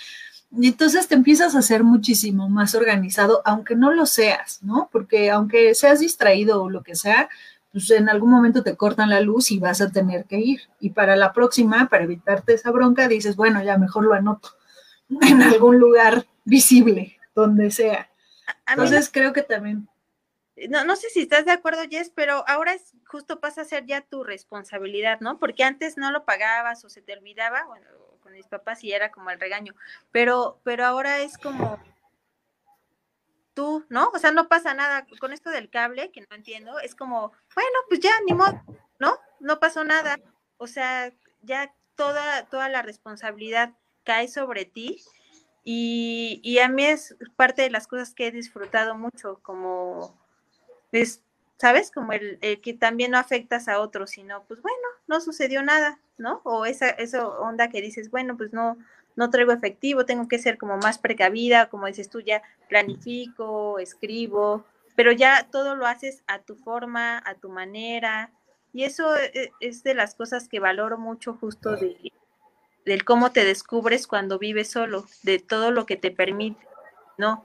Y 0.51 0.67
entonces 0.67 1.07
te 1.07 1.15
empiezas 1.15 1.55
a 1.55 1.61
ser 1.61 1.84
muchísimo 1.84 2.49
más 2.49 2.74
organizado, 2.74 3.41
aunque 3.45 3.76
no 3.76 3.91
lo 3.91 4.05
seas, 4.07 4.59
¿no? 4.63 4.89
Porque 4.91 5.30
aunque 5.30 5.76
seas 5.76 5.99
distraído 5.99 6.63
o 6.63 6.69
lo 6.69 6.84
que 6.84 6.95
sea, 6.95 7.30
pues 7.71 7.89
en 7.91 8.09
algún 8.09 8.32
momento 8.32 8.63
te 8.63 8.76
cortan 8.76 9.09
la 9.09 9.19
luz 9.19 9.51
y 9.51 9.59
vas 9.59 9.82
a 9.82 9.91
tener 9.91 10.26
que 10.26 10.39
ir. 10.39 10.61
Y 10.80 10.91
para 10.91 11.15
la 11.15 11.32
próxima, 11.32 11.89
para 11.89 12.05
evitarte 12.05 12.53
esa 12.53 12.71
bronca, 12.71 13.07
dices, 13.07 13.36
bueno, 13.36 13.63
ya 13.63 13.78
mejor 13.78 14.05
lo 14.05 14.13
anoto 14.13 14.49
en 15.28 15.41
algún 15.41 15.80
lugar 15.80 16.26
visible, 16.43 17.20
donde 17.36 17.72
sea. 17.72 18.09
Entonces 18.68 19.09
creo 19.11 19.34
que 19.34 19.43
también. 19.43 19.88
No, 20.70 20.84
no 20.86 20.95
sé 20.95 21.09
si 21.09 21.22
estás 21.22 21.45
de 21.45 21.51
acuerdo, 21.51 21.82
Jess, 21.89 22.11
pero 22.14 22.43
ahora 22.47 22.74
es 22.74 22.93
justo 23.07 23.39
pasa 23.39 23.61
a 23.61 23.66
ser 23.66 23.86
ya 23.86 24.01
tu 24.01 24.24
responsabilidad, 24.24 25.20
¿no? 25.20 25.39
Porque 25.39 25.64
antes 25.64 25.97
no 25.97 26.11
lo 26.11 26.26
pagabas 26.26 26.86
o 26.86 26.89
se 26.89 27.01
te 27.01 27.14
olvidaba, 27.14 27.66
bueno, 27.66 27.88
con 28.22 28.34
mis 28.34 28.47
papás 28.47 28.84
y 28.84 28.91
era 28.93 29.11
como 29.11 29.30
el 29.32 29.39
regaño, 29.39 29.74
pero, 30.11 30.59
pero 30.64 30.86
ahora 30.86 31.20
es 31.20 31.38
como 31.38 31.80
tú, 33.53 33.86
¿no? 33.89 34.09
O 34.14 34.20
sea, 34.20 34.32
no 34.32 34.47
pasa 34.47 34.74
nada 34.74 35.05
con 35.20 35.34
esto 35.34 35.49
del 35.49 35.70
cable, 35.70 36.11
que 36.11 36.22
no 36.22 36.36
entiendo, 36.36 36.80
es 36.80 36.95
como, 36.95 37.32
bueno, 37.55 37.78
pues 37.88 37.99
ya, 37.99 38.11
ni 38.26 38.34
modo, 38.34 38.61
¿no? 38.99 39.18
No 39.39 39.59
pasó 39.59 39.84
nada. 39.84 40.20
O 40.57 40.68
sea, 40.68 41.11
ya 41.41 41.74
toda, 41.95 42.45
toda 42.45 42.70
la 42.70 42.82
responsabilidad 42.82 43.74
cae 44.04 44.28
sobre 44.28 44.66
ti 44.66 45.01
y, 45.64 46.60
a 46.60 46.68
mí 46.68 46.84
es 46.84 47.16
parte 47.36 47.62
de 47.62 47.70
las 47.70 47.88
cosas 47.88 48.14
que 48.14 48.28
he 48.28 48.32
disfrutado 48.32 48.95
mucho, 48.95 49.39
como, 49.41 50.18
es, 50.91 51.22
¿sabes? 51.58 51.89
Como 51.89 52.12
el, 52.12 52.39
que 52.62 52.74
también 52.74 53.12
no 53.12 53.18
afectas 53.18 53.70
a 53.70 53.80
otros, 53.80 54.12
sino, 54.12 54.43
pues 54.43 54.62
bueno, 54.62 54.88
no 55.08 55.22
sucedió 55.22 55.64
nada, 55.64 55.99
¿no? 56.18 56.41
O 56.43 56.66
esa, 56.66 56.89
esa 56.89 57.26
onda 57.28 57.70
que 57.70 57.82
dices, 57.82 58.12
bueno, 58.12 58.36
pues 58.36 58.51
no, 58.51 58.78
no 59.16 59.30
traigo 59.30 59.54
efectivo, 59.54 60.06
tengo 60.06 60.28
que 60.28 60.39
ser 60.39 60.58
como 60.58 60.78
más 60.78 60.97
precavida, 60.97 61.70
como 61.70 61.88
dices 61.88 62.10
tú, 62.10 62.20
ya 62.20 62.41
planifico, 62.68 63.80
escribo, 63.80 64.66
pero 64.95 65.14
ya 65.14 65.47
todo 65.49 65.76
lo 65.76 65.88
haces 65.88 66.24
a 66.28 66.39
tu 66.39 66.56
forma, 66.58 67.22
a 67.26 67.36
tu 67.36 67.49
manera, 67.49 68.32
y 68.74 68.84
eso 68.84 69.16
e, 69.18 69.54
es 69.62 69.84
de 69.84 69.93
las 69.93 70.16
cosas 70.16 70.49
que 70.49 70.60
valoro 70.60 70.97
mucho 70.97 71.36
justo 71.36 71.78
de, 71.78 72.12
del 72.86 73.05
cómo 73.05 73.31
te 73.31 73.45
descubres 73.45 74.07
cuando 74.07 74.39
vives 74.39 74.71
solo, 74.71 75.05
de 75.23 75.39
todo 75.39 75.71
lo 75.71 75.86
que 75.86 75.95
te 75.95 76.11
permite, 76.11 76.65
¿no? 77.17 77.43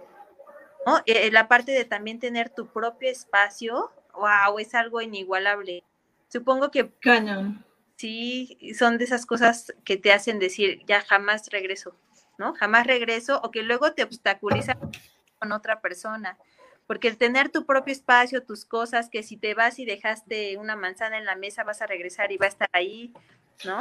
¿No? 0.87 1.03
Eh, 1.07 1.31
la 1.31 1.49
parte 1.49 1.73
de 1.73 1.85
también 1.85 2.19
tener 2.19 2.51
tu 2.51 2.67
propio 2.67 3.11
espacio, 3.11 3.91
wow, 4.15 4.59
es 4.59 4.75
algo 4.75 5.01
inigualable. 5.01 5.85
Supongo 6.29 6.71
que 6.71 6.91
Cañón. 7.01 7.65
sí, 7.97 8.59
son 8.79 8.99
de 8.99 9.05
esas 9.05 9.27
cosas 9.27 9.75
que 9.85 9.97
te 9.97 10.13
hacen 10.13 10.39
decir, 10.39 10.83
ya 10.87 11.01
jamás 11.03 11.49
regreso, 11.51 11.95
¿no? 12.39 12.55
Jamás 12.55 12.87
regreso, 12.87 13.41
o 13.43 13.51
que 13.51 13.63
luego 13.63 13.93
te 13.93 14.03
obstaculiza 14.03 14.79
con 15.39 15.53
otra 15.53 15.81
persona. 15.81 16.39
Porque 16.87 17.09
el 17.09 17.19
tener 17.19 17.51
tu 17.51 17.67
propio 17.67 17.93
espacio, 17.93 18.43
tus 18.43 18.65
cosas, 18.65 19.11
que 19.11 19.23
si 19.23 19.37
te 19.37 19.53
vas 19.53 19.79
y 19.79 19.85
dejaste 19.85 20.57
una 20.57 20.75
manzana 20.75 21.19
en 21.19 21.27
la 21.27 21.37
mesa, 21.37 21.65
vas 21.65 21.83
a 21.83 21.87
regresar 21.87 22.33
y 22.33 22.39
va 22.39 22.47
a 22.47 22.49
estar 22.49 22.71
ahí, 22.73 23.13
¿no? 23.65 23.79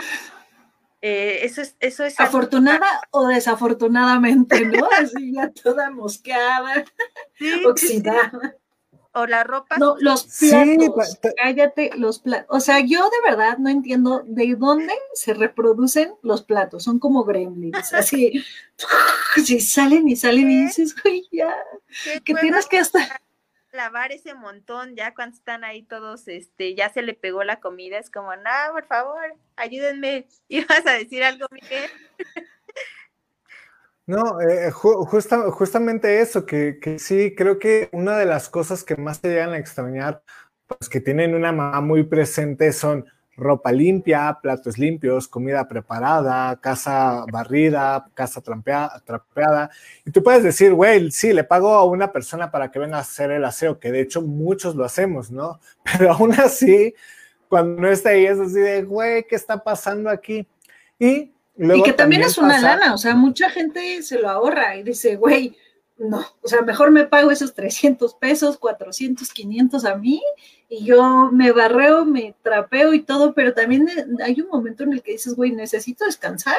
Eh, 1.01 1.39
eso 1.43 1.61
es, 1.61 1.75
eso 1.79 2.03
es 2.03 2.19
afortunada 2.19 2.87
o 3.11 3.27
desafortunadamente, 3.27 4.65
¿no? 4.65 4.87
Así 4.97 5.33
ya 5.33 5.51
toda 5.51 5.91
mosqueada, 5.91 6.85
oxidada. 7.65 8.55
O 9.13 9.25
la 9.25 9.43
ropa. 9.43 9.77
No, 9.77 9.95
los 9.99 10.25
platos. 10.39 11.19
cállate, 11.37 11.91
los 11.95 12.19
platos. 12.19 12.47
O 12.49 12.59
sea, 12.59 12.79
yo 12.81 13.09
de 13.09 13.29
verdad 13.29 13.57
no 13.57 13.69
entiendo 13.69 14.21
de 14.25 14.55
dónde 14.55 14.93
se 15.13 15.33
reproducen 15.33 16.13
los 16.21 16.43
platos. 16.43 16.83
Son 16.83 16.99
como 16.99 17.23
gremlins. 17.23 17.93
Así, 17.93 18.43
si 19.43 19.59
salen 19.59 20.07
y 20.07 20.15
salen 20.15 20.51
y 20.51 20.65
dices, 20.65 20.95
güey, 21.01 21.27
ya, 21.31 21.55
que 22.23 22.35
tienes 22.35 22.67
que 22.67 22.77
estar 22.77 23.21
lavar 23.77 24.11
ese 24.11 24.33
montón 24.33 24.95
ya 24.95 25.13
cuando 25.13 25.35
están 25.35 25.63
ahí 25.63 25.83
todos, 25.83 26.27
este, 26.27 26.73
ya 26.73 26.89
se 26.89 27.03
le 27.03 27.13
pegó 27.13 27.43
la 27.43 27.59
comida, 27.59 27.99
es 27.99 28.09
como, 28.09 28.35
no, 28.35 28.51
por 28.73 28.85
favor, 28.87 29.35
ayúdenme. 29.57 30.27
¿Ibas 30.47 30.85
a 30.85 30.93
decir 30.93 31.23
algo, 31.23 31.47
Miguel? 31.51 31.89
No, 34.05 34.39
eh, 34.39 34.71
justamente 34.71 36.21
eso, 36.21 36.45
que, 36.45 36.79
que, 36.81 36.97
sí, 36.97 37.35
creo 37.35 37.59
que 37.59 37.89
una 37.91 38.17
de 38.17 38.25
las 38.25 38.47
cosas 38.47 38.85
que 38.85 38.95
más 38.95 39.19
te 39.19 39.27
llegan 39.27 39.51
a 39.51 39.57
extrañar, 39.57 40.23
pues 40.65 40.87
que 40.89 41.01
tienen 41.01 41.35
una 41.35 41.51
mamá 41.51 41.81
muy 41.81 42.03
presente 42.03 42.71
son 42.71 43.05
ropa 43.37 43.71
limpia, 43.71 44.39
platos 44.41 44.77
limpios, 44.77 45.27
comida 45.27 45.67
preparada, 45.67 46.59
casa 46.59 47.23
barrida, 47.31 48.09
casa 48.15 48.41
trapeada. 48.41 49.69
Y 50.05 50.11
tú 50.11 50.23
puedes 50.23 50.43
decir, 50.43 50.73
güey, 50.73 51.11
sí, 51.11 51.31
le 51.33 51.43
pago 51.43 51.73
a 51.73 51.85
una 51.85 52.11
persona 52.11 52.51
para 52.51 52.71
que 52.71 52.79
venga 52.79 52.97
a 52.97 53.01
hacer 53.01 53.31
el 53.31 53.45
aseo, 53.45 53.79
que 53.79 53.91
de 53.91 54.01
hecho 54.01 54.21
muchos 54.21 54.75
lo 54.75 54.83
hacemos, 54.83 55.31
¿no? 55.31 55.59
Pero 55.83 56.11
aún 56.11 56.33
así, 56.33 56.95
cuando 57.49 57.81
no 57.81 57.89
está 57.89 58.09
ahí, 58.09 58.25
es 58.25 58.39
así 58.39 58.59
de, 58.59 58.83
güey, 58.83 59.25
¿qué 59.27 59.35
está 59.35 59.63
pasando 59.63 60.09
aquí? 60.09 60.47
Y 60.99 61.31
luego. 61.55 61.81
Y 61.81 61.83
que 61.83 61.93
también, 61.93 62.23
es 62.23 62.37
una 62.37 62.59
lana, 62.59 62.93
o 62.93 62.97
sea, 62.97 63.15
mucha 63.15 63.49
gente 63.49 64.01
se 64.03 64.19
lo 64.19 64.29
ahorra 64.29 64.75
y 64.75 64.83
dice, 64.83 65.15
güey, 65.15 65.55
no, 65.97 66.23
o 66.43 66.47
sea, 66.47 66.61
mejor 66.61 66.91
me 66.91 67.05
pago 67.05 67.31
esos 67.31 67.55
300 67.55 68.13
pesos, 68.15 68.57
400, 68.57 69.31
500 69.31 69.85
a 69.85 69.95
mí 69.95 70.21
y 70.69 70.85
yo 70.85 71.31
me 71.31 71.51
barreo, 71.51 72.05
me 72.05 72.35
trapeo 72.43 72.93
y 72.93 73.01
todo, 73.01 73.33
pero 73.33 73.53
también 73.53 73.87
hay 74.23 74.39
un 74.39 74.47
momento 74.49 74.83
en 74.83 74.93
el 74.93 75.01
que 75.01 75.13
dices, 75.13 75.35
güey, 75.35 75.51
necesito 75.51 76.05
descansar, 76.05 76.57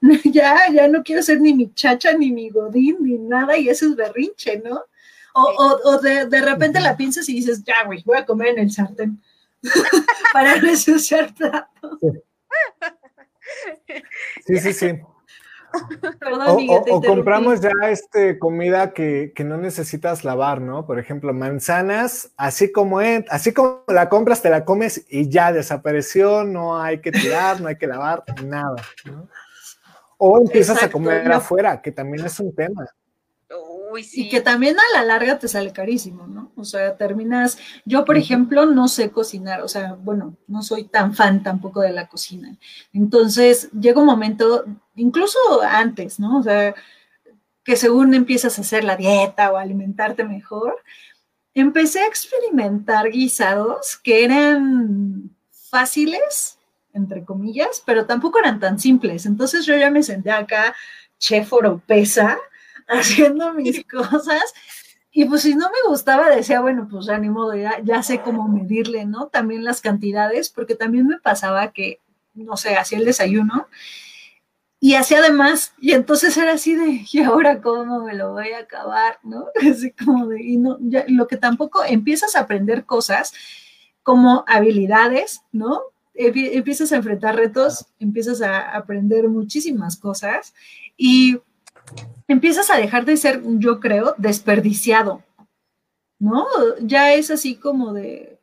ya, 0.24 0.58
ya 0.72 0.88
no 0.88 1.02
quiero 1.02 1.22
ser 1.22 1.40
ni 1.40 1.52
mi 1.52 1.72
chacha, 1.74 2.12
ni 2.12 2.32
mi 2.32 2.48
godín, 2.48 2.96
ni 3.00 3.18
nada 3.18 3.58
y 3.58 3.68
ese 3.68 3.86
es 3.86 3.96
berrinche, 3.96 4.62
¿no? 4.64 4.84
O, 5.34 5.78
o, 5.84 5.98
de, 5.98 6.26
de, 6.26 6.40
repente 6.40 6.80
la 6.80 6.96
piensas 6.96 7.28
y 7.28 7.34
dices, 7.34 7.62
ya, 7.62 7.84
güey, 7.84 8.02
voy 8.04 8.16
a 8.16 8.26
comer 8.26 8.48
en 8.48 8.58
el 8.60 8.72
sartén 8.72 9.20
para 10.32 10.56
no 10.56 10.68
ensuciar 10.68 11.34
plato. 11.34 11.98
Sí, 14.46 14.58
sí, 14.58 14.72
sí 14.72 15.00
o, 16.48 17.02
compramos 17.02 17.60
ya 17.60 17.70
este, 17.90 18.38
comida 18.38 18.92
que, 18.92 19.32
no 19.44 19.56
necesitas 19.56 20.24
lavar, 20.24 20.60
¿no? 20.60 20.86
Por 20.86 20.98
ejemplo, 20.98 21.32
manzanas, 21.32 22.32
así 22.36 22.72
como, 22.72 23.00
así 23.28 23.52
como 23.52 23.84
la 23.88 24.08
compras, 24.08 24.42
te 24.42 24.50
la 24.50 24.64
comes 24.64 25.04
y 25.08 25.28
ya 25.28 25.52
desapareció, 25.52 26.44
no 26.44 26.80
hay 26.80 27.00
que 27.00 27.12
tirar, 27.12 27.60
no 27.60 27.68
hay 27.68 27.76
que 27.76 27.86
lavar, 27.86 28.24
nada, 28.44 28.76
¿no? 29.04 29.28
O 30.16 30.38
empiezas 30.38 30.82
a 30.82 30.90
comer 30.90 31.30
afuera, 31.30 31.80
que 31.80 31.92
también 31.92 32.26
es 32.26 32.40
un 32.40 32.52
tema. 32.54 32.86
Y 34.12 34.28
que 34.28 34.40
también 34.40 34.76
a 34.78 34.98
la 34.98 35.04
larga 35.04 35.38
te 35.38 35.48
sale 35.48 35.72
carísimo, 35.72 36.26
¿no? 36.26 36.52
O 36.56 36.64
sea, 36.64 36.96
terminas, 36.96 37.58
yo 37.84 38.04
por 38.04 38.16
ejemplo 38.16 38.66
no 38.66 38.88
sé 38.88 39.10
cocinar, 39.10 39.62
o 39.62 39.68
sea, 39.68 39.94
bueno, 39.94 40.36
no 40.46 40.62
soy 40.62 40.84
tan 40.84 41.14
fan 41.14 41.42
tampoco 41.42 41.80
de 41.80 41.92
la 41.92 42.08
cocina. 42.08 42.56
Entonces 42.92 43.70
llega 43.72 44.00
un 44.00 44.06
momento, 44.06 44.64
incluso 44.94 45.38
antes, 45.62 46.18
¿no? 46.20 46.38
O 46.38 46.42
sea, 46.42 46.74
que 47.64 47.76
según 47.76 48.14
empiezas 48.14 48.58
a 48.58 48.62
hacer 48.62 48.84
la 48.84 48.96
dieta 48.96 49.52
o 49.52 49.56
alimentarte 49.56 50.24
mejor, 50.24 50.76
empecé 51.54 52.00
a 52.00 52.06
experimentar 52.06 53.10
guisados 53.10 53.96
que 53.96 54.24
eran 54.24 55.30
fáciles, 55.50 56.58
entre 56.92 57.24
comillas, 57.24 57.82
pero 57.84 58.06
tampoco 58.06 58.38
eran 58.38 58.60
tan 58.60 58.78
simples. 58.78 59.26
Entonces 59.26 59.66
yo 59.66 59.76
ya 59.76 59.90
me 59.90 60.02
senté 60.02 60.30
acá, 60.30 60.74
chef 61.18 61.52
oropesa, 61.52 62.38
haciendo 62.88 63.54
mis 63.54 63.84
cosas. 63.90 64.54
Y 65.10 65.24
pues 65.24 65.42
si 65.42 65.54
no 65.54 65.68
me 65.70 65.88
gustaba, 65.88 66.28
decía, 66.30 66.60
bueno, 66.60 66.86
pues 66.90 67.06
ya 67.06 67.18
ni 67.18 67.28
modo, 67.28 67.54
ya, 67.54 67.80
ya 67.82 68.02
sé 68.02 68.20
cómo 68.20 68.48
medirle, 68.48 69.04
¿no? 69.04 69.28
También 69.28 69.64
las 69.64 69.80
cantidades, 69.80 70.50
porque 70.50 70.74
también 70.74 71.06
me 71.06 71.18
pasaba 71.18 71.72
que, 71.72 72.00
no 72.34 72.56
sé, 72.56 72.76
hacía 72.76 72.98
el 72.98 73.04
desayuno 73.04 73.68
y 74.80 74.94
hacía 74.94 75.18
además, 75.18 75.74
y 75.80 75.92
entonces 75.92 76.36
era 76.36 76.52
así 76.52 76.76
de, 76.76 77.04
¿y 77.10 77.22
ahora 77.22 77.60
cómo 77.60 78.00
me 78.04 78.14
lo 78.14 78.32
voy 78.32 78.52
a 78.52 78.60
acabar? 78.60 79.18
¿No? 79.24 79.46
Así 79.70 79.90
como 79.92 80.28
de, 80.28 80.40
y 80.40 80.56
no, 80.56 80.78
ya, 80.80 81.04
lo 81.08 81.26
que 81.26 81.36
tampoco 81.36 81.84
empiezas 81.84 82.36
a 82.36 82.40
aprender 82.40 82.84
cosas 82.84 83.32
como 84.04 84.44
habilidades, 84.46 85.42
¿no? 85.50 85.82
Empiezas 86.14 86.92
a 86.92 86.96
enfrentar 86.96 87.36
retos, 87.36 87.86
empiezas 87.98 88.40
a 88.40 88.70
aprender 88.70 89.28
muchísimas 89.28 89.96
cosas 89.96 90.54
y 90.96 91.38
empiezas 92.28 92.70
a 92.70 92.76
dejar 92.76 93.04
de 93.04 93.16
ser, 93.16 93.42
yo 93.44 93.80
creo, 93.80 94.14
desperdiciado, 94.18 95.22
¿no? 96.18 96.46
Ya 96.80 97.14
es 97.14 97.30
así 97.30 97.56
como 97.56 97.92
de, 97.92 98.38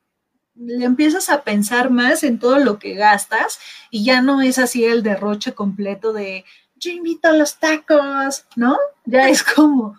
le 0.56 0.86
empiezas 0.86 1.30
a 1.30 1.44
pensar 1.44 1.90
más 1.90 2.24
en 2.24 2.40
todo 2.40 2.60
lo 2.60 2.80
que 2.80 2.96
gastas 2.96 3.60
y 3.92 4.06
ya 4.06 4.22
no 4.22 4.42
es 4.42 4.58
así 4.58 4.86
el 4.86 5.04
derroche 5.04 5.54
completo 5.54 6.14
de 6.14 6.46
yo 6.76 6.92
invito 6.92 7.30
a 7.30 7.34
los 7.34 7.58
tacos, 7.58 8.46
¿no? 8.56 8.78
Ya 9.06 9.30
es 9.30 9.44
como, 9.44 9.98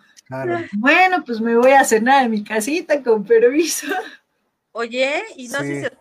bueno, 0.73 1.23
pues 1.25 1.41
me 1.41 1.55
voy 1.55 1.71
a 1.71 1.83
cenar 1.83 2.25
en 2.25 2.31
mi 2.31 2.43
casita 2.43 3.01
con 3.01 3.23
permiso. 3.23 3.87
Oye, 4.71 5.23
y 5.35 5.47
no 5.47 5.59
sé 5.59 5.81
si 5.81 5.97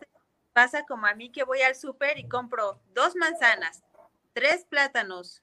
pasa 0.52 0.84
como 0.86 1.06
a 1.06 1.14
mí 1.14 1.30
que 1.30 1.44
voy 1.44 1.62
al 1.62 1.74
súper 1.74 2.18
y 2.18 2.28
compro 2.28 2.80
dos 2.94 3.16
manzanas, 3.16 3.82
tres 4.32 4.64
plátanos, 4.68 5.42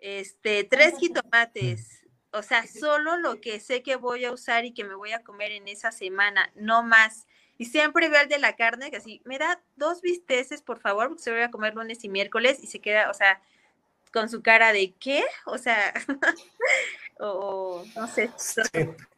este, 0.00 0.64
tres 0.64 0.94
jitomates, 0.98 2.06
o 2.32 2.42
sea, 2.42 2.66
solo 2.66 3.16
lo 3.16 3.40
que 3.40 3.60
sé 3.60 3.82
que 3.82 3.96
voy 3.96 4.24
a 4.24 4.32
usar 4.32 4.64
y 4.64 4.72
que 4.72 4.84
me 4.84 4.94
voy 4.94 5.12
a 5.12 5.22
comer 5.22 5.52
en 5.52 5.68
esa 5.68 5.92
semana, 5.92 6.50
no 6.54 6.82
más. 6.82 7.26
Y 7.58 7.66
siempre 7.66 8.08
veo 8.08 8.22
el 8.22 8.28
de 8.28 8.38
la 8.38 8.56
carne 8.56 8.90
que 8.90 8.96
así, 8.96 9.20
me 9.24 9.38
da 9.38 9.60
dos 9.76 10.00
bisteces, 10.00 10.62
por 10.62 10.78
favor, 10.78 11.08
porque 11.08 11.22
se 11.22 11.30
voy 11.30 11.42
a 11.42 11.50
comer 11.50 11.74
lunes 11.74 12.02
y 12.04 12.08
miércoles 12.08 12.58
y 12.62 12.68
se 12.68 12.80
queda, 12.80 13.10
o 13.10 13.14
sea, 13.14 13.40
con 14.12 14.28
su 14.28 14.42
cara 14.42 14.72
de 14.72 14.94
¿qué? 14.98 15.24
O 15.46 15.58
sea, 15.58 15.92
o 17.18 17.84
no 17.94 18.08
sé. 18.08 18.30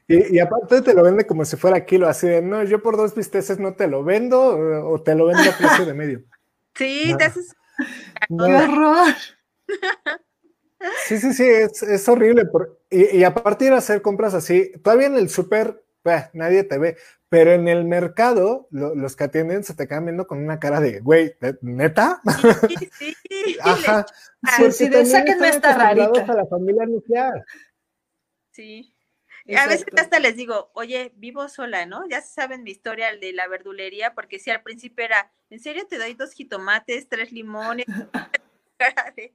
Y, 0.09 0.39
aparte 0.41 0.83
te 0.83 0.95
lo 0.95 1.05
vende 1.05 1.27
como 1.27 1.45
si 1.45 1.57
fuera 1.57 1.87
kilo, 1.87 2.09
así 2.09 2.27
de, 2.27 2.43
no, 2.43 2.65
yo 2.65 2.83
por 2.83 2.97
dos 2.97 3.15
bisteces 3.15 3.59
no 3.59 3.75
te 3.75 3.87
lo 3.87 4.05
vendo 4.05 4.91
o 4.91 5.01
te 5.01 5.15
lo 5.15 5.27
vendo 5.27 5.49
a 5.49 5.57
precio 5.57 5.87
de 5.87 5.95
medio. 5.95 6.23
Sí, 6.75 7.15
te 7.19 7.25
haces... 7.25 7.55
¡Qué 8.29 8.35
horror! 8.35 9.15
Sí, 11.07 11.19
sí, 11.19 11.33
sí, 11.33 11.45
es, 11.45 12.09
horrible. 12.09 12.49
y, 12.91 13.19
y, 13.19 13.25
aparte 13.25 13.67
ir 13.67 13.73
a 13.73 13.79
hacer 13.79 14.03
compras 14.03 14.35
así, 14.35 14.73
todavía 14.83 15.07
en 15.07 15.17
el 15.17 15.29
súper, 15.29 15.83
nadie 16.33 16.65
te 16.65 16.79
ve, 16.79 16.97
pero 17.29 17.53
en 17.53 17.67
el 17.69 17.85
mercado, 17.85 18.69
los 18.71 19.17
que 19.17 19.25
atienden 19.25 19.65
se 19.65 19.75
te 19.75 19.89
quedan 19.89 20.05
viendo 20.05 20.27
con 20.27 20.39
una 20.39 20.61
cara 20.61 20.81
de, 20.81 21.01
güey, 21.01 21.35
¿neta? 21.63 22.21
Sí, 22.69 22.89
sí. 22.93 23.17
Ajá. 23.63 24.07
Sí, 24.71 24.89
de 24.89 25.07
sáquenme 25.07 25.49
esta 25.49 25.77
rarita. 25.77 26.25
a 26.31 26.35
la 26.35 26.47
familia 26.47 26.85
nuclear. 26.85 27.45
Sí. 28.51 28.95
A 29.57 29.67
veces 29.67 29.87
hasta 29.97 30.21
les 30.21 30.37
digo, 30.37 30.71
oye, 30.75 31.13
vivo 31.17 31.49
sola, 31.49 31.87
¿no? 31.87 32.07
Ya 32.09 32.21
saben 32.21 32.63
mi 32.63 32.71
historia 32.71 33.17
de 33.17 33.33
la 33.33 33.49
verdulería, 33.49 34.15
porque 34.15 34.39
si 34.39 34.51
al 34.51 34.63
principio 34.63 35.05
era, 35.05 35.33
¿en 35.51 35.59
serio 35.59 35.87
te 35.89 35.99
doy 35.99 36.15
dos 36.15 36.33
jitomates, 36.33 37.09
tres 37.09 37.33
limones? 37.33 37.87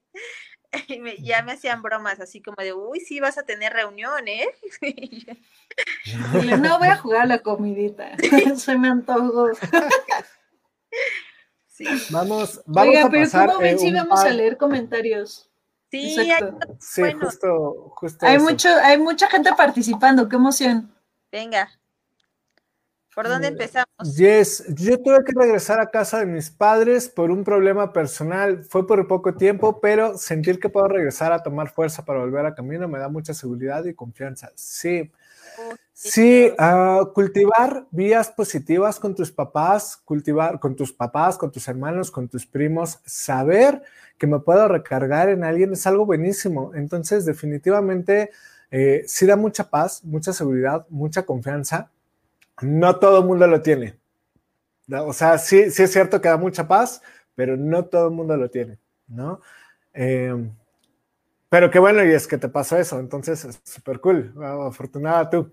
y 0.88 1.24
ya 1.24 1.44
me 1.44 1.54
hacían 1.54 1.82
bromas 1.82 2.20
así 2.20 2.42
como 2.42 2.58
de, 2.58 2.74
uy, 2.74 3.00
sí, 3.00 3.20
vas 3.20 3.38
a 3.38 3.44
tener 3.44 3.74
reunión, 3.74 4.28
¿eh? 4.28 4.48
no 6.62 6.80
voy 6.80 6.88
a 6.88 6.98
jugar 6.98 7.28
la 7.28 7.40
comidita, 7.40 8.16
se 8.56 8.78
me 8.78 8.90
antojó. 8.90 9.50
Sí. 11.68 11.86
Vamos, 12.10 12.62
vamos 12.66 12.90
Oiga, 12.90 13.06
a 13.06 13.10
pero 13.10 13.24
pasar, 13.24 13.50
¿cómo 13.50 13.60
ven 13.60 13.78
si 13.78 13.94
vamos 13.94 14.20
a 14.20 14.30
leer 14.30 14.58
comentarios? 14.58 15.50
Sí, 15.92 16.18
hay, 16.20 16.44
sí 16.80 17.02
justo, 17.14 17.94
justo 17.96 18.26
hay 18.26 18.40
mucho, 18.40 18.68
hay 18.84 18.98
mucha 18.98 19.30
gente 19.30 19.52
participando, 19.56 20.28
qué 20.28 20.36
emoción. 20.36 20.94
Venga. 21.32 21.70
¿Por 23.18 23.30
dónde 23.30 23.48
empezamos? 23.48 24.16
Yes, 24.16 24.64
yo 24.76 25.02
tuve 25.02 25.24
que 25.26 25.34
regresar 25.36 25.80
a 25.80 25.90
casa 25.90 26.20
de 26.20 26.28
mis 26.28 26.52
padres 26.52 27.10
por 27.10 27.32
un 27.32 27.44
problema 27.44 27.92
personal. 27.92 28.64
Fue 28.64 28.86
por 28.86 29.08
poco 29.08 29.34
tiempo, 29.34 29.82
pero 29.82 30.20
sentir 30.20 30.60
que 30.60 30.70
puedo 30.70 30.88
regresar 30.88 31.32
a 31.32 31.42
tomar 31.42 31.70
fuerza 31.70 32.06
para 32.06 32.20
volver 32.20 32.46
a 32.46 32.54
camino 32.54 32.88
me 32.88 33.00
da 33.00 33.10
mucha 33.10 33.34
seguridad 33.34 33.84
y 33.86 33.96
confianza. 33.96 34.52
Sí. 34.54 35.12
Sí, 35.94 36.52
uh, 36.60 37.12
cultivar 37.12 37.88
vías 37.90 38.30
positivas 38.30 39.00
con 39.00 39.16
tus 39.16 39.32
papás, 39.32 39.98
cultivar 40.06 40.60
con 40.60 40.76
tus 40.76 40.94
papás, 40.94 41.40
con 41.40 41.52
tus 41.52 41.68
hermanos, 41.68 42.12
con 42.12 42.28
tus 42.28 42.46
primos, 42.46 43.00
saber 43.04 43.82
que 44.20 44.28
me 44.28 44.38
puedo 44.38 44.68
recargar 44.68 45.30
en 45.30 45.44
alguien 45.44 45.74
es 45.74 45.88
algo 45.88 46.06
buenísimo. 46.06 46.76
Entonces, 46.76 47.26
definitivamente, 47.26 48.30
eh, 48.70 49.06
sí 49.08 49.26
da 49.26 49.36
mucha 49.36 49.72
paz, 49.72 50.04
mucha 50.04 50.34
seguridad, 50.34 50.86
mucha 50.92 51.26
confianza 51.26 51.90
no 52.62 52.98
todo 52.98 53.20
el 53.20 53.26
mundo 53.26 53.48
lo 53.48 53.62
tiene. 53.62 54.00
O 54.90 55.14
sea, 55.14 55.38
sí, 55.38 55.70
sí 55.70 55.84
es 55.84 55.92
cierto 55.92 56.22
que 56.22 56.30
da 56.30 56.38
mucha 56.38 56.68
paz, 56.68 57.02
pero 57.36 57.58
no 57.58 57.86
todo 57.86 58.08
el 58.08 58.14
mundo 58.14 58.38
lo 58.38 58.50
tiene, 58.50 58.80
¿no? 59.08 59.42
Eh, 59.94 60.34
pero 61.50 61.70
qué 61.70 61.80
bueno, 61.80 62.04
y 62.06 62.12
es 62.14 62.28
que 62.28 62.38
te 62.38 62.50
pasó 62.50 62.78
eso, 62.78 63.00
entonces 63.00 63.44
es 63.46 63.62
súper 63.64 64.00
cool, 64.00 64.34
afortunada 64.42 65.30
tú. 65.30 65.52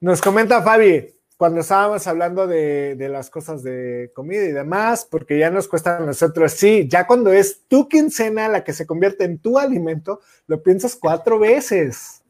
Nos 0.00 0.20
comenta 0.20 0.62
Fabi, 0.62 1.14
cuando 1.36 1.60
estábamos 1.60 2.06
hablando 2.06 2.46
de, 2.46 2.96
de, 2.96 3.08
las 3.08 3.30
cosas 3.30 3.62
de 3.62 4.10
comida 4.14 4.44
y 4.44 4.52
demás, 4.52 5.06
porque 5.08 5.38
ya 5.38 5.50
nos 5.50 5.68
cuesta 5.68 5.96
a 5.96 6.00
nosotros, 6.00 6.52
sí, 6.52 6.88
ya 6.88 7.06
cuando 7.06 7.32
es 7.32 7.62
tu 7.68 7.88
quincena 7.88 8.48
la 8.48 8.64
que 8.64 8.72
se 8.72 8.86
convierte 8.86 9.24
en 9.24 9.38
tu 9.38 9.58
alimento, 9.58 10.20
lo 10.46 10.62
piensas 10.62 10.96
cuatro 10.96 11.38
veces. 11.38 12.22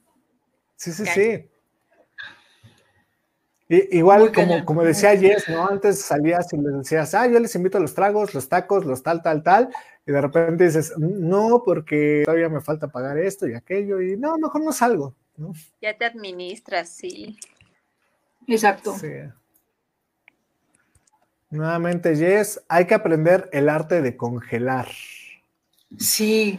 Sí, 0.77 0.93
sí, 0.93 1.05
sí 1.07 1.49
igual 3.69 4.33
como, 4.33 4.65
como 4.65 4.83
decía 4.83 5.17
Jess, 5.17 5.49
¿no? 5.49 5.67
Antes 5.67 6.01
salías 6.01 6.53
y 6.53 6.57
les 6.59 6.79
decías, 6.79 7.15
ah, 7.15 7.27
yo 7.27 7.39
les 7.39 7.55
invito 7.55 7.79
a 7.79 7.81
los 7.81 7.95
tragos, 7.95 8.35
los 8.35 8.49
tacos, 8.49 8.85
los 8.85 9.03
tal, 9.03 9.23
tal, 9.23 9.43
tal, 9.43 9.69
y 10.07 10.13
de 10.13 10.21
repente 10.21 10.65
dices, 10.65 10.93
no, 10.99 11.63
porque 11.65 12.23
todavía 12.25 12.49
me 12.49 12.61
falta 12.61 12.89
pagar 12.89 13.19
esto 13.19 13.47
y 13.47 13.55
aquello, 13.55 14.01
y 14.01 14.17
no, 14.17 14.37
mejor 14.37 14.63
no 14.63 14.73
salgo, 14.73 15.15
¿no? 15.37 15.53
Ya 15.81 15.97
te 15.97 16.05
administras, 16.05 16.89
sí. 16.89 17.39
Exacto. 18.47 18.97
Sí. 18.99 19.09
Nuevamente, 21.51 22.17
Jess, 22.17 22.63
hay 22.69 22.87
que 22.87 22.95
aprender 22.95 23.49
el 23.53 23.69
arte 23.69 24.03
de 24.03 24.17
congelar. 24.17 24.89
Sí. 25.99 26.59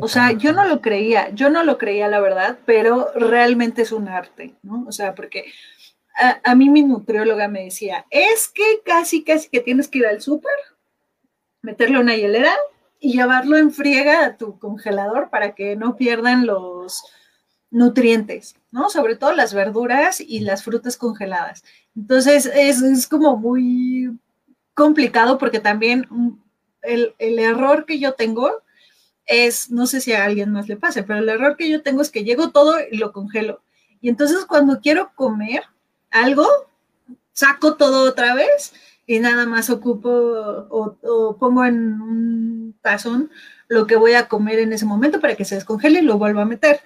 o 0.00 0.08
sea, 0.08 0.32
yo 0.32 0.52
no 0.52 0.64
lo 0.64 0.80
creía, 0.80 1.30
yo 1.30 1.50
no 1.50 1.64
lo 1.64 1.78
creía, 1.78 2.08
la 2.08 2.20
verdad, 2.20 2.58
pero 2.64 3.08
realmente 3.16 3.82
es 3.82 3.92
un 3.92 4.08
arte, 4.08 4.54
¿no? 4.62 4.84
O 4.86 4.92
sea, 4.92 5.14
porque 5.14 5.46
a, 6.18 6.54
mí 6.54 6.68
mi 6.68 6.82
nutrióloga 6.82 7.48
me 7.48 7.64
decía, 7.64 8.06
es 8.10 8.48
que 8.48 8.80
casi, 8.84 9.22
casi 9.22 9.48
que 9.48 9.60
tienes 9.60 9.88
que 9.88 9.98
ir 9.98 10.06
al 10.06 10.20
súper, 10.20 10.52
meterle 11.62 11.98
una 11.98 12.16
hielera 12.16 12.54
y 13.00 13.12
llevarlo 13.12 13.56
en 13.56 13.70
friega 13.70 14.24
a 14.24 14.36
tu 14.36 14.58
congelador 14.58 15.30
para 15.30 15.54
que 15.54 15.76
no 15.76 15.96
pierdan 15.96 16.46
los 16.46 17.04
nutrientes, 17.70 18.56
¿no? 18.70 18.88
Sobre 18.88 19.16
todo 19.16 19.32
las 19.32 19.54
verduras 19.54 20.20
y 20.20 20.40
las 20.40 20.64
frutas 20.64 20.96
congeladas. 20.96 21.62
Entonces, 21.94 22.46
es, 22.46 22.82
es 22.82 23.06
como 23.06 23.36
muy 23.36 24.18
complicado 24.74 25.38
porque 25.38 25.60
también 25.60 26.08
el, 26.82 27.14
el, 27.18 27.38
error 27.38 27.84
que 27.84 27.98
yo 27.98 28.14
tengo 28.14 28.62
es, 29.26 29.70
no 29.70 29.86
sé 29.86 30.00
si 30.00 30.12
a 30.12 30.24
alguien 30.24 30.50
más 30.50 30.68
le 30.68 30.76
pase, 30.76 31.02
pero 31.02 31.18
el 31.18 31.28
error 31.28 31.56
que 31.56 31.68
yo 31.68 31.82
tengo 31.82 32.02
es 32.02 32.10
que 32.10 32.24
llego 32.24 32.50
todo 32.50 32.76
y 32.90 32.96
lo 32.96 33.12
congelo. 33.12 33.62
Y 34.00 34.08
entonces 34.08 34.44
cuando 34.46 34.80
quiero 34.80 35.12
comer, 35.14 35.64
algo, 36.10 36.46
saco 37.32 37.76
todo 37.76 38.08
otra 38.08 38.34
vez 38.34 38.72
y 39.06 39.20
nada 39.20 39.46
más 39.46 39.70
ocupo 39.70 40.10
o, 40.10 41.36
pongo 41.38 41.64
en 41.64 42.00
un 42.00 42.78
tazón 42.82 43.30
lo 43.68 43.86
que 43.86 43.96
voy 43.96 44.14
a 44.14 44.28
comer 44.28 44.58
en 44.58 44.72
ese 44.72 44.84
momento 44.84 45.20
para 45.20 45.34
que 45.34 45.44
se 45.44 45.54
descongele 45.54 46.00
y 46.00 46.02
lo 46.02 46.18
vuelvo 46.18 46.40
a 46.40 46.44
meter. 46.44 46.80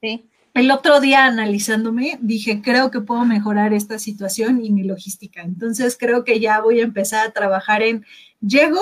Sí. 0.00 0.28
El 0.54 0.70
otro 0.70 1.00
día 1.00 1.26
analizándome, 1.26 2.18
dije, 2.22 2.62
creo 2.62 2.90
que 2.90 3.00
puedo 3.00 3.24
mejorar 3.24 3.74
esta 3.74 3.98
situación 3.98 4.64
y 4.64 4.70
mi 4.70 4.84
logística. 4.84 5.42
Entonces 5.42 5.96
creo 5.98 6.24
que 6.24 6.40
ya 6.40 6.60
voy 6.60 6.80
a 6.80 6.84
empezar 6.84 7.26
a 7.26 7.32
trabajar 7.32 7.82
en, 7.82 8.06
llego, 8.40 8.80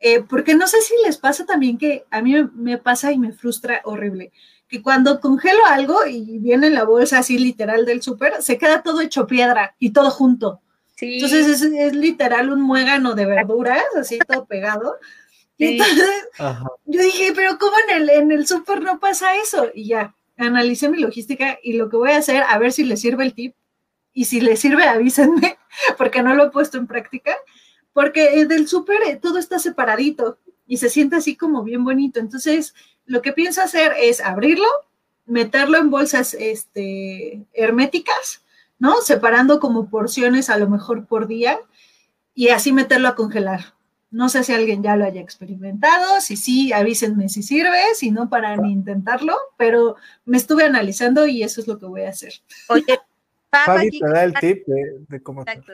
eh, 0.00 0.22
porque 0.22 0.54
no 0.54 0.66
sé 0.66 0.82
si 0.82 0.94
les 1.04 1.16
pasa 1.16 1.46
también 1.46 1.78
que 1.78 2.04
a 2.10 2.20
mí 2.20 2.34
me 2.54 2.76
pasa 2.76 3.12
y 3.12 3.18
me 3.18 3.32
frustra 3.32 3.80
horrible 3.84 4.32
que 4.74 4.82
cuando 4.82 5.20
congelo 5.20 5.64
algo 5.66 6.04
y 6.04 6.40
viene 6.40 6.66
en 6.66 6.74
la 6.74 6.82
bolsa 6.82 7.18
así 7.18 7.38
literal 7.38 7.86
del 7.86 8.02
súper, 8.02 8.42
se 8.42 8.58
queda 8.58 8.82
todo 8.82 9.02
hecho 9.02 9.24
piedra 9.24 9.76
y 9.78 9.90
todo 9.90 10.10
junto. 10.10 10.60
Entonces 11.00 11.62
es, 11.62 11.94
literal 11.94 12.50
un 12.50 12.60
muégano 12.60 13.14
de 13.14 13.24
verduras, 13.24 13.84
así 13.96 14.18
todo 14.26 14.44
pegado. 14.48 14.96
Y 15.56 15.66
entonces 15.66 16.10
yo 16.86 17.02
dije, 17.02 17.32
pero 17.36 17.56
¿cómo 17.56 17.76
en 17.86 18.02
el, 18.02 18.10
en 18.10 18.32
el 18.32 18.48
súper 18.48 18.82
no 18.82 18.98
pasa 18.98 19.36
eso? 19.36 19.68
Y 19.72 19.86
ya, 19.86 20.16
analicé 20.36 20.88
mi 20.88 20.98
logística 20.98 21.60
y 21.62 21.74
lo 21.74 21.88
que 21.88 21.96
voy 21.96 22.10
a 22.10 22.16
hacer, 22.16 22.42
a 22.42 22.58
ver 22.58 22.72
si 22.72 22.82
le 22.82 22.96
sirve 22.96 23.24
el 23.24 23.34
tip. 23.34 23.54
Y 24.12 24.24
si 24.24 24.40
le 24.40 24.56
sirve, 24.56 24.84
avísenme, 24.84 25.56
porque 25.98 26.20
no 26.20 26.34
lo 26.34 26.46
he 26.46 26.50
puesto 26.50 26.78
en 26.78 26.88
práctica. 26.88 27.36
Porque 27.92 28.44
del 28.44 28.66
súper 28.66 29.02
eh, 29.06 29.20
todo 29.22 29.38
está 29.38 29.60
separadito 29.60 30.38
y 30.66 30.78
se 30.78 30.90
siente 30.90 31.14
así 31.14 31.36
como 31.36 31.62
bien 31.62 31.84
bonito. 31.84 32.18
Entonces, 32.18 32.74
lo 33.06 33.22
que 33.22 33.32
pienso 33.32 33.62
hacer 33.62 33.92
es 33.98 34.20
abrirlo, 34.20 34.68
meterlo 35.26 35.78
en 35.78 35.90
bolsas 35.90 36.34
este, 36.34 37.42
herméticas, 37.52 38.44
¿no? 38.78 39.00
Separando 39.00 39.60
como 39.60 39.88
porciones 39.88 40.50
a 40.50 40.58
lo 40.58 40.68
mejor 40.68 41.06
por 41.06 41.26
día 41.26 41.60
y 42.34 42.48
así 42.48 42.72
meterlo 42.72 43.08
a 43.08 43.14
congelar. 43.14 43.74
No 44.10 44.28
sé 44.28 44.44
si 44.44 44.52
alguien 44.52 44.82
ya 44.82 44.96
lo 44.96 45.04
haya 45.04 45.20
experimentado, 45.20 46.20
si 46.20 46.36
sí, 46.36 46.72
avísenme 46.72 47.28
si 47.28 47.42
sirve, 47.42 47.94
si 47.94 48.12
no, 48.12 48.28
para 48.28 48.56
ni 48.56 48.70
intentarlo, 48.70 49.36
pero 49.56 49.96
me 50.24 50.36
estuve 50.36 50.64
analizando 50.64 51.26
y 51.26 51.42
eso 51.42 51.60
es 51.60 51.66
lo 51.66 51.78
que 51.78 51.86
voy 51.86 52.02
a 52.02 52.10
hacer. 52.10 52.32
Oye, 52.68 53.00
Fabi 53.50 53.98
te 53.98 54.08
da 54.08 54.24
el 54.24 54.34
tip 54.34 54.66
de, 54.66 55.04
de 55.08 55.22
cómo. 55.22 55.42
Exacto. 55.42 55.72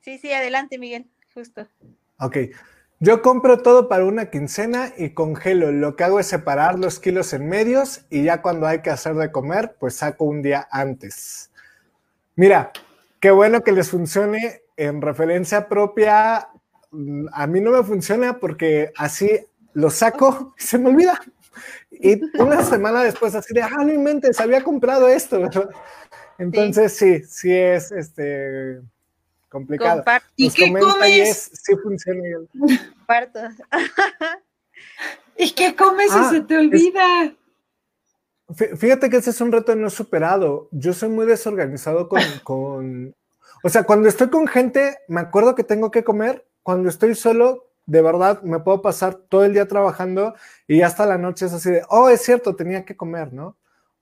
Sí, 0.00 0.18
sí, 0.18 0.30
adelante, 0.32 0.78
Miguel, 0.78 1.06
justo. 1.32 1.66
Ok. 2.18 2.36
Yo 3.00 3.22
compro 3.22 3.58
todo 3.58 3.88
para 3.88 4.04
una 4.04 4.30
quincena 4.30 4.92
y 4.96 5.10
congelo. 5.10 5.72
Lo 5.72 5.96
que 5.96 6.04
hago 6.04 6.20
es 6.20 6.26
separar 6.26 6.78
los 6.78 7.00
kilos 7.00 7.32
en 7.32 7.48
medios 7.48 8.06
y 8.08 8.22
ya 8.22 8.40
cuando 8.40 8.66
hay 8.66 8.82
que 8.82 8.90
hacer 8.90 9.14
de 9.14 9.32
comer, 9.32 9.76
pues 9.78 9.96
saco 9.96 10.24
un 10.24 10.42
día 10.42 10.66
antes. 10.70 11.50
Mira, 12.36 12.72
qué 13.20 13.30
bueno 13.30 13.62
que 13.62 13.72
les 13.72 13.90
funcione 13.90 14.62
en 14.76 15.02
referencia 15.02 15.68
propia. 15.68 16.48
Mm, 16.92 17.26
a 17.32 17.46
mí 17.46 17.60
no 17.60 17.72
me 17.72 17.82
funciona 17.82 18.38
porque 18.38 18.92
así 18.96 19.40
lo 19.72 19.90
saco 19.90 20.54
y 20.58 20.62
se 20.62 20.78
me 20.78 20.90
olvida. 20.90 21.20
Y 21.90 22.20
una 22.40 22.62
semana 22.62 23.02
después 23.02 23.34
así 23.34 23.52
de, 23.52 23.62
ah, 23.62 23.70
no 23.78 23.92
inventes, 23.92 24.40
había 24.40 24.62
comprado 24.62 25.08
esto. 25.08 25.50
Entonces 26.38 26.96
sí, 26.96 27.22
sí 27.24 27.52
es 27.52 27.92
este 27.92 28.80
complicado. 29.54 30.04
¿Y 30.36 30.50
qué 30.50 30.72
comes? 30.72 31.50
sí 31.52 31.76
funciona. 31.82 32.22
Comparto. 32.52 33.40
¿Y 35.38 35.52
qué 35.52 35.74
comes 35.74 36.10
si 36.10 36.18
ah, 36.18 36.30
se 36.30 36.40
te 36.42 36.58
olvida? 36.58 37.34
fíjate 38.76 39.08
que 39.08 39.16
ese 39.16 39.30
es 39.30 39.40
un 39.40 39.52
reto 39.52 39.74
no 39.74 39.88
superado. 39.90 40.68
Yo 40.72 40.92
soy 40.92 41.08
muy 41.08 41.26
desorganizado 41.26 42.08
con, 42.08 42.20
con, 42.44 43.14
o 43.62 43.68
sea, 43.68 43.84
cuando 43.84 44.08
estoy 44.08 44.28
con 44.28 44.46
gente, 44.46 44.98
me 45.08 45.20
acuerdo 45.20 45.54
que 45.54 45.64
tengo 45.64 45.90
que 45.90 46.04
comer. 46.04 46.44
Cuando 46.62 46.88
estoy 46.88 47.14
solo, 47.14 47.70
de 47.86 48.02
verdad, 48.02 48.42
me 48.42 48.58
puedo 48.58 48.82
pasar 48.82 49.14
todo 49.14 49.44
el 49.44 49.52
día 49.52 49.68
trabajando 49.68 50.34
y 50.66 50.82
hasta 50.82 51.06
la 51.06 51.18
noche 51.18 51.46
es 51.46 51.52
así 51.52 51.70
de, 51.70 51.82
oh, 51.88 52.08
es 52.08 52.22
cierto, 52.22 52.56
tenía 52.56 52.84
que 52.84 52.96
comer, 52.96 53.32
¿no? 53.32 53.56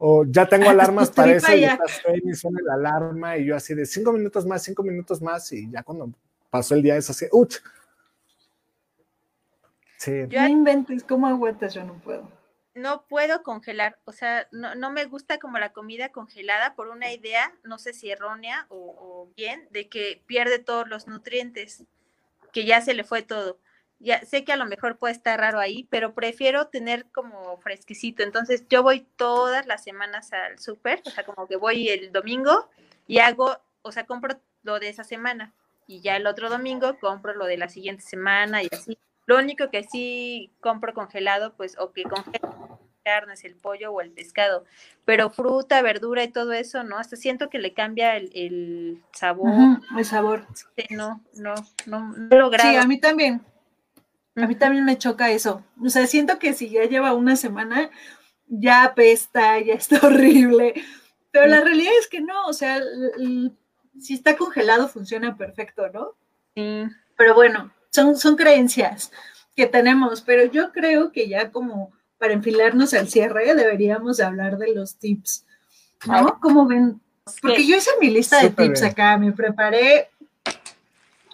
O 0.04 0.24
ya 0.24 0.46
tengo 0.46 0.68
alarmas 0.68 1.10
para 1.10 1.36
eso 1.36 1.54
y, 1.54 1.64
y 2.24 2.34
suena 2.34 2.60
la 2.64 2.74
alarma 2.74 3.36
y 3.38 3.46
yo 3.46 3.54
así 3.54 3.72
de 3.72 3.86
cinco 3.86 4.12
minutos 4.12 4.44
más, 4.44 4.64
cinco 4.64 4.82
minutos 4.82 5.22
más 5.22 5.52
y 5.52 5.70
ya 5.70 5.84
cuando 5.84 6.10
pasó 6.50 6.74
el 6.74 6.82
día 6.82 6.96
es 6.96 7.08
así, 7.08 7.26
¡uch! 7.30 7.58
Sí. 9.98 10.24
Yo 10.28 10.40
no 10.40 10.48
inventes, 10.48 11.04
¿cómo 11.04 11.28
aguantas? 11.28 11.74
Yo 11.74 11.84
no 11.84 11.94
puedo. 12.00 12.28
No 12.74 13.04
puedo 13.06 13.44
congelar, 13.44 13.98
o 14.04 14.12
sea, 14.12 14.48
no, 14.50 14.74
no, 14.74 14.90
me 14.90 15.04
gusta 15.04 15.38
como 15.38 15.58
la 15.58 15.72
comida 15.72 16.08
congelada 16.08 16.74
por 16.74 16.88
una 16.88 17.12
idea, 17.12 17.54
no 17.62 17.78
sé 17.78 17.92
si 17.92 18.10
errónea 18.10 18.66
o, 18.70 18.96
o 18.98 19.32
bien, 19.36 19.68
de 19.70 19.88
que 19.88 20.20
pierde 20.26 20.58
todos 20.58 20.88
los 20.88 21.06
nutrientes, 21.06 21.84
que 22.52 22.64
ya 22.64 22.80
se 22.80 22.94
le 22.94 23.04
fue 23.04 23.22
todo 23.22 23.58
ya 24.02 24.24
sé 24.24 24.44
que 24.44 24.52
a 24.52 24.56
lo 24.56 24.66
mejor 24.66 24.98
puede 24.98 25.14
estar 25.14 25.38
raro 25.38 25.60
ahí, 25.60 25.86
pero 25.90 26.12
prefiero 26.12 26.66
tener 26.66 27.06
como 27.12 27.56
fresquecito. 27.58 28.22
Entonces 28.22 28.64
yo 28.68 28.82
voy 28.82 29.06
todas 29.16 29.66
las 29.66 29.84
semanas 29.84 30.32
al 30.32 30.58
súper, 30.58 31.02
o 31.06 31.10
sea, 31.10 31.24
como 31.24 31.46
que 31.46 31.56
voy 31.56 31.88
el 31.88 32.12
domingo 32.12 32.68
y 33.06 33.18
hago, 33.18 33.58
o 33.82 33.92
sea, 33.92 34.06
compro 34.06 34.40
lo 34.62 34.80
de 34.80 34.88
esa 34.88 35.04
semana 35.04 35.54
y 35.86 36.00
ya 36.00 36.16
el 36.16 36.26
otro 36.26 36.50
domingo 36.50 36.98
compro 36.98 37.34
lo 37.34 37.46
de 37.46 37.56
la 37.56 37.68
siguiente 37.68 38.02
semana 38.02 38.62
y 38.62 38.68
así. 38.72 38.98
Lo 39.26 39.38
único 39.38 39.70
que 39.70 39.84
sí 39.84 40.50
compro 40.60 40.94
congelado, 40.94 41.54
pues, 41.54 41.78
o 41.78 41.92
que 41.92 42.02
congelo 42.02 42.80
carnes, 43.04 43.44
el 43.44 43.56
pollo 43.56 43.92
o 43.92 44.00
el 44.00 44.10
pescado, 44.10 44.64
pero 45.04 45.30
fruta, 45.30 45.82
verdura 45.82 46.22
y 46.22 46.28
todo 46.28 46.52
eso, 46.52 46.84
¿no? 46.84 46.98
Hasta 46.98 47.16
siento 47.16 47.50
que 47.50 47.58
le 47.58 47.72
cambia 47.72 48.16
el, 48.16 49.02
sabor. 49.12 49.80
el 49.96 50.04
sabor. 50.04 50.46
no, 50.90 51.20
no, 51.34 51.54
no, 51.86 52.14
no 52.16 52.50
Sí, 52.58 52.76
a 52.76 52.86
mí 52.86 53.00
también. 53.00 53.42
A 54.36 54.46
mí 54.46 54.54
también 54.54 54.84
me 54.84 54.98
choca 54.98 55.30
eso. 55.30 55.62
O 55.84 55.88
sea, 55.90 56.06
siento 56.06 56.38
que 56.38 56.54
si 56.54 56.70
ya 56.70 56.84
lleva 56.84 57.12
una 57.12 57.36
semana, 57.36 57.90
ya 58.46 58.84
apesta, 58.84 59.60
ya 59.60 59.74
está 59.74 60.00
horrible. 60.06 60.74
Pero 61.30 61.46
la 61.46 61.60
realidad 61.60 61.92
es 61.98 62.08
que 62.08 62.20
no, 62.20 62.46
o 62.46 62.52
sea, 62.52 62.80
si 63.98 64.14
está 64.14 64.36
congelado 64.36 64.88
funciona 64.88 65.36
perfecto, 65.36 65.88
¿no? 65.88 66.14
Sí. 66.54 66.84
Pero 67.16 67.34
bueno, 67.34 67.72
son, 67.90 68.16
son 68.16 68.36
creencias 68.36 69.10
que 69.56 69.66
tenemos, 69.66 70.22
pero 70.22 70.50
yo 70.50 70.72
creo 70.72 71.12
que 71.12 71.28
ya 71.28 71.50
como 71.50 71.92
para 72.18 72.34
enfilarnos 72.34 72.94
al 72.94 73.08
cierre 73.08 73.54
deberíamos 73.54 74.20
hablar 74.20 74.58
de 74.58 74.74
los 74.74 74.96
tips, 74.96 75.44
¿no? 76.06 76.38
Como 76.40 76.66
ven, 76.66 77.00
porque 77.40 77.66
yo 77.66 77.76
hice 77.76 77.90
mi 78.00 78.10
lista 78.10 78.42
de 78.42 78.50
tips 78.50 78.82
acá, 78.82 79.16
me 79.18 79.32
preparé 79.32 80.10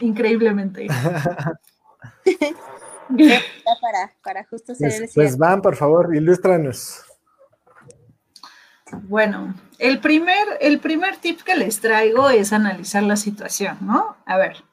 increíblemente. 0.00 0.86
para, 3.80 4.12
para 4.22 4.44
justo 4.44 4.74
ser 4.74 4.92
pues, 4.98 5.12
pues 5.14 5.38
van, 5.38 5.62
por 5.62 5.76
favor, 5.76 6.14
ilústranos. 6.14 7.02
Bueno, 8.92 9.54
el 9.78 10.00
primer, 10.00 10.58
el 10.60 10.80
primer 10.80 11.16
tip 11.16 11.42
que 11.42 11.54
les 11.54 11.80
traigo 11.80 12.30
es 12.30 12.52
analizar 12.52 13.02
la 13.02 13.16
situación, 13.16 13.78
¿no? 13.82 14.16
A 14.24 14.38
ver, 14.38 14.64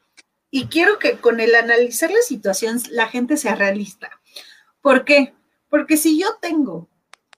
y 0.50 0.68
quiero 0.68 1.00
que 1.00 1.18
con 1.18 1.40
el 1.40 1.54
analizar 1.56 2.12
la 2.12 2.22
situación 2.22 2.80
la 2.92 3.08
gente 3.08 3.38
sea 3.38 3.56
realista. 3.56 4.10
¿Por 4.82 5.04
qué? 5.04 5.34
Porque 5.70 5.98
si 5.98 6.20
yo 6.20 6.38
tengo 6.42 6.88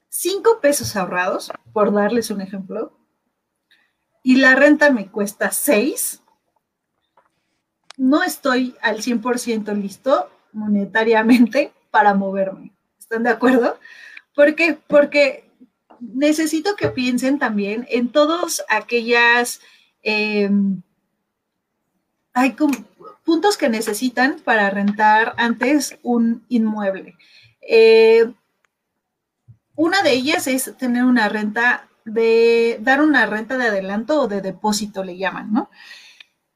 cinco 0.08 0.60
pesos 0.60 0.94
ahorrados, 0.94 1.50
por 1.72 1.92
darles 1.92 2.30
un 2.30 2.40
ejemplo, 2.40 2.96
y 4.22 4.36
la 4.36 4.54
renta 4.54 4.90
me 4.90 5.10
cuesta 5.10 5.50
seis, 5.50 6.22
no 7.96 8.22
estoy 8.22 8.76
al 8.80 8.98
100% 8.98 9.74
listo 9.74 10.30
monetariamente 10.52 11.72
para 11.90 12.14
moverme. 12.14 12.72
¿Están 12.98 13.22
de 13.22 13.30
acuerdo? 13.30 13.78
¿Por 14.34 14.54
qué? 14.54 14.78
Porque 14.86 15.48
necesito 16.00 16.76
que 16.76 16.88
piensen 16.88 17.38
también 17.38 17.86
en 17.90 18.10
todos 18.10 18.62
aquellas... 18.68 19.60
Em, 20.02 20.82
hay 22.32 22.54
puntos 23.24 23.56
que 23.56 23.68
necesitan 23.68 24.36
para 24.44 24.70
rentar 24.70 25.34
antes 25.38 25.98
un 26.02 26.44
inmueble. 26.48 27.16
Eh, 27.60 28.32
una 29.74 30.02
de 30.02 30.12
ellas 30.12 30.46
es 30.46 30.76
tener 30.76 31.04
una 31.04 31.28
renta 31.28 31.88
de, 32.04 32.78
dar 32.80 33.02
una 33.02 33.26
renta 33.26 33.56
de 33.58 33.66
adelanto 33.66 34.22
o 34.22 34.28
de 34.28 34.40
depósito, 34.40 35.04
le 35.04 35.16
llaman, 35.16 35.52
¿no? 35.52 35.70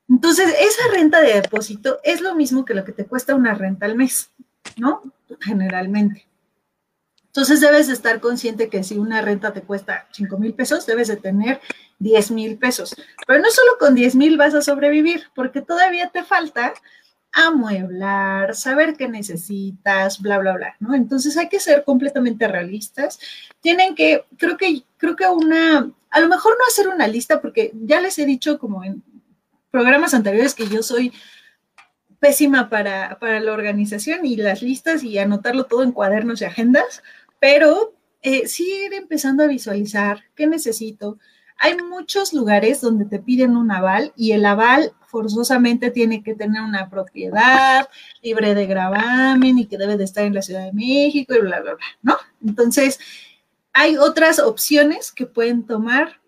Entonces, 0.09 0.55
esa 0.61 0.82
renta 0.92 1.20
de 1.20 1.40
depósito 1.40 1.98
es 2.03 2.20
lo 2.20 2.34
mismo 2.34 2.64
que 2.64 2.74
lo 2.74 2.84
que 2.84 2.92
te 2.92 3.07
cuesta 3.07 3.34
una 3.34 3.55
renta 3.55 3.86
al 3.86 3.96
mes, 3.96 4.30
¿no? 4.76 5.03
Generalmente. 5.40 6.26
Entonces 7.34 7.62
debes 7.62 7.86
de 7.86 7.94
estar 7.94 8.20
consciente 8.20 8.68
que 8.68 8.84
si 8.84 8.98
una 8.98 9.22
renta 9.22 9.55
te 9.55 9.62
cuesta 9.62 10.07
5 10.12 10.36
mil 10.36 10.53
pesos, 10.53 10.84
debes 10.84 11.09
de 11.09 11.16
tener 11.16 11.62
10 11.98 12.30
mil 12.30 12.59
pesos. 12.59 12.94
Pero 13.26 13.40
no 13.40 13.50
solo 13.50 13.78
con 13.78 13.94
10 13.94 14.16
mil 14.16 14.36
vas 14.36 14.53
a 14.55 14.61
sobrevivir, 14.61 15.24
porque 15.34 15.62
todavía 15.62 16.11
te 16.11 16.24
falta 16.24 16.74
amueblar, 17.32 18.55
saber 18.55 18.96
qué 18.98 19.09
necesitas, 19.09 20.20
bla, 20.20 20.38
bla, 20.38 20.53
bla, 20.53 20.76
¿no? 20.78 20.94
Entonces 20.94 21.38
hay 21.38 21.48
que 21.48 21.59
ser 21.59 21.84
completamente 21.84 22.46
realistas. 22.48 23.18
Tienen 23.62 23.94
que, 23.94 24.26
creo 24.36 24.59
que, 24.59 24.82
creo 24.98 25.16
que 25.16 25.26
una, 25.26 25.90
a 26.11 26.20
lo 26.20 26.28
mejor 26.28 26.53
no 26.59 26.66
hacer 26.68 26.88
una 26.88 27.09
lista, 27.09 27.40
porque 27.40 27.72
ya 27.74 28.03
les 28.03 28.18
he 28.18 28.26
dicho 28.26 28.59
como 28.59 28.84
en 28.84 29.03
programas 29.73 30.14
anteriores 30.14 30.55
que 30.55 30.68
yo 30.68 30.85
soy 30.85 31.12
pésima 32.20 32.70
para, 32.70 33.18
la 33.20 33.53
organización 33.53 34.25
y 34.25 34.37
las 34.37 34.62
listas 34.62 35.03
y 35.03 35.18
anotarlo 35.18 35.64
todo 35.64 35.83
en 35.83 35.91
cuadernos 35.91 36.41
y 36.41 36.45
agendas, 36.45 37.03
pero 37.41 37.95
eh, 38.23 38.47
sí 38.47 38.85
ir 38.87 38.95
empezando 38.95 39.43
a 39.43 39.49
visualizar 39.49 40.20
qué 40.37 40.47
necesito. 40.47 41.18
Hay 41.59 41.77
muchos 41.77 42.33
lugares 42.33 42.81
donde 42.81 43.07
te 43.07 43.18
piden 43.18 43.57
un 43.57 43.73
aval 43.73 44.12
y 44.16 44.33
el 44.33 44.45
aval 44.45 44.93
forzosamente 45.09 45.91
tiene 45.91 46.23
que 46.23 46.37
tener 46.37 46.62
una 46.62 46.89
propiedad 46.89 47.89
libre 48.23 48.55
de 48.55 48.66
gravamen 48.66 49.59
y 49.59 49.66
que 49.66 49.79
debe 49.79 49.97
de 49.97 50.05
estar 50.05 50.25
en 50.25 50.35
la 50.35 50.43
Ciudad 50.43 50.64
de 50.64 50.73
México 50.73 51.35
y 51.35 51.41
bla, 51.41 51.61
bla, 51.61 51.75
bla, 51.75 51.85
¿no? 52.03 52.18
Entonces, 52.45 53.01
hay 53.73 53.97
otras 53.97 54.39
opciones 54.39 55.11
que 55.11 55.27
pueden 55.27 55.64
tomar 55.66 56.22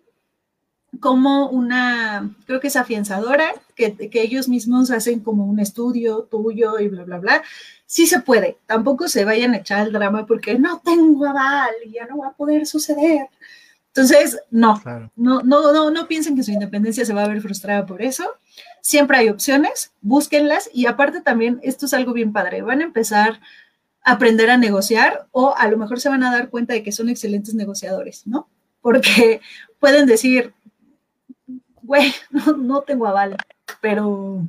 como 0.99 1.49
una, 1.49 2.35
creo 2.45 2.59
que 2.59 2.67
es 2.67 2.75
afianzadora, 2.75 3.53
que, 3.75 3.95
que, 3.95 4.21
ellos 4.21 4.47
mismos 4.47 4.91
hacen 4.91 5.19
como 5.19 5.45
un 5.45 5.59
estudio 5.59 6.23
tuyo 6.23 6.79
y 6.79 6.87
bla, 6.87 7.03
bla, 7.03 7.19
bla. 7.19 7.43
Sí 7.85 8.07
se 8.07 8.21
puede, 8.21 8.57
tampoco 8.65 9.07
se 9.07 9.25
vayan 9.25 9.53
a 9.53 9.57
echar 9.57 9.87
el 9.87 9.93
drama 9.93 10.25
porque 10.25 10.57
no 10.57 10.81
tengo 10.83 11.25
aval 11.25 11.73
y 11.85 11.91
ya 11.91 12.05
no 12.05 12.17
va 12.17 12.27
a 12.29 12.33
poder 12.33 12.65
suceder. 12.65 13.27
Entonces, 13.87 14.39
no, 14.51 14.81
no, 15.15 15.41
no, 15.43 15.71
no, 15.71 15.89
no 15.89 16.07
piensen 16.07 16.35
que 16.35 16.43
su 16.43 16.51
independencia 16.51 17.05
se 17.05 17.13
va 17.13 17.23
a 17.23 17.27
ver 17.29 17.41
frustrada 17.41 17.85
por 17.85 18.01
eso. 18.01 18.25
Siempre 18.81 19.17
hay 19.17 19.29
opciones, 19.29 19.91
búsquenlas 20.01 20.69
y 20.73 20.85
aparte 20.85 21.21
también, 21.21 21.59
esto 21.63 21.85
es 21.85 21.93
algo 21.93 22.11
bien 22.11 22.33
padre, 22.33 22.61
van 22.61 22.81
a 22.81 22.85
empezar 22.85 23.39
aprender 24.05 24.51
a 24.51 24.57
negociar 24.57 25.27
o 25.31 25.55
a 25.57 25.67
lo 25.67 25.77
mejor 25.77 25.99
se 25.99 26.09
van 26.09 26.23
a 26.23 26.31
dar 26.31 26.49
cuenta 26.49 26.73
de 26.73 26.83
que 26.83 26.91
son 26.91 27.09
excelentes 27.09 27.55
negociadores, 27.55 28.25
¿no? 28.27 28.47
Porque 28.81 29.41
pueden 29.79 30.05
decir, 30.05 30.53
güey, 31.85 32.13
no, 32.57 32.81
tengo 32.81 33.07
aval, 33.07 33.37
pero 33.81 34.47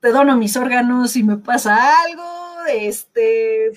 te 0.00 0.10
dono 0.10 0.36
mis 0.36 0.56
órganos 0.56 1.16
y 1.16 1.22
me 1.22 1.36
pasa 1.36 1.92
algo, 2.02 2.64
este, 2.70 3.72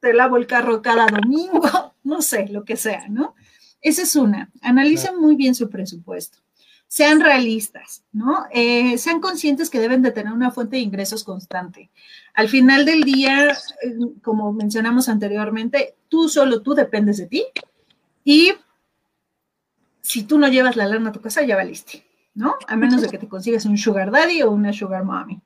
te 0.00 0.12
lavo 0.12 0.36
el 0.36 0.46
carro 0.46 0.82
cada 0.82 1.06
domingo, 1.06 1.62
no 2.04 2.22
sé, 2.22 2.48
lo 2.48 2.64
que 2.64 2.76
sea, 2.76 3.08
¿no? 3.08 3.34
Esa 3.80 4.02
es 4.02 4.14
una. 4.14 4.50
Analicen 4.60 5.20
muy 5.20 5.34
bien 5.34 5.56
su 5.56 5.68
presupuesto. 5.68 6.38
Sean 6.86 7.20
realistas, 7.20 8.04
¿no? 8.12 8.44
Eh, 8.52 8.96
sean 8.98 9.20
conscientes 9.20 9.70
que 9.70 9.80
deben 9.80 10.02
de 10.02 10.12
tener 10.12 10.32
una 10.32 10.52
fuente 10.52 10.76
de 10.76 10.82
ingresos 10.82 11.24
constante. 11.24 11.90
Al 12.34 12.48
final 12.48 12.84
del 12.84 13.02
día, 13.02 13.50
eh, 13.50 13.96
como 14.22 14.52
mencionamos 14.52 15.08
anteriormente, 15.08 15.96
tú 16.08 16.28
solo 16.28 16.62
tú 16.62 16.74
dependes 16.74 17.16
de 17.16 17.26
ti 17.26 17.46
y 18.24 18.52
si 20.02 20.24
tú 20.24 20.38
no 20.38 20.48
llevas 20.48 20.76
la 20.76 20.86
lana 20.86 21.10
a 21.10 21.12
tu 21.12 21.20
casa, 21.20 21.42
ya 21.42 21.56
valiste, 21.56 22.04
¿no? 22.34 22.56
A 22.66 22.76
menos 22.76 23.00
de 23.00 23.08
que 23.08 23.18
te 23.18 23.28
consigas 23.28 23.64
un 23.64 23.78
sugar 23.78 24.10
daddy 24.10 24.42
o 24.42 24.50
una 24.50 24.72
sugar 24.72 25.04
mommy. 25.04 25.40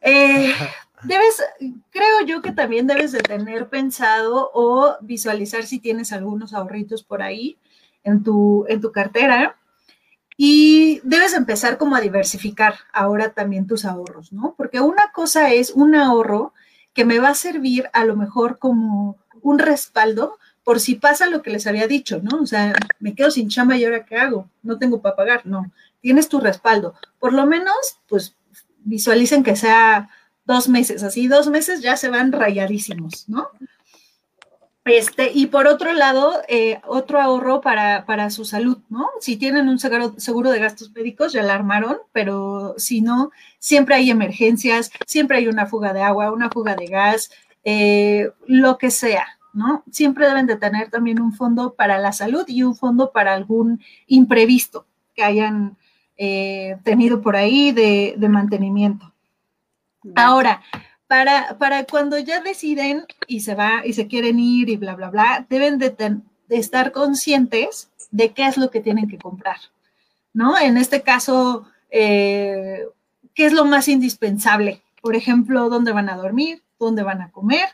Eh, 0.00 0.52
debes, 1.04 1.42
creo 1.90 2.22
yo 2.26 2.42
que 2.42 2.52
también 2.52 2.86
debes 2.86 3.12
de 3.12 3.20
tener 3.20 3.68
pensado 3.68 4.50
o 4.52 4.96
visualizar 5.00 5.64
si 5.64 5.78
tienes 5.78 6.12
algunos 6.12 6.52
ahorritos 6.52 7.04
por 7.04 7.22
ahí 7.22 7.56
en 8.02 8.22
tu, 8.22 8.66
en 8.68 8.80
tu 8.80 8.92
cartera. 8.92 9.56
Y 10.36 11.00
debes 11.02 11.32
empezar 11.32 11.78
como 11.78 11.96
a 11.96 12.00
diversificar 12.00 12.74
ahora 12.92 13.32
también 13.32 13.66
tus 13.66 13.86
ahorros, 13.86 14.32
¿no? 14.32 14.54
Porque 14.56 14.80
una 14.80 15.10
cosa 15.12 15.52
es 15.52 15.70
un 15.70 15.94
ahorro 15.94 16.52
que 16.92 17.06
me 17.06 17.20
va 17.20 17.30
a 17.30 17.34
servir 17.34 17.88
a 17.94 18.04
lo 18.04 18.16
mejor 18.16 18.58
como 18.58 19.16
un 19.40 19.58
respaldo 19.58 20.36
por 20.66 20.80
si 20.80 20.96
pasa 20.96 21.30
lo 21.30 21.42
que 21.42 21.50
les 21.50 21.68
había 21.68 21.86
dicho, 21.86 22.20
¿no? 22.20 22.42
O 22.42 22.46
sea, 22.46 22.74
me 22.98 23.14
quedo 23.14 23.30
sin 23.30 23.48
chamba 23.48 23.76
y 23.76 23.84
ahora 23.84 24.04
qué 24.04 24.16
hago? 24.16 24.50
No 24.64 24.80
tengo 24.80 25.00
para 25.00 25.14
pagar, 25.14 25.42
no. 25.46 25.70
Tienes 26.00 26.28
tu 26.28 26.40
respaldo. 26.40 26.96
Por 27.20 27.32
lo 27.32 27.46
menos, 27.46 27.76
pues 28.08 28.34
visualicen 28.78 29.44
que 29.44 29.54
sea 29.54 30.10
dos 30.44 30.68
meses, 30.68 31.04
así 31.04 31.28
dos 31.28 31.46
meses 31.46 31.82
ya 31.82 31.96
se 31.96 32.08
van 32.08 32.32
rayadísimos, 32.32 33.28
¿no? 33.28 33.48
Este, 34.84 35.30
y 35.32 35.46
por 35.46 35.68
otro 35.68 35.92
lado, 35.92 36.42
eh, 36.48 36.80
otro 36.88 37.20
ahorro 37.20 37.60
para, 37.60 38.04
para, 38.04 38.30
su 38.30 38.44
salud, 38.44 38.78
¿no? 38.88 39.08
Si 39.20 39.36
tienen 39.36 39.68
un 39.68 39.78
seguro, 39.78 40.14
seguro 40.18 40.50
de 40.50 40.58
gastos 40.58 40.90
médicos, 40.90 41.32
ya 41.32 41.44
la 41.44 41.54
armaron, 41.54 41.98
pero 42.10 42.74
si 42.76 43.02
no, 43.02 43.30
siempre 43.60 43.94
hay 43.94 44.10
emergencias, 44.10 44.90
siempre 45.06 45.38
hay 45.38 45.46
una 45.46 45.66
fuga 45.66 45.92
de 45.92 46.02
agua, 46.02 46.32
una 46.32 46.50
fuga 46.50 46.74
de 46.74 46.86
gas, 46.86 47.30
eh, 47.62 48.32
lo 48.48 48.78
que 48.78 48.90
sea, 48.90 49.35
¿no? 49.56 49.82
Siempre 49.90 50.28
deben 50.28 50.46
de 50.46 50.56
tener 50.56 50.90
también 50.90 51.20
un 51.20 51.32
fondo 51.32 51.74
para 51.74 51.98
la 51.98 52.12
salud 52.12 52.44
y 52.46 52.62
un 52.62 52.76
fondo 52.76 53.10
para 53.10 53.32
algún 53.32 53.80
imprevisto 54.06 54.86
que 55.14 55.24
hayan 55.24 55.78
eh, 56.18 56.76
tenido 56.84 57.22
por 57.22 57.36
ahí 57.36 57.72
de, 57.72 58.16
mantenimiento. 58.28 59.12
Ahora, 60.14 60.60
para, 61.06 61.56
para, 61.58 61.84
cuando 61.84 62.18
ya 62.18 62.42
deciden 62.42 63.06
y 63.26 63.40
se 63.40 63.54
va 63.54 63.80
y 63.84 63.94
se 63.94 64.06
quieren 64.06 64.38
ir 64.38 64.68
y 64.68 64.76
bla, 64.76 64.94
bla, 64.94 65.08
bla, 65.08 65.46
deben 65.48 65.78
de, 65.78 66.20
estar 66.50 66.92
conscientes 66.92 67.90
de 68.10 68.32
qué 68.32 68.46
es 68.46 68.58
lo 68.58 68.70
que 68.70 68.82
tienen 68.82 69.08
que 69.08 69.18
comprar, 69.18 69.56
¿no? 70.34 70.58
En 70.58 70.76
este 70.76 71.00
caso, 71.00 71.66
eh, 71.90 72.84
¿qué 73.34 73.46
es 73.46 73.54
lo 73.54 73.64
más 73.64 73.88
indispensable? 73.88 74.82
Por 75.00 75.16
ejemplo, 75.16 75.70
¿dónde 75.70 75.92
van 75.92 76.10
a 76.10 76.16
dormir? 76.16 76.62
¿Dónde 76.78 77.02
van 77.02 77.22
a 77.22 77.30
comer? 77.30 77.64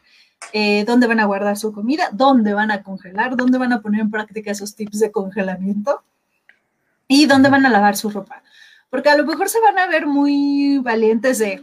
Eh, 0.53 0.84
dónde 0.84 1.07
van 1.07 1.20
a 1.20 1.24
guardar 1.24 1.57
su 1.57 1.72
comida, 1.72 2.11
dónde 2.12 2.55
van 2.55 2.70
a 2.70 2.82
congelar, 2.82 3.36
dónde 3.36 3.59
van 3.59 3.72
a 3.72 3.80
poner 3.80 4.01
en 4.01 4.11
práctica 4.11 4.51
esos 4.51 4.74
tips 4.74 5.01
de 5.01 5.11
congelamiento 5.12 6.03
y 7.09 7.26
dónde 7.26 7.51
van 7.51 7.66
a 7.66 7.70
lavar 7.70 7.97
su 7.97 8.11
ropa. 8.11 8.43
Porque 8.90 9.09
a 9.09 9.16
lo 9.16 9.24
mejor 9.24 9.49
se 9.49 9.61
van 9.61 9.78
a 9.78 9.86
ver 9.86 10.07
muy 10.07 10.78
valientes 10.78 11.38
de, 11.38 11.62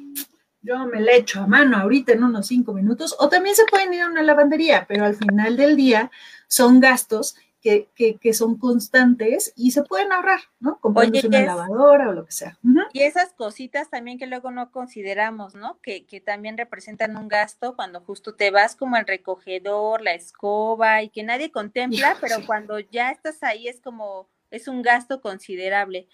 yo 0.62 0.86
me 0.86 1.02
le 1.02 1.18
echo 1.18 1.42
a 1.42 1.48
mano 1.48 1.78
ahorita 1.78 2.14
en 2.14 2.24
unos 2.24 2.48
cinco 2.48 2.74
minutos, 2.74 3.16
o 3.20 3.30
también 3.30 3.56
se 3.56 3.66
pueden 3.66 3.94
ir 3.94 4.02
a 4.02 4.08
una 4.08 4.24
lavandería, 4.24 4.86
pero 4.88 5.06
al 5.06 5.16
final 5.16 5.56
del 5.56 5.76
día 5.76 6.12
son 6.48 6.80
gastos 6.80 7.36
que, 7.62 7.90
que, 8.22 8.34
son 8.34 8.58
constantes 8.58 9.52
y 9.56 9.72
se 9.72 9.84
pueden 9.84 10.12
ahorrar, 10.14 10.40
¿no? 10.60 10.80
Comprándose 10.80 11.28
una 11.28 11.42
lavadora 11.42 12.10
o 12.10 12.14
lo 12.14 12.26
que 12.26 12.32
sea. 12.32 12.58
Y 12.94 13.02
esas 13.02 13.34
cositas 13.34 13.90
también 13.90 14.18
que 14.18 14.28
luego 14.28 14.50
no 14.52 14.72
consideramos, 14.72 15.56
¿no? 15.56 15.80
Que, 15.82 16.06
que 16.06 16.22
también 16.22 16.58
representan 16.58 17.18
un 17.18 17.28
gasto 17.28 17.76
cuando 17.76 18.00
justo 18.02 18.36
te 18.36 18.52
vas 18.52 18.76
como 18.76 18.96
el 18.96 19.06
recogedor, 19.06 20.02
la 20.02 20.14
escoba 20.14 21.04
y 21.04 21.10
que 21.10 21.24
nadie 21.24 21.52
contempla, 21.52 22.16
pero 22.22 22.38
cuando 22.46 22.80
ya 22.80 23.12
estás 23.12 23.44
ahí 23.44 23.68
es 23.68 23.82
como, 23.82 24.30
es 24.52 24.70
un 24.70 24.82
gasto 24.82 25.22
considerable, 25.22 26.08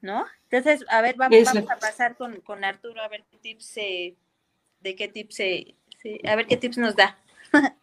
¿no? 0.00 0.26
Entonces, 0.50 0.84
a 0.88 1.00
ver, 1.02 1.14
vamos, 1.16 1.44
vamos 1.44 1.70
a 1.70 1.76
pasar 1.76 2.16
con, 2.16 2.40
con, 2.40 2.64
Arturo 2.64 3.00
a 3.00 3.08
ver 3.08 3.24
qué 3.30 3.38
tips, 3.38 3.74
de 3.74 4.96
qué 4.96 5.06
tips, 5.06 5.40
a 6.24 6.36
ver 6.36 6.46
qué 6.46 6.56
tips 6.56 6.78
nos 6.78 6.96
da. 6.96 7.16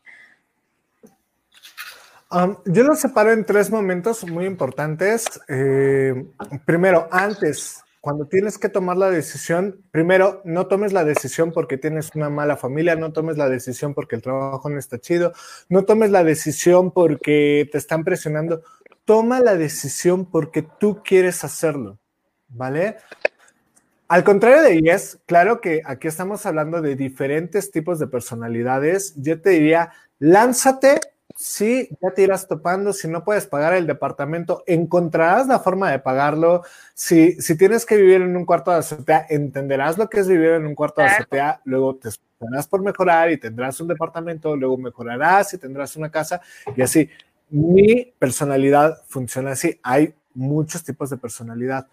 yo 2.65 2.83
lo 2.83 2.95
separo 2.95 3.31
en 3.31 3.45
tres 3.45 3.71
momentos 3.71 4.25
muy 4.27 4.45
importantes. 4.45 5.25
Eh, 5.47 6.25
primero, 6.65 7.07
antes, 7.11 7.83
cuando 8.01 8.25
tienes 8.25 8.57
que 8.57 8.69
tomar 8.69 8.97
la 8.97 9.09
decisión, 9.09 9.81
primero, 9.91 10.41
no 10.45 10.67
tomes 10.67 10.93
la 10.93 11.03
decisión 11.03 11.51
porque 11.51 11.77
tienes 11.77 12.15
una 12.15 12.29
mala 12.29 12.57
familia, 12.57 12.95
no 12.95 13.11
tomes 13.11 13.37
la 13.37 13.49
decisión 13.49 13.93
porque 13.93 14.15
el 14.15 14.21
trabajo 14.21 14.69
no 14.69 14.79
está 14.79 14.99
chido, 14.99 15.33
no 15.69 15.83
tomes 15.83 16.11
la 16.11 16.23
decisión 16.23 16.91
porque 16.91 17.67
te 17.71 17.77
están 17.77 18.03
presionando, 18.03 18.61
toma 19.05 19.39
la 19.39 19.55
decisión 19.55 20.25
porque 20.25 20.61
tú 20.61 21.01
quieres 21.03 21.43
hacerlo, 21.43 21.97
¿vale? 22.49 22.97
Al 24.09 24.23
contrario 24.23 24.61
de 24.61 24.81
Yes, 24.81 25.19
claro 25.25 25.59
que 25.59 25.81
aquí 25.85 26.07
estamos 26.07 26.45
hablando 26.45 26.81
de 26.81 26.95
diferentes 26.95 27.71
tipos 27.71 27.99
de 27.99 28.07
personalidades. 28.07 29.13
Yo 29.17 29.41
te 29.41 29.49
diría, 29.49 29.91
lánzate 30.19 31.01
sí, 31.37 31.89
ya 32.01 32.11
te 32.11 32.23
irás 32.23 32.47
topando. 32.47 32.91
Si 32.91 33.07
no 33.07 33.23
puedes 33.23 33.47
pagar 33.47 33.73
el 33.73 33.87
departamento, 33.87 34.63
encontrarás 34.65 35.47
la 35.47 35.59
forma 35.59 35.91
de 35.91 35.99
pagarlo. 35.99 36.63
Si, 36.93 37.39
si 37.41 37.55
tienes 37.55 37.85
que 37.85 37.95
vivir 37.95 38.21
en 38.21 38.35
un 38.35 38.45
cuarto 38.45 38.71
de 38.71 38.77
azotea, 38.77 39.25
entenderás 39.29 39.97
lo 39.97 40.09
que 40.09 40.19
es 40.19 40.27
vivir 40.27 40.49
en 40.51 40.65
un 40.65 40.75
cuarto 40.75 41.01
de 41.01 41.07
azotea. 41.07 41.61
Luego 41.63 41.95
te 41.95 42.09
esforzarás 42.09 42.67
por 42.67 42.81
mejorar 42.81 43.31
y 43.31 43.37
tendrás 43.37 43.79
un 43.79 43.87
departamento. 43.87 44.55
Luego 44.55 44.77
mejorarás 44.77 45.53
y 45.53 45.57
tendrás 45.57 45.95
una 45.95 46.09
casa. 46.09 46.41
Y 46.75 46.81
así, 46.81 47.09
mi 47.49 48.13
personalidad 48.17 49.01
funciona 49.07 49.51
así. 49.51 49.79
Hay 49.83 50.13
muchos 50.33 50.83
tipos 50.83 51.09
de 51.09 51.17
personalidad. 51.17 51.87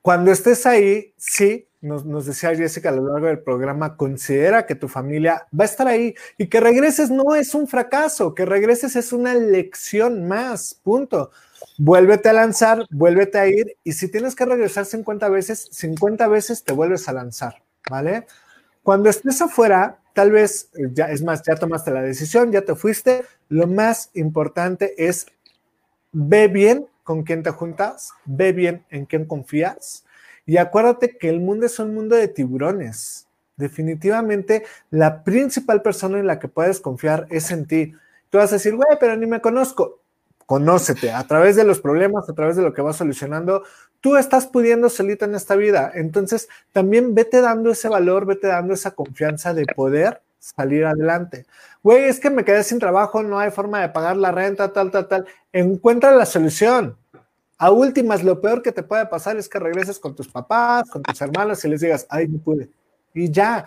Cuando 0.00 0.30
estés 0.30 0.64
ahí, 0.64 1.12
sí, 1.16 1.66
nos, 1.80 2.26
decía 2.26 2.54
Jessica 2.54 2.90
a 2.90 2.92
lo 2.92 3.06
largo 3.06 3.26
del 3.26 3.40
programa, 3.40 3.96
considera 3.96 4.66
que 4.66 4.74
tu 4.74 4.88
familia 4.88 5.46
va 5.58 5.64
a 5.64 5.66
estar 5.66 5.88
ahí 5.88 6.14
y 6.36 6.48
que 6.48 6.60
regreses 6.60 7.10
no 7.10 7.34
es 7.34 7.54
un 7.54 7.66
fracaso, 7.66 8.34
que 8.34 8.44
regreses 8.44 8.96
es 8.96 9.12
una 9.12 9.34
lección 9.34 10.28
más, 10.28 10.74
punto. 10.74 11.30
Vuélvete 11.78 12.28
a 12.28 12.34
lanzar, 12.34 12.86
vuélvete 12.90 13.38
a 13.38 13.46
ir 13.46 13.76
y 13.82 13.92
si 13.92 14.08
tienes 14.08 14.34
que 14.34 14.44
regresar 14.44 14.84
50 14.84 15.28
veces, 15.30 15.68
50 15.72 16.28
veces 16.28 16.64
te 16.64 16.72
vuelves 16.72 17.08
a 17.08 17.12
lanzar, 17.12 17.62
¿vale? 17.88 18.26
Cuando 18.82 19.08
estés 19.08 19.40
afuera, 19.40 19.98
tal 20.14 20.32
vez, 20.32 20.70
ya 20.92 21.06
es 21.10 21.22
más, 21.22 21.42
ya 21.42 21.54
tomaste 21.56 21.90
la 21.90 22.02
decisión, 22.02 22.52
ya 22.52 22.62
te 22.62 22.74
fuiste, 22.74 23.24
lo 23.48 23.66
más 23.66 24.10
importante 24.14 24.94
es 24.98 25.26
ve 26.12 26.48
bien 26.48 26.86
con 27.04 27.22
quién 27.22 27.42
te 27.42 27.50
juntas, 27.50 28.10
ve 28.26 28.52
bien 28.52 28.84
en 28.90 29.06
quién 29.06 29.24
confías 29.24 30.04
y 30.50 30.56
acuérdate 30.56 31.16
que 31.16 31.28
el 31.28 31.38
mundo 31.38 31.66
es 31.66 31.78
un 31.78 31.94
mundo 31.94 32.16
de 32.16 32.26
tiburones. 32.26 33.28
Definitivamente 33.56 34.64
la 34.90 35.22
principal 35.22 35.80
persona 35.80 36.18
en 36.18 36.26
la 36.26 36.40
que 36.40 36.48
puedes 36.48 36.80
confiar 36.80 37.28
es 37.30 37.52
en 37.52 37.66
ti. 37.66 37.94
Tú 38.30 38.38
vas 38.38 38.50
a 38.50 38.56
decir, 38.56 38.74
güey, 38.74 38.98
pero 38.98 39.14
ni 39.14 39.26
me 39.26 39.40
conozco. 39.40 40.00
Conócete 40.46 41.12
a 41.12 41.24
través 41.24 41.54
de 41.54 41.62
los 41.62 41.78
problemas, 41.80 42.28
a 42.28 42.32
través 42.32 42.56
de 42.56 42.62
lo 42.62 42.72
que 42.72 42.82
vas 42.82 42.96
solucionando. 42.96 43.62
Tú 44.00 44.16
estás 44.16 44.48
pudiendo 44.48 44.88
solita 44.88 45.24
en 45.24 45.36
esta 45.36 45.54
vida. 45.54 45.92
Entonces, 45.94 46.48
también 46.72 47.14
vete 47.14 47.40
dando 47.40 47.70
ese 47.70 47.88
valor, 47.88 48.26
vete 48.26 48.48
dando 48.48 48.74
esa 48.74 48.90
confianza 48.90 49.54
de 49.54 49.66
poder 49.66 50.20
salir 50.40 50.84
adelante. 50.84 51.46
Güey, 51.84 52.06
es 52.06 52.18
que 52.18 52.28
me 52.28 52.44
quedé 52.44 52.64
sin 52.64 52.80
trabajo, 52.80 53.22
no 53.22 53.38
hay 53.38 53.52
forma 53.52 53.82
de 53.82 53.90
pagar 53.90 54.16
la 54.16 54.32
renta, 54.32 54.72
tal, 54.72 54.90
tal, 54.90 55.06
tal. 55.06 55.26
Encuentra 55.52 56.10
la 56.10 56.26
solución. 56.26 56.96
A 57.60 57.70
últimas, 57.70 58.24
lo 58.24 58.40
peor 58.40 58.62
que 58.62 58.72
te 58.72 58.82
puede 58.82 59.04
pasar 59.04 59.36
es 59.36 59.46
que 59.46 59.58
regreses 59.58 59.98
con 59.98 60.16
tus 60.16 60.28
papás, 60.28 60.88
con 60.88 61.02
tus 61.02 61.20
hermanos 61.20 61.62
y 61.62 61.68
les 61.68 61.82
digas, 61.82 62.06
ay, 62.08 62.26
no 62.26 62.38
pude. 62.38 62.70
Y 63.12 63.30
ya, 63.30 63.66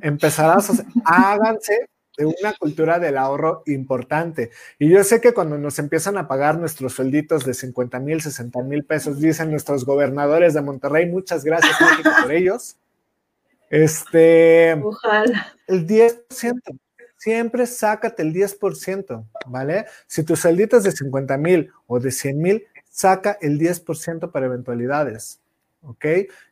empezarás 0.00 0.70
a 0.70 0.72
hacer, 0.74 0.86
háganse 1.04 1.88
de 2.16 2.26
una 2.26 2.52
cultura 2.52 3.00
del 3.00 3.18
ahorro 3.18 3.64
importante. 3.66 4.52
Y 4.78 4.88
yo 4.88 5.02
sé 5.02 5.20
que 5.20 5.34
cuando 5.34 5.58
nos 5.58 5.80
empiezan 5.80 6.18
a 6.18 6.28
pagar 6.28 6.56
nuestros 6.56 6.92
suelditos 6.92 7.44
de 7.44 7.54
50 7.54 7.98
mil, 7.98 8.22
60 8.22 8.62
mil 8.62 8.84
pesos, 8.84 9.18
dicen 9.18 9.50
nuestros 9.50 9.84
gobernadores 9.84 10.54
de 10.54 10.62
Monterrey, 10.62 11.10
muchas 11.10 11.42
gracias 11.42 11.80
México 11.80 12.10
por 12.22 12.30
ellos. 12.32 12.76
Este, 13.70 14.80
Ojalá. 14.80 15.52
el 15.66 15.84
10%. 15.84 16.60
Siempre 17.16 17.66
sácate 17.66 18.22
el 18.22 18.32
10%, 18.32 19.24
¿vale? 19.46 19.86
Si 20.06 20.22
tu 20.22 20.36
saldita 20.36 20.76
es 20.76 20.84
de 20.84 20.92
50 20.92 21.36
mil 21.38 21.72
o 21.88 21.98
de 21.98 22.12
100 22.12 22.38
mil, 22.40 22.66
saca 22.92 23.38
el 23.40 23.58
10% 23.58 24.30
para 24.30 24.46
eventualidades, 24.46 25.40
¿ok? 25.82 26.04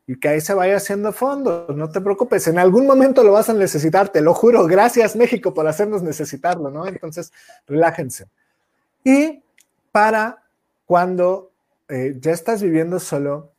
Y 0.07 0.19
que 0.19 0.29
ahí 0.29 0.41
se 0.41 0.55
vaya 0.55 0.77
haciendo 0.77 1.13
fondo, 1.13 1.67
no 1.69 1.91
te 1.91 2.01
preocupes, 2.01 2.49
en 2.49 2.59
algún 2.59 2.87
momento 2.87 3.23
lo 3.23 3.33
vas 3.33 3.51
a 3.51 3.53
necesitar, 3.53 4.09
te 4.09 4.23
lo 4.23 4.33
juro, 4.35 4.67
gracias 4.67 5.15
México 5.15 5.55
por 5.55 5.69
hacernos 5.69 6.03
necesitarlo, 6.03 6.71
¿no? 6.71 6.87
Entonces, 6.87 7.31
relájense. 7.67 8.27
Y 9.05 9.43
para 9.93 10.43
cuando 10.87 11.53
eh, 11.89 12.17
ya 12.19 12.33
estás 12.33 12.63
viviendo 12.63 12.99
solo 12.99 13.53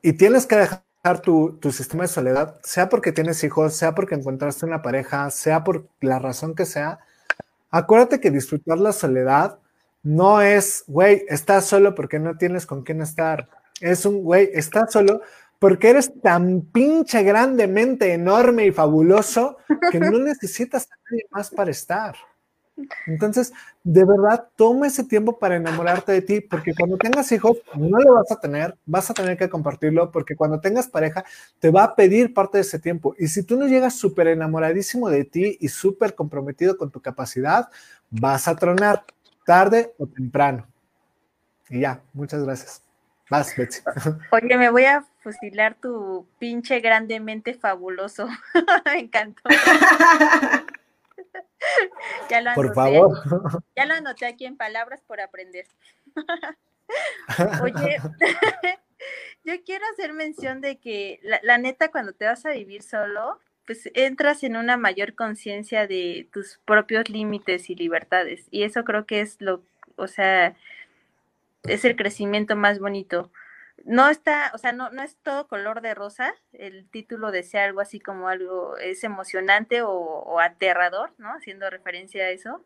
y 0.00 0.12
tienes 0.12 0.46
que 0.46 0.56
dejar 0.56 1.20
tu, 1.22 1.58
tu, 1.60 1.72
sistema 1.72 2.04
de 2.04 2.08
soledad, 2.08 2.60
sea 2.62 2.88
porque 2.88 3.10
tienes 3.10 3.42
hijos, 3.42 3.74
sea 3.74 3.94
porque 3.96 4.14
encontraste 4.14 4.64
una 4.64 4.80
pareja, 4.80 5.28
sea 5.30 5.64
por 5.64 5.88
la 6.00 6.20
razón 6.20 6.54
que 6.54 6.66
sea, 6.66 7.00
acuérdate 7.70 8.20
que 8.20 8.30
disfrutar 8.30 8.78
la 8.78 8.92
soledad 8.92 9.58
no 10.02 10.40
es, 10.40 10.84
güey, 10.86 11.24
estás 11.28 11.66
solo 11.66 11.94
porque 11.94 12.18
no 12.18 12.36
tienes 12.36 12.66
con 12.66 12.82
quién 12.82 13.00
estar. 13.02 13.48
Es 13.80 14.04
un, 14.04 14.22
güey, 14.22 14.50
estás 14.52 14.92
solo 14.92 15.20
porque 15.58 15.90
eres 15.90 16.20
tan 16.20 16.62
pinche 16.62 17.22
grandemente 17.22 18.12
enorme 18.12 18.66
y 18.66 18.72
fabuloso 18.72 19.58
que 19.90 20.00
no 20.00 20.18
necesitas 20.18 20.88
a 20.90 20.96
nadie 21.08 21.26
más 21.30 21.50
para 21.50 21.70
estar. 21.70 22.16
Entonces, 23.06 23.52
de 23.84 24.04
verdad, 24.04 24.48
toma 24.56 24.86
ese 24.86 25.04
tiempo 25.04 25.38
para 25.38 25.56
enamorarte 25.56 26.10
de 26.10 26.22
ti, 26.22 26.40
porque 26.40 26.74
cuando 26.74 26.96
tengas 26.96 27.30
hijos, 27.30 27.58
no 27.76 27.98
lo 27.98 28.14
vas 28.14 28.32
a 28.32 28.40
tener, 28.40 28.76
vas 28.86 29.10
a 29.10 29.14
tener 29.14 29.36
que 29.36 29.48
compartirlo, 29.48 30.10
porque 30.10 30.34
cuando 30.34 30.58
tengas 30.60 30.88
pareja, 30.88 31.24
te 31.60 31.70
va 31.70 31.84
a 31.84 31.94
pedir 31.94 32.32
parte 32.34 32.58
de 32.58 32.62
ese 32.62 32.78
tiempo. 32.78 33.14
Y 33.18 33.28
si 33.28 33.42
tú 33.42 33.56
no 33.56 33.68
llegas 33.68 33.94
súper 33.94 34.28
enamoradísimo 34.28 35.10
de 35.10 35.24
ti 35.24 35.58
y 35.60 35.68
súper 35.68 36.14
comprometido 36.14 36.76
con 36.76 36.90
tu 36.90 37.00
capacidad, 37.00 37.68
vas 38.10 38.48
a 38.48 38.56
tronar 38.56 39.04
tarde 39.44 39.94
o 39.98 40.06
temprano. 40.06 40.66
Y 41.68 41.80
ya, 41.80 42.02
muchas 42.12 42.44
gracias. 42.44 42.82
Vas, 43.30 43.56
Betsy. 43.56 43.82
Oye, 44.32 44.58
me 44.58 44.70
voy 44.70 44.84
a 44.84 45.04
fusilar 45.20 45.76
tu 45.76 46.26
pinche 46.38 46.80
grandemente 46.80 47.54
fabuloso. 47.54 48.28
me 48.84 48.98
encantó. 48.98 49.42
ya 52.28 52.40
lo 52.42 52.52
por 52.54 52.74
favor. 52.74 53.62
Ya 53.74 53.86
lo 53.86 53.94
anoté 53.94 54.26
aquí 54.26 54.44
en 54.44 54.56
palabras 54.56 55.00
por 55.06 55.20
aprender. 55.20 55.66
Oye, 57.62 57.98
yo 59.44 59.54
quiero 59.64 59.84
hacer 59.92 60.12
mención 60.12 60.60
de 60.60 60.78
que 60.78 61.20
la, 61.42 61.58
neta 61.58 61.90
cuando 61.90 62.12
te 62.12 62.26
vas 62.26 62.44
a 62.44 62.50
vivir 62.50 62.82
solo, 62.82 63.40
pues 63.66 63.90
entras 63.94 64.42
en 64.42 64.56
una 64.56 64.76
mayor 64.76 65.14
conciencia 65.14 65.86
de 65.86 66.28
tus 66.32 66.58
propios 66.64 67.08
límites 67.08 67.70
y 67.70 67.74
libertades. 67.74 68.46
Y 68.50 68.64
eso 68.64 68.84
creo 68.84 69.06
que 69.06 69.20
es 69.20 69.40
lo, 69.40 69.62
o 69.96 70.06
sea, 70.06 70.56
es 71.64 71.84
el 71.84 71.96
crecimiento 71.96 72.56
más 72.56 72.78
bonito 72.78 73.30
no 73.84 74.08
está, 74.08 74.50
o 74.54 74.58
sea, 74.58 74.72
no, 74.72 74.90
no 74.90 75.02
es 75.02 75.16
todo 75.22 75.48
color 75.48 75.80
de 75.80 75.94
rosa. 75.94 76.34
El 76.52 76.88
título 76.88 77.30
desea 77.30 77.64
algo 77.64 77.80
así 77.80 78.00
como 78.00 78.28
algo 78.28 78.76
es 78.78 79.04
emocionante 79.04 79.82
o, 79.82 80.40
aterrador, 80.40 81.12
¿no? 81.18 81.30
Haciendo 81.34 81.68
referencia 81.70 82.24
a 82.24 82.30
eso. 82.30 82.62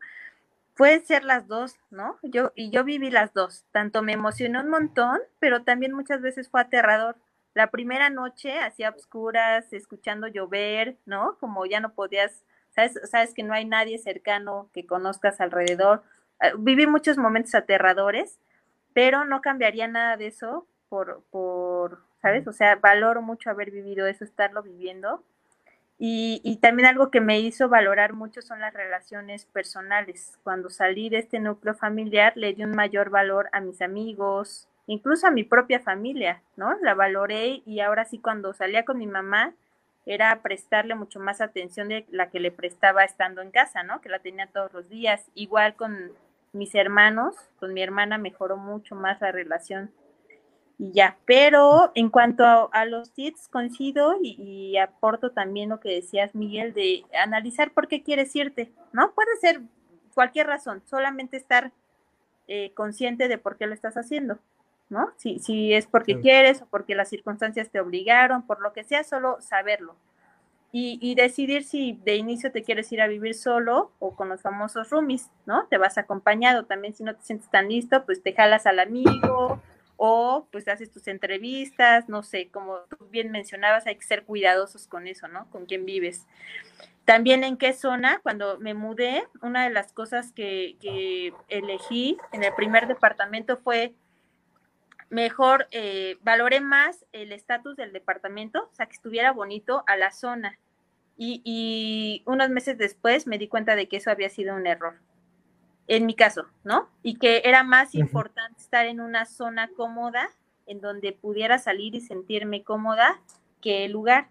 Pueden 0.75 1.05
ser 1.05 1.23
las 1.23 1.47
dos, 1.47 1.77
¿no? 1.89 2.19
Yo, 2.21 2.51
y 2.55 2.69
yo 2.69 2.83
viví 2.83 3.09
las 3.09 3.33
dos. 3.33 3.65
Tanto 3.71 4.03
me 4.03 4.13
emocionó 4.13 4.61
un 4.61 4.69
montón, 4.69 5.19
pero 5.39 5.63
también 5.63 5.93
muchas 5.93 6.21
veces 6.21 6.49
fue 6.49 6.61
aterrador. 6.61 7.15
La 7.57 7.71
primera 7.71 8.11
noche, 8.11 8.59
hacía 8.59 8.89
obscuras, 8.89 9.73
escuchando 9.73 10.27
llover, 10.27 10.95
¿no? 11.07 11.39
Como 11.39 11.65
ya 11.65 11.79
no 11.79 11.91
podías, 11.91 12.43
sabes, 12.69 12.99
sabes 13.09 13.33
que 13.33 13.41
no 13.41 13.55
hay 13.55 13.65
nadie 13.65 13.97
cercano 13.97 14.69
que 14.75 14.85
conozcas 14.85 15.41
alrededor. 15.41 16.03
Ah, 16.39 16.51
viví 16.55 16.85
muchos 16.85 17.17
momentos 17.17 17.55
aterradores, 17.55 18.37
pero 18.93 19.25
no 19.25 19.41
cambiaría 19.41 19.87
nada 19.87 20.17
de 20.17 20.27
eso 20.27 20.67
por, 20.87 21.23
por, 21.31 22.03
¿sabes? 22.21 22.47
O 22.47 22.51
sea, 22.51 22.75
valoro 22.75 23.23
mucho 23.23 23.49
haber 23.49 23.71
vivido 23.71 24.05
eso, 24.05 24.23
estarlo 24.23 24.61
viviendo. 24.61 25.23
Y, 25.97 26.41
y, 26.43 26.57
también 26.57 26.87
algo 26.87 27.09
que 27.09 27.21
me 27.21 27.39
hizo 27.39 27.69
valorar 27.69 28.13
mucho 28.13 28.43
son 28.43 28.59
las 28.59 28.75
relaciones 28.75 29.45
personales. 29.45 30.37
Cuando 30.43 30.69
salí 30.69 31.09
de 31.09 31.17
este 31.17 31.39
núcleo 31.39 31.73
familiar, 31.73 32.33
le 32.35 32.53
di 32.53 32.63
un 32.63 32.75
mayor 32.75 33.09
valor 33.09 33.49
a 33.51 33.61
mis 33.61 33.81
amigos, 33.81 34.69
incluso 34.87 35.27
a 35.27 35.31
mi 35.31 35.43
propia 35.43 35.79
familia, 35.79 36.41
¿no? 36.55 36.75
La 36.81 36.95
valoré 36.95 37.61
y 37.65 37.81
ahora 37.81 38.05
sí 38.05 38.17
cuando 38.17 38.53
salía 38.53 38.85
con 38.85 38.97
mi 38.97 39.07
mamá 39.07 39.53
era 40.05 40.41
prestarle 40.41 40.95
mucho 40.95 41.19
más 41.19 41.41
atención 41.41 41.89
de 41.89 42.05
la 42.09 42.29
que 42.29 42.39
le 42.39 42.51
prestaba 42.51 43.03
estando 43.03 43.41
en 43.41 43.51
casa, 43.51 43.83
¿no? 43.83 44.01
Que 44.01 44.09
la 44.09 44.19
tenía 44.19 44.47
todos 44.47 44.71
los 44.73 44.89
días. 44.89 45.25
Igual 45.35 45.75
con 45.75 46.13
mis 46.53 46.73
hermanos, 46.75 47.35
con 47.59 47.73
mi 47.73 47.81
hermana 47.83 48.17
mejoró 48.17 48.55
mucho 48.55 48.95
más 48.95 49.19
la 49.19 49.33
relación 49.33 49.91
y 50.77 50.91
ya. 50.91 51.17
Pero 51.25 51.91
en 51.95 52.09
cuanto 52.09 52.69
a, 52.71 52.85
los 52.85 53.11
tips, 53.11 53.49
coincido 53.49 54.15
y, 54.21 54.77
aporto 54.77 55.31
también 55.31 55.69
lo 55.69 55.79
que 55.79 55.89
decías, 55.89 56.35
Miguel, 56.35 56.73
de 56.73 57.03
analizar 57.21 57.71
por 57.71 57.87
qué 57.87 58.03
quieres 58.03 58.35
irte, 58.35 58.71
¿no? 58.93 59.11
Puede 59.13 59.35
ser 59.37 59.61
cualquier 60.13 60.47
razón, 60.47 60.81
solamente 60.85 61.37
estar 61.37 61.71
eh, 62.47 62.71
consciente 62.75 63.27
de 63.27 63.37
por 63.37 63.57
qué 63.57 63.67
lo 63.67 63.73
estás 63.73 63.97
haciendo, 63.97 64.39
¿no? 64.89 65.11
Si, 65.17 65.39
si 65.39 65.73
es 65.73 65.87
porque 65.87 66.19
quieres 66.19 66.61
o 66.61 66.65
porque 66.67 66.95
las 66.95 67.09
circunstancias 67.09 67.69
te 67.69 67.79
obligaron, 67.79 68.45
por 68.45 68.61
lo 68.61 68.73
que 68.73 68.83
sea, 68.83 69.03
solo 69.03 69.37
saberlo. 69.41 69.95
Y, 70.71 70.99
y, 71.01 71.15
decidir 71.15 71.63
si 71.63 71.93
de 72.03 72.17
inicio 72.17 72.51
te 72.51 72.61
quieres 72.61 72.91
ir 72.91 73.01
a 73.01 73.07
vivir 73.07 73.35
solo 73.35 73.91
o 73.99 74.15
con 74.15 74.27
los 74.27 74.41
famosos 74.41 74.89
roomies, 74.89 75.29
¿no? 75.45 75.65
Te 75.67 75.77
vas 75.77 75.97
acompañado 75.97 76.65
también, 76.65 76.93
si 76.93 77.03
no 77.03 77.15
te 77.15 77.23
sientes 77.23 77.49
tan 77.49 77.69
listo, 77.69 78.05
pues 78.05 78.21
te 78.21 78.33
jalas 78.33 78.65
al 78.65 78.79
amigo 78.79 79.61
o 79.97 80.47
pues 80.51 80.67
haces 80.67 80.91
tus 80.91 81.07
entrevistas, 81.07 82.07
no 82.07 82.23
sé, 82.23 82.49
como 82.49 82.77
tú 82.89 83.07
bien 83.09 83.31
mencionabas, 83.31 83.87
hay 83.87 83.95
que 83.95 84.05
ser 84.05 84.23
cuidadosos 84.23 84.87
con 84.87 85.07
eso, 85.07 85.27
¿no? 85.27 85.49
Con 85.49 85.65
quién 85.65 85.85
vives. 85.85 86.25
También 87.03 87.43
en 87.43 87.57
qué 87.57 87.73
zona, 87.73 88.19
cuando 88.21 88.59
me 88.59 88.73
mudé, 88.73 89.23
una 89.41 89.63
de 89.63 89.71
las 89.71 89.91
cosas 89.93 90.31
que, 90.33 90.75
elegí 91.49 92.17
en 92.31 92.43
el 92.43 92.53
primer 92.53 92.87
departamento 92.87 93.57
fue 93.57 93.93
mejor, 95.09 95.67
eh, 95.71 96.17
valoré 96.21 96.61
más 96.61 97.05
el 97.11 97.31
estatus 97.31 97.75
del 97.75 97.93
departamento, 97.93 98.69
o 98.71 98.75
sea, 98.75 98.85
que 98.85 98.95
estuviera 98.95 99.31
bonito 99.31 99.83
a 99.87 99.95
la 99.97 100.11
zona. 100.11 100.59
Y, 101.17 101.41
y 101.43 102.21
unos 102.25 102.49
meses 102.49 102.77
después 102.77 103.25
me 103.25 103.37
di 103.37 103.47
cuenta 103.47 103.75
de 103.75 103.87
que 103.87 103.97
eso 103.97 104.11
había 104.11 104.29
sido 104.29 104.55
un 104.55 104.67
error 104.67 104.95
en 105.87 106.05
mi 106.05 106.15
caso, 106.15 106.45
¿no? 106.63 106.89
Y 107.01 107.15
que 107.15 107.41
era 107.45 107.63
más 107.63 107.95
importante 107.95 108.59
estar 108.59 108.85
en 108.85 108.99
una 108.99 109.25
zona 109.25 109.69
cómoda, 109.75 110.29
en 110.65 110.81
donde 110.81 111.13
pudiera 111.13 111.59
salir 111.59 111.95
y 111.95 112.01
sentirme 112.01 112.63
cómoda, 112.63 113.21
que 113.61 113.85
el 113.85 113.93
lugar. 113.93 114.29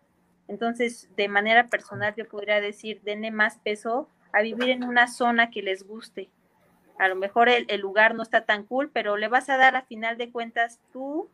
Entonces, 0.48 1.08
de 1.16 1.28
manera 1.28 1.68
personal, 1.68 2.14
yo 2.14 2.28
podría 2.28 2.60
decir, 2.60 3.00
denle 3.02 3.30
más 3.30 3.58
peso 3.58 4.08
a 4.32 4.42
vivir 4.42 4.68
en 4.68 4.84
una 4.84 5.08
zona 5.08 5.50
que 5.50 5.62
les 5.62 5.82
guste. 5.82 6.28
A 6.98 7.08
lo 7.08 7.16
mejor 7.16 7.48
el, 7.48 7.80
lugar 7.80 8.14
no 8.14 8.22
está 8.22 8.44
tan 8.44 8.64
cool, 8.64 8.90
pero 8.92 9.16
le 9.16 9.28
vas 9.28 9.48
a 9.48 9.56
dar 9.56 9.76
a 9.76 9.82
final 9.82 10.16
de 10.16 10.30
cuentas 10.30 10.80
tú, 10.92 11.28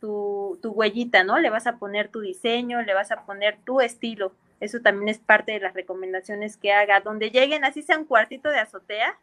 tu, 0.00 0.58
tu 0.62 0.70
huellita, 0.70 1.24
¿no? 1.24 1.38
Le 1.38 1.50
vas 1.50 1.66
a 1.66 1.76
poner 1.76 2.08
tu 2.08 2.20
diseño, 2.20 2.82
le 2.82 2.94
vas 2.94 3.10
a 3.10 3.24
poner 3.24 3.58
tu 3.64 3.80
estilo. 3.80 4.32
Eso 4.60 4.80
también 4.80 5.08
es 5.08 5.18
parte 5.18 5.52
de 5.52 5.60
las 5.60 5.74
recomendaciones 5.74 6.56
que 6.56 6.72
haga. 6.72 7.00
Donde 7.00 7.30
lleguen, 7.30 7.64
así 7.64 7.82
sea 7.82 7.98
un 7.98 8.04
cuartito 8.04 8.48
de 8.48 8.60
azotea, 8.60 9.18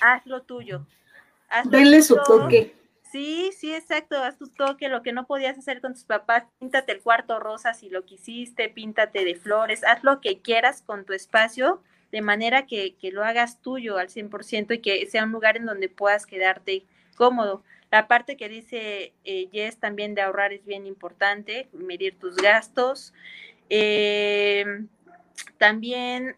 haz 0.00 0.24
lo 0.24 0.42
tuyo. 0.42 0.86
Denle 1.64 2.02
su 2.02 2.16
toque. 2.16 2.74
Sí, 3.12 3.50
sí, 3.52 3.74
exacto, 3.74 4.16
haz 4.16 4.38
tu 4.38 4.48
toque, 4.48 4.88
lo 4.88 5.02
que 5.02 5.12
no 5.12 5.26
podías 5.26 5.58
hacer 5.58 5.82
con 5.82 5.92
tus 5.92 6.04
papás, 6.04 6.44
píntate 6.58 6.92
el 6.92 7.02
cuarto 7.02 7.38
rosa 7.40 7.74
si 7.74 7.90
lo 7.90 8.06
quisiste, 8.06 8.70
píntate 8.70 9.26
de 9.26 9.34
flores, 9.34 9.84
haz 9.84 10.02
lo 10.02 10.22
que 10.22 10.40
quieras 10.40 10.80
con 10.80 11.04
tu 11.04 11.12
espacio, 11.12 11.82
de 12.12 12.20
manera 12.20 12.66
que, 12.66 12.94
lo 13.10 13.24
hagas 13.24 13.60
tuyo 13.60 13.98
al 13.98 14.08
100% 14.08 14.74
y 14.74 14.78
que 14.78 15.06
sea 15.06 15.24
un 15.24 15.32
lugar 15.32 15.56
en 15.56 15.66
donde 15.66 15.88
puedas 15.88 16.26
quedarte 16.26 16.84
cómodo. 17.16 17.64
La 17.90 18.06
parte 18.06 18.36
que 18.36 18.48
dice 18.48 19.12
eh, 19.24 19.48
Jess 19.50 19.78
también 19.78 20.14
de 20.14 20.22
ahorrar 20.22 20.52
es 20.52 20.64
bien 20.64 20.86
importante, 20.86 21.68
medir 21.72 22.18
tus 22.18 22.36
gastos. 22.36 23.12
Eh, 23.70 24.64
también 25.58 26.36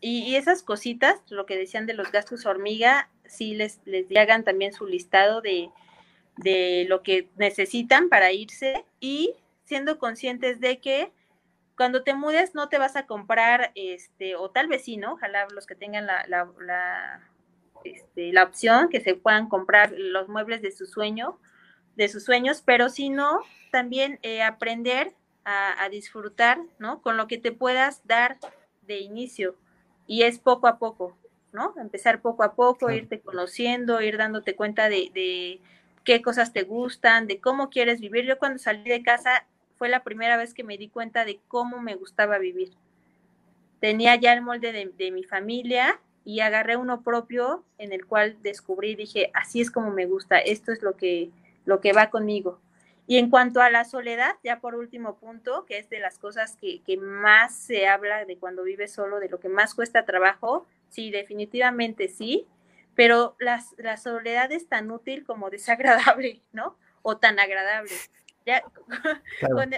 y, 0.00 0.34
esas 0.34 0.62
cositas, 0.62 1.22
lo 1.30 1.46
que 1.46 1.56
decían 1.56 1.86
de 1.86 1.94
los 1.94 2.10
gastos 2.10 2.44
hormiga, 2.44 3.08
sí 3.24 3.54
les, 3.54 3.80
les 3.84 4.04
hagan 4.16 4.44
también 4.44 4.72
su 4.72 4.86
listado 4.86 5.40
de, 5.40 5.70
de 6.36 6.86
lo 6.88 7.02
que 7.02 7.28
necesitan 7.36 8.08
para 8.08 8.32
irse 8.32 8.84
y 9.00 9.34
siendo 9.64 9.98
conscientes 9.98 10.60
de 10.60 10.78
que 10.78 11.12
cuando 11.76 12.02
te 12.02 12.14
mudes 12.14 12.54
no 12.54 12.68
te 12.68 12.78
vas 12.78 12.96
a 12.96 13.06
comprar, 13.06 13.72
este, 13.74 14.36
o 14.36 14.50
tal 14.50 14.68
vez 14.68 14.84
sí, 14.84 14.96
¿no? 14.96 15.14
Ojalá 15.14 15.46
los 15.52 15.66
que 15.66 15.74
tengan 15.74 16.06
la, 16.06 16.24
la, 16.28 16.48
la, 16.60 17.28
este, 17.84 18.32
la 18.32 18.44
opción, 18.44 18.88
que 18.88 19.00
se 19.00 19.14
puedan 19.14 19.48
comprar 19.48 19.92
los 19.96 20.28
muebles 20.28 20.62
de 20.62 20.70
su 20.70 20.86
sueño, 20.86 21.38
de 21.96 22.08
sus 22.08 22.24
sueños, 22.24 22.62
pero 22.64 22.88
si 22.88 23.10
no, 23.10 23.40
también 23.70 24.18
eh, 24.22 24.42
aprender 24.42 25.14
a, 25.44 25.88
disfrutar, 25.90 26.58
¿no? 26.78 27.02
Con 27.02 27.18
lo 27.18 27.26
que 27.26 27.36
te 27.36 27.52
puedas 27.52 28.06
dar 28.06 28.38
de 28.82 29.00
inicio. 29.00 29.56
Y 30.06 30.22
es 30.22 30.38
poco 30.38 30.66
a 30.66 30.78
poco, 30.78 31.18
¿no? 31.52 31.74
Empezar 31.76 32.22
poco 32.22 32.42
a 32.44 32.54
poco, 32.54 32.90
irte 32.90 33.20
conociendo, 33.20 34.00
ir 34.00 34.16
dándote 34.16 34.56
cuenta 34.56 34.88
de, 34.88 35.10
de 35.12 35.60
qué 36.02 36.22
cosas 36.22 36.54
te 36.54 36.62
gustan, 36.62 37.26
de 37.26 37.40
cómo 37.40 37.68
quieres 37.68 38.00
vivir. 38.00 38.24
Yo 38.24 38.38
cuando 38.38 38.58
salí 38.58 38.88
de 38.88 39.02
casa 39.02 39.46
fue 39.76 39.88
la 39.88 40.02
primera 40.02 40.36
vez 40.36 40.54
que 40.54 40.64
me 40.64 40.78
di 40.78 40.88
cuenta 40.88 41.24
de 41.24 41.40
cómo 41.48 41.80
me 41.80 41.94
gustaba 41.94 42.38
vivir. 42.38 42.72
Tenía 43.80 44.16
ya 44.16 44.32
el 44.32 44.42
molde 44.42 44.72
de, 44.72 45.10
mi 45.10 45.24
familia 45.24 46.00
y 46.24 46.40
agarré 46.40 46.76
uno 46.76 47.02
propio 47.02 47.64
en 47.78 47.92
el 47.92 48.06
cual 48.06 48.36
descubrí, 48.42 48.94
dije, 48.94 49.30
así 49.34 49.60
es 49.60 49.70
como 49.70 49.90
me 49.90 50.06
gusta, 50.06 50.38
esto 50.38 50.72
es 50.72 50.82
lo 50.82 50.96
que, 50.96 51.30
lo 51.66 51.80
que 51.80 51.92
va 51.92 52.08
conmigo. 52.08 52.60
Y 53.06 53.18
en 53.18 53.28
cuanto 53.28 53.60
a 53.60 53.68
la 53.68 53.84
soledad, 53.84 54.36
ya 54.42 54.60
por 54.60 54.74
último 54.74 55.16
punto, 55.16 55.66
que 55.66 55.76
es 55.76 55.90
de 55.90 56.00
las 56.00 56.18
cosas 56.18 56.56
que, 56.56 56.82
más 56.96 57.54
se 57.54 57.86
habla 57.86 58.24
de 58.24 58.38
cuando 58.38 58.62
vives 58.62 58.92
solo, 58.92 59.20
de 59.20 59.28
lo 59.28 59.40
que 59.40 59.50
más 59.50 59.74
cuesta 59.74 60.06
trabajo, 60.06 60.66
sí, 60.88 61.10
definitivamente 61.10 62.08
sí, 62.08 62.46
pero 62.94 63.36
la, 63.38 63.62
la 63.76 63.98
soledad 63.98 64.50
es 64.52 64.68
tan 64.68 64.90
útil 64.90 65.24
como 65.24 65.50
desagradable, 65.50 66.40
¿no? 66.52 66.78
O 67.02 67.18
tan 67.18 67.38
agradable. 67.38 67.92
Ya, 68.46 68.62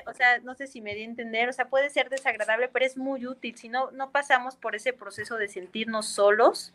o 0.07 0.15
sea, 0.15 0.41
no 0.41 0.55
sé 0.57 0.67
si 0.67 0.81
me 0.81 0.95
di 0.95 1.03
a 1.03 1.05
entender, 1.05 1.49
o 1.49 1.53
sea, 1.53 1.69
puede 1.69 1.89
ser 1.89 2.11
desagradable, 2.11 2.69
pero 2.69 2.85
es 2.85 2.97
muy 2.97 3.25
útil. 3.27 3.57
Si 3.57 3.69
no, 3.69 3.93
no 3.93 4.11
pasamos 4.11 4.57
por 4.57 4.75
ese 4.75 4.93
proceso 4.93 5.37
de 5.37 5.49
sentirnos 5.49 6.07
solos, 6.07 6.73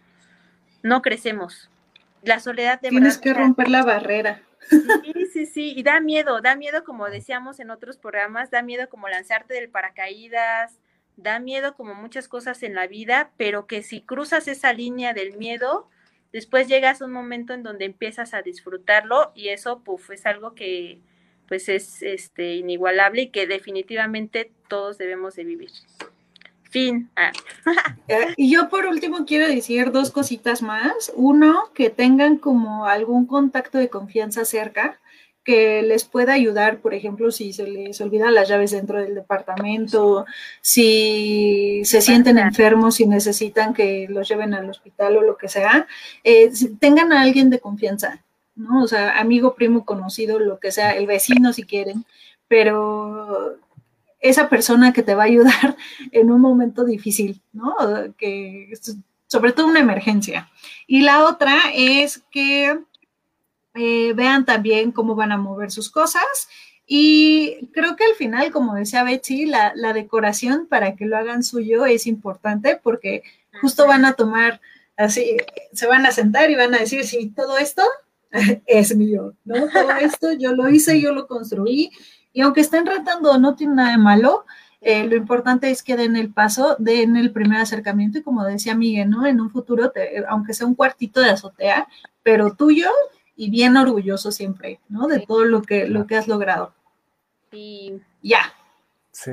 no 0.83 1.01
crecemos. 1.01 1.69
La 2.23 2.39
soledad 2.39 2.79
de 2.79 2.89
Tienes 2.89 3.17
que 3.17 3.33
romper 3.33 3.69
la 3.69 3.83
barrera. 3.83 4.41
Sí, 4.69 5.25
sí, 5.33 5.45
sí, 5.45 5.73
y 5.75 5.83
da 5.83 5.99
miedo, 5.99 6.39
da 6.39 6.55
miedo 6.55 6.83
como 6.83 7.09
decíamos 7.09 7.59
en 7.59 7.71
otros 7.71 7.97
programas, 7.97 8.51
da 8.51 8.61
miedo 8.61 8.87
como 8.89 9.09
lanzarte 9.09 9.55
del 9.55 9.69
paracaídas, 9.69 10.79
da 11.17 11.39
miedo 11.39 11.75
como 11.75 11.93
muchas 11.93 12.27
cosas 12.27 12.63
en 12.63 12.75
la 12.75 12.87
vida, 12.87 13.31
pero 13.37 13.65
que 13.65 13.81
si 13.81 14.01
cruzas 14.01 14.47
esa 14.47 14.71
línea 14.71 15.13
del 15.13 15.35
miedo, 15.35 15.89
después 16.31 16.67
llegas 16.67 17.01
a 17.01 17.05
un 17.05 17.11
momento 17.11 17.53
en 17.53 17.63
donde 17.63 17.85
empiezas 17.85 18.33
a 18.33 18.43
disfrutarlo 18.43 19.31
y 19.35 19.49
eso, 19.49 19.83
puff, 19.83 20.11
es 20.11 20.25
algo 20.25 20.53
que 20.53 21.01
pues 21.51 21.67
es 21.67 22.01
este 22.01 22.55
inigualable 22.55 23.23
y 23.23 23.27
que 23.27 23.45
definitivamente 23.45 24.53
todos 24.69 24.97
debemos 24.97 25.35
de 25.35 25.43
vivir. 25.43 25.69
Fin. 26.63 27.09
Ah. 27.17 27.33
Eh, 28.07 28.33
y 28.37 28.53
yo 28.53 28.69
por 28.69 28.85
último 28.85 29.25
quiero 29.25 29.47
decir 29.47 29.91
dos 29.91 30.11
cositas 30.11 30.61
más. 30.61 31.11
Uno, 31.13 31.69
que 31.73 31.89
tengan 31.89 32.37
como 32.37 32.85
algún 32.85 33.25
contacto 33.25 33.79
de 33.79 33.89
confianza 33.89 34.45
cerca 34.45 35.01
que 35.43 35.81
les 35.81 36.05
pueda 36.05 36.31
ayudar, 36.31 36.79
por 36.79 36.93
ejemplo, 36.93 37.31
si 37.31 37.51
se 37.51 37.67
les 37.67 37.99
olvidan 37.99 38.33
las 38.33 38.47
llaves 38.47 38.71
dentro 38.71 38.99
del 38.99 39.15
departamento, 39.15 40.25
si 40.61 41.81
se 41.83 41.99
sienten 41.99 42.37
enfermos, 42.37 43.01
y 43.01 43.07
necesitan 43.07 43.73
que 43.73 44.07
los 44.09 44.29
lleven 44.29 44.53
al 44.53 44.69
hospital 44.69 45.17
o 45.17 45.21
lo 45.21 45.35
que 45.35 45.49
sea, 45.49 45.85
eh, 46.23 46.49
tengan 46.79 47.11
a 47.11 47.21
alguien 47.21 47.49
de 47.49 47.59
confianza, 47.59 48.23
¿no? 48.61 48.83
O 48.83 48.87
sea, 48.87 49.19
amigo, 49.19 49.55
primo, 49.55 49.85
conocido, 49.85 50.39
lo 50.39 50.59
que 50.59 50.71
sea, 50.71 50.91
el 50.91 51.07
vecino 51.07 51.53
si 51.53 51.63
quieren, 51.63 52.05
pero 52.47 53.57
esa 54.19 54.49
persona 54.49 54.93
que 54.93 55.03
te 55.03 55.15
va 55.15 55.23
a 55.23 55.27
ayudar 55.27 55.75
en 56.11 56.31
un 56.31 56.41
momento 56.41 56.85
difícil, 56.85 57.41
¿no? 57.51 57.75
Que 58.17 58.71
sobre 59.27 59.53
todo 59.53 59.67
una 59.67 59.79
emergencia. 59.79 60.49
Y 60.87 61.01
la 61.01 61.25
otra 61.25 61.57
es 61.73 62.23
que 62.31 62.79
eh, 63.73 64.13
vean 64.13 64.45
también 64.45 64.91
cómo 64.91 65.15
van 65.15 65.31
a 65.31 65.37
mover 65.37 65.71
sus 65.71 65.89
cosas. 65.89 66.49
Y 66.85 67.69
creo 67.73 67.95
que 67.95 68.03
al 68.03 68.15
final, 68.15 68.51
como 68.51 68.75
decía 68.75 69.03
Betsy, 69.03 69.45
la, 69.45 69.71
la 69.75 69.93
decoración 69.93 70.67
para 70.67 70.95
que 70.95 71.05
lo 71.05 71.17
hagan 71.17 71.43
suyo 71.43 71.85
es 71.85 72.05
importante 72.05 72.79
porque 72.81 73.23
justo 73.61 73.87
van 73.87 74.03
a 74.03 74.13
tomar 74.13 74.59
así, 74.97 75.37
se 75.73 75.87
van 75.87 76.05
a 76.05 76.11
sentar 76.11 76.51
y 76.51 76.55
van 76.55 76.73
a 76.75 76.79
decir, 76.79 77.05
sí, 77.05 77.31
todo 77.35 77.57
esto 77.57 77.83
es 78.65 78.95
mío, 78.95 79.33
¿no? 79.45 79.67
Todo 79.69 79.91
esto 80.01 80.33
yo 80.33 80.53
lo 80.53 80.69
hice, 80.69 80.99
yo 80.99 81.13
lo 81.13 81.27
construí 81.27 81.91
y 82.33 82.41
aunque 82.41 82.61
estén 82.61 82.85
rentando, 82.85 83.37
no 83.37 83.55
tiene 83.55 83.75
nada 83.75 83.91
de 83.91 83.97
malo. 83.97 84.45
Eh, 84.79 85.05
lo 85.05 85.15
importante 85.15 85.69
es 85.69 85.83
que 85.83 85.95
den 85.95 86.15
el 86.15 86.33
paso, 86.33 86.75
den 86.79 87.15
el 87.15 87.31
primer 87.31 87.61
acercamiento 87.61 88.17
y 88.17 88.23
como 88.23 88.43
decía 88.43 88.73
Miguel, 88.73 89.09
¿no? 89.09 89.27
En 89.27 89.39
un 89.39 89.51
futuro, 89.51 89.91
aunque 90.27 90.53
sea 90.53 90.65
un 90.65 90.75
cuartito 90.75 91.19
de 91.19 91.29
azotea, 91.29 91.87
pero 92.23 92.55
tuyo 92.55 92.89
y 93.35 93.49
bien 93.49 93.77
orgulloso 93.77 94.31
siempre, 94.31 94.79
¿no? 94.89 95.07
De 95.07 95.19
todo 95.19 95.45
lo 95.45 95.61
que, 95.61 95.87
lo 95.87 96.07
que 96.07 96.15
has 96.15 96.27
logrado. 96.27 96.73
Y 97.51 98.01
ya. 98.23 98.53
Sí. 99.11 99.31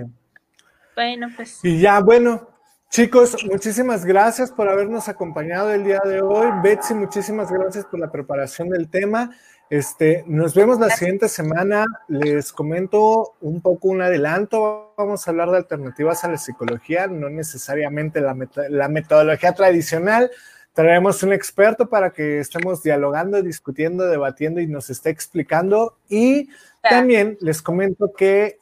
Bueno, 0.94 1.28
pues. 1.34 1.60
Y 1.62 1.80
ya, 1.80 2.00
bueno, 2.00 2.48
Chicos, 2.90 3.36
muchísimas 3.44 4.06
gracias 4.06 4.50
por 4.50 4.66
habernos 4.66 5.10
acompañado 5.10 5.70
el 5.72 5.84
día 5.84 6.00
de 6.06 6.22
hoy. 6.22 6.48
Betsy, 6.62 6.94
muchísimas 6.94 7.52
gracias 7.52 7.84
por 7.84 8.00
la 8.00 8.10
preparación 8.10 8.70
del 8.70 8.88
tema. 8.88 9.30
Este, 9.68 10.24
nos 10.26 10.54
vemos 10.54 10.80
la 10.80 10.88
siguiente 10.88 11.28
semana. 11.28 11.84
Les 12.08 12.50
comento 12.50 13.34
un 13.42 13.60
poco 13.60 13.88
un 13.88 14.00
adelanto. 14.00 14.94
Vamos 14.96 15.28
a 15.28 15.30
hablar 15.30 15.50
de 15.50 15.58
alternativas 15.58 16.24
a 16.24 16.30
la 16.30 16.38
psicología, 16.38 17.08
no 17.08 17.28
necesariamente 17.28 18.22
la, 18.22 18.34
la 18.70 18.88
metodología 18.88 19.52
tradicional. 19.52 20.30
Traeremos 20.72 21.22
un 21.22 21.32
experto 21.32 21.88
para 21.88 22.10
que 22.10 22.38
estemos 22.38 22.82
dialogando, 22.82 23.42
discutiendo, 23.42 24.06
debatiendo 24.06 24.60
y 24.60 24.68
nos 24.68 24.90
esté 24.90 25.10
explicando. 25.10 25.96
Y 26.08 26.48
también 26.82 27.36
les 27.40 27.60
comento 27.62 28.12
que 28.16 28.58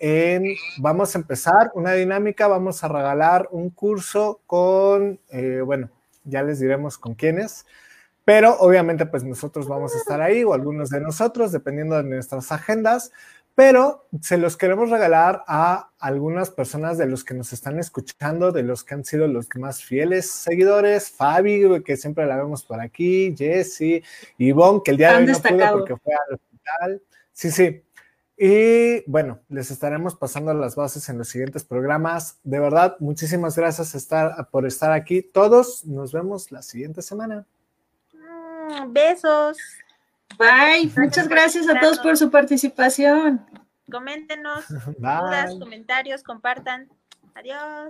vamos 0.79 1.15
a 1.15 1.19
empezar 1.19 1.71
una 1.75 1.93
dinámica, 1.93 2.49
vamos 2.49 2.83
a 2.83 2.89
regalar 2.89 3.49
un 3.51 3.71
curso 3.71 4.41
con, 4.47 5.21
eh, 5.31 5.61
bueno, 5.65 5.91
ya 6.25 6.43
les 6.43 6.59
diremos 6.59 6.99
con 6.99 7.15
quiénes, 7.15 7.67
pero 8.25 8.57
obviamente 8.59 9.07
pues 9.07 9.23
nosotros 9.23 9.69
vamos 9.69 9.95
a 9.95 9.99
estar 9.99 10.21
ahí 10.21 10.43
o 10.43 10.55
algunos 10.55 10.91
de 10.91 11.01
nosotros, 11.01 11.53
dependiendo 11.53 11.97
de 11.97 12.03
nuestras 12.03 12.51
agendas, 12.51 13.13
pero 13.57 14.07
se 14.21 14.37
los 14.37 14.57
queremos 14.57 14.91
regalar 14.91 15.43
a 15.49 15.91
algunas 15.99 16.51
personas 16.51 16.99
de 16.99 17.07
los 17.07 17.25
que 17.25 17.33
nos 17.33 17.55
están 17.55 17.79
escuchando, 17.79 18.53
de 18.53 18.63
los 18.63 18.85
que 18.85 18.95
han 18.95 19.05
sido 19.05 19.27
los 19.27 19.49
más 19.57 19.83
fieles 19.83 20.31
seguidores, 20.31 21.11
Fabi, 21.11 21.83
que 21.83 21.97
siempre 21.97 22.27
la 22.27 22.37
vemos 22.37 22.65
por 22.65 22.81
aquí, 22.81 23.35
Jesse, 23.37 24.05
Ivonne, 24.37 24.83
que 24.85 24.91
el 24.91 24.99
día 24.99 25.13
de 25.13 25.17
hoy 25.17 25.27
no 25.27 25.41
pudo 25.41 25.73
porque 25.73 25.97
fue 25.97 26.13
al 26.15 26.35
hospital. 26.35 27.03
Sí, 27.33 27.51
sí, 27.51 27.83
y 28.37 29.11
bueno, 29.11 29.41
les 29.49 29.71
estaremos 29.71 30.15
pasando 30.15 30.53
las 30.53 30.77
bases 30.77 31.09
en 31.09 31.17
los 31.17 31.29
siguientes 31.29 31.65
programas. 31.65 32.39
De 32.45 32.61
verdad, 32.61 32.97
muchísimas 33.01 33.57
gracias 33.57 33.95
estar, 33.95 34.51
por 34.51 34.67
estar 34.67 34.93
aquí. 34.93 35.23
Todos 35.23 35.87
nos 35.87 36.13
vemos 36.13 36.53
la 36.53 36.61
siguiente 36.61 37.01
semana. 37.01 37.47
Mm, 38.13 38.93
besos. 38.93 39.57
Bye. 40.39 40.91
Muchas 40.97 41.29
gracias 41.29 41.69
a 41.69 41.81
todos 41.81 41.99
por 41.99 42.17
su 42.17 42.31
participación. 42.31 43.45
Coméntenos 43.91 44.65
dudas, 44.99 45.55
comentarios, 45.59 46.23
compartan. 46.23 46.89
Adiós. 47.35 47.85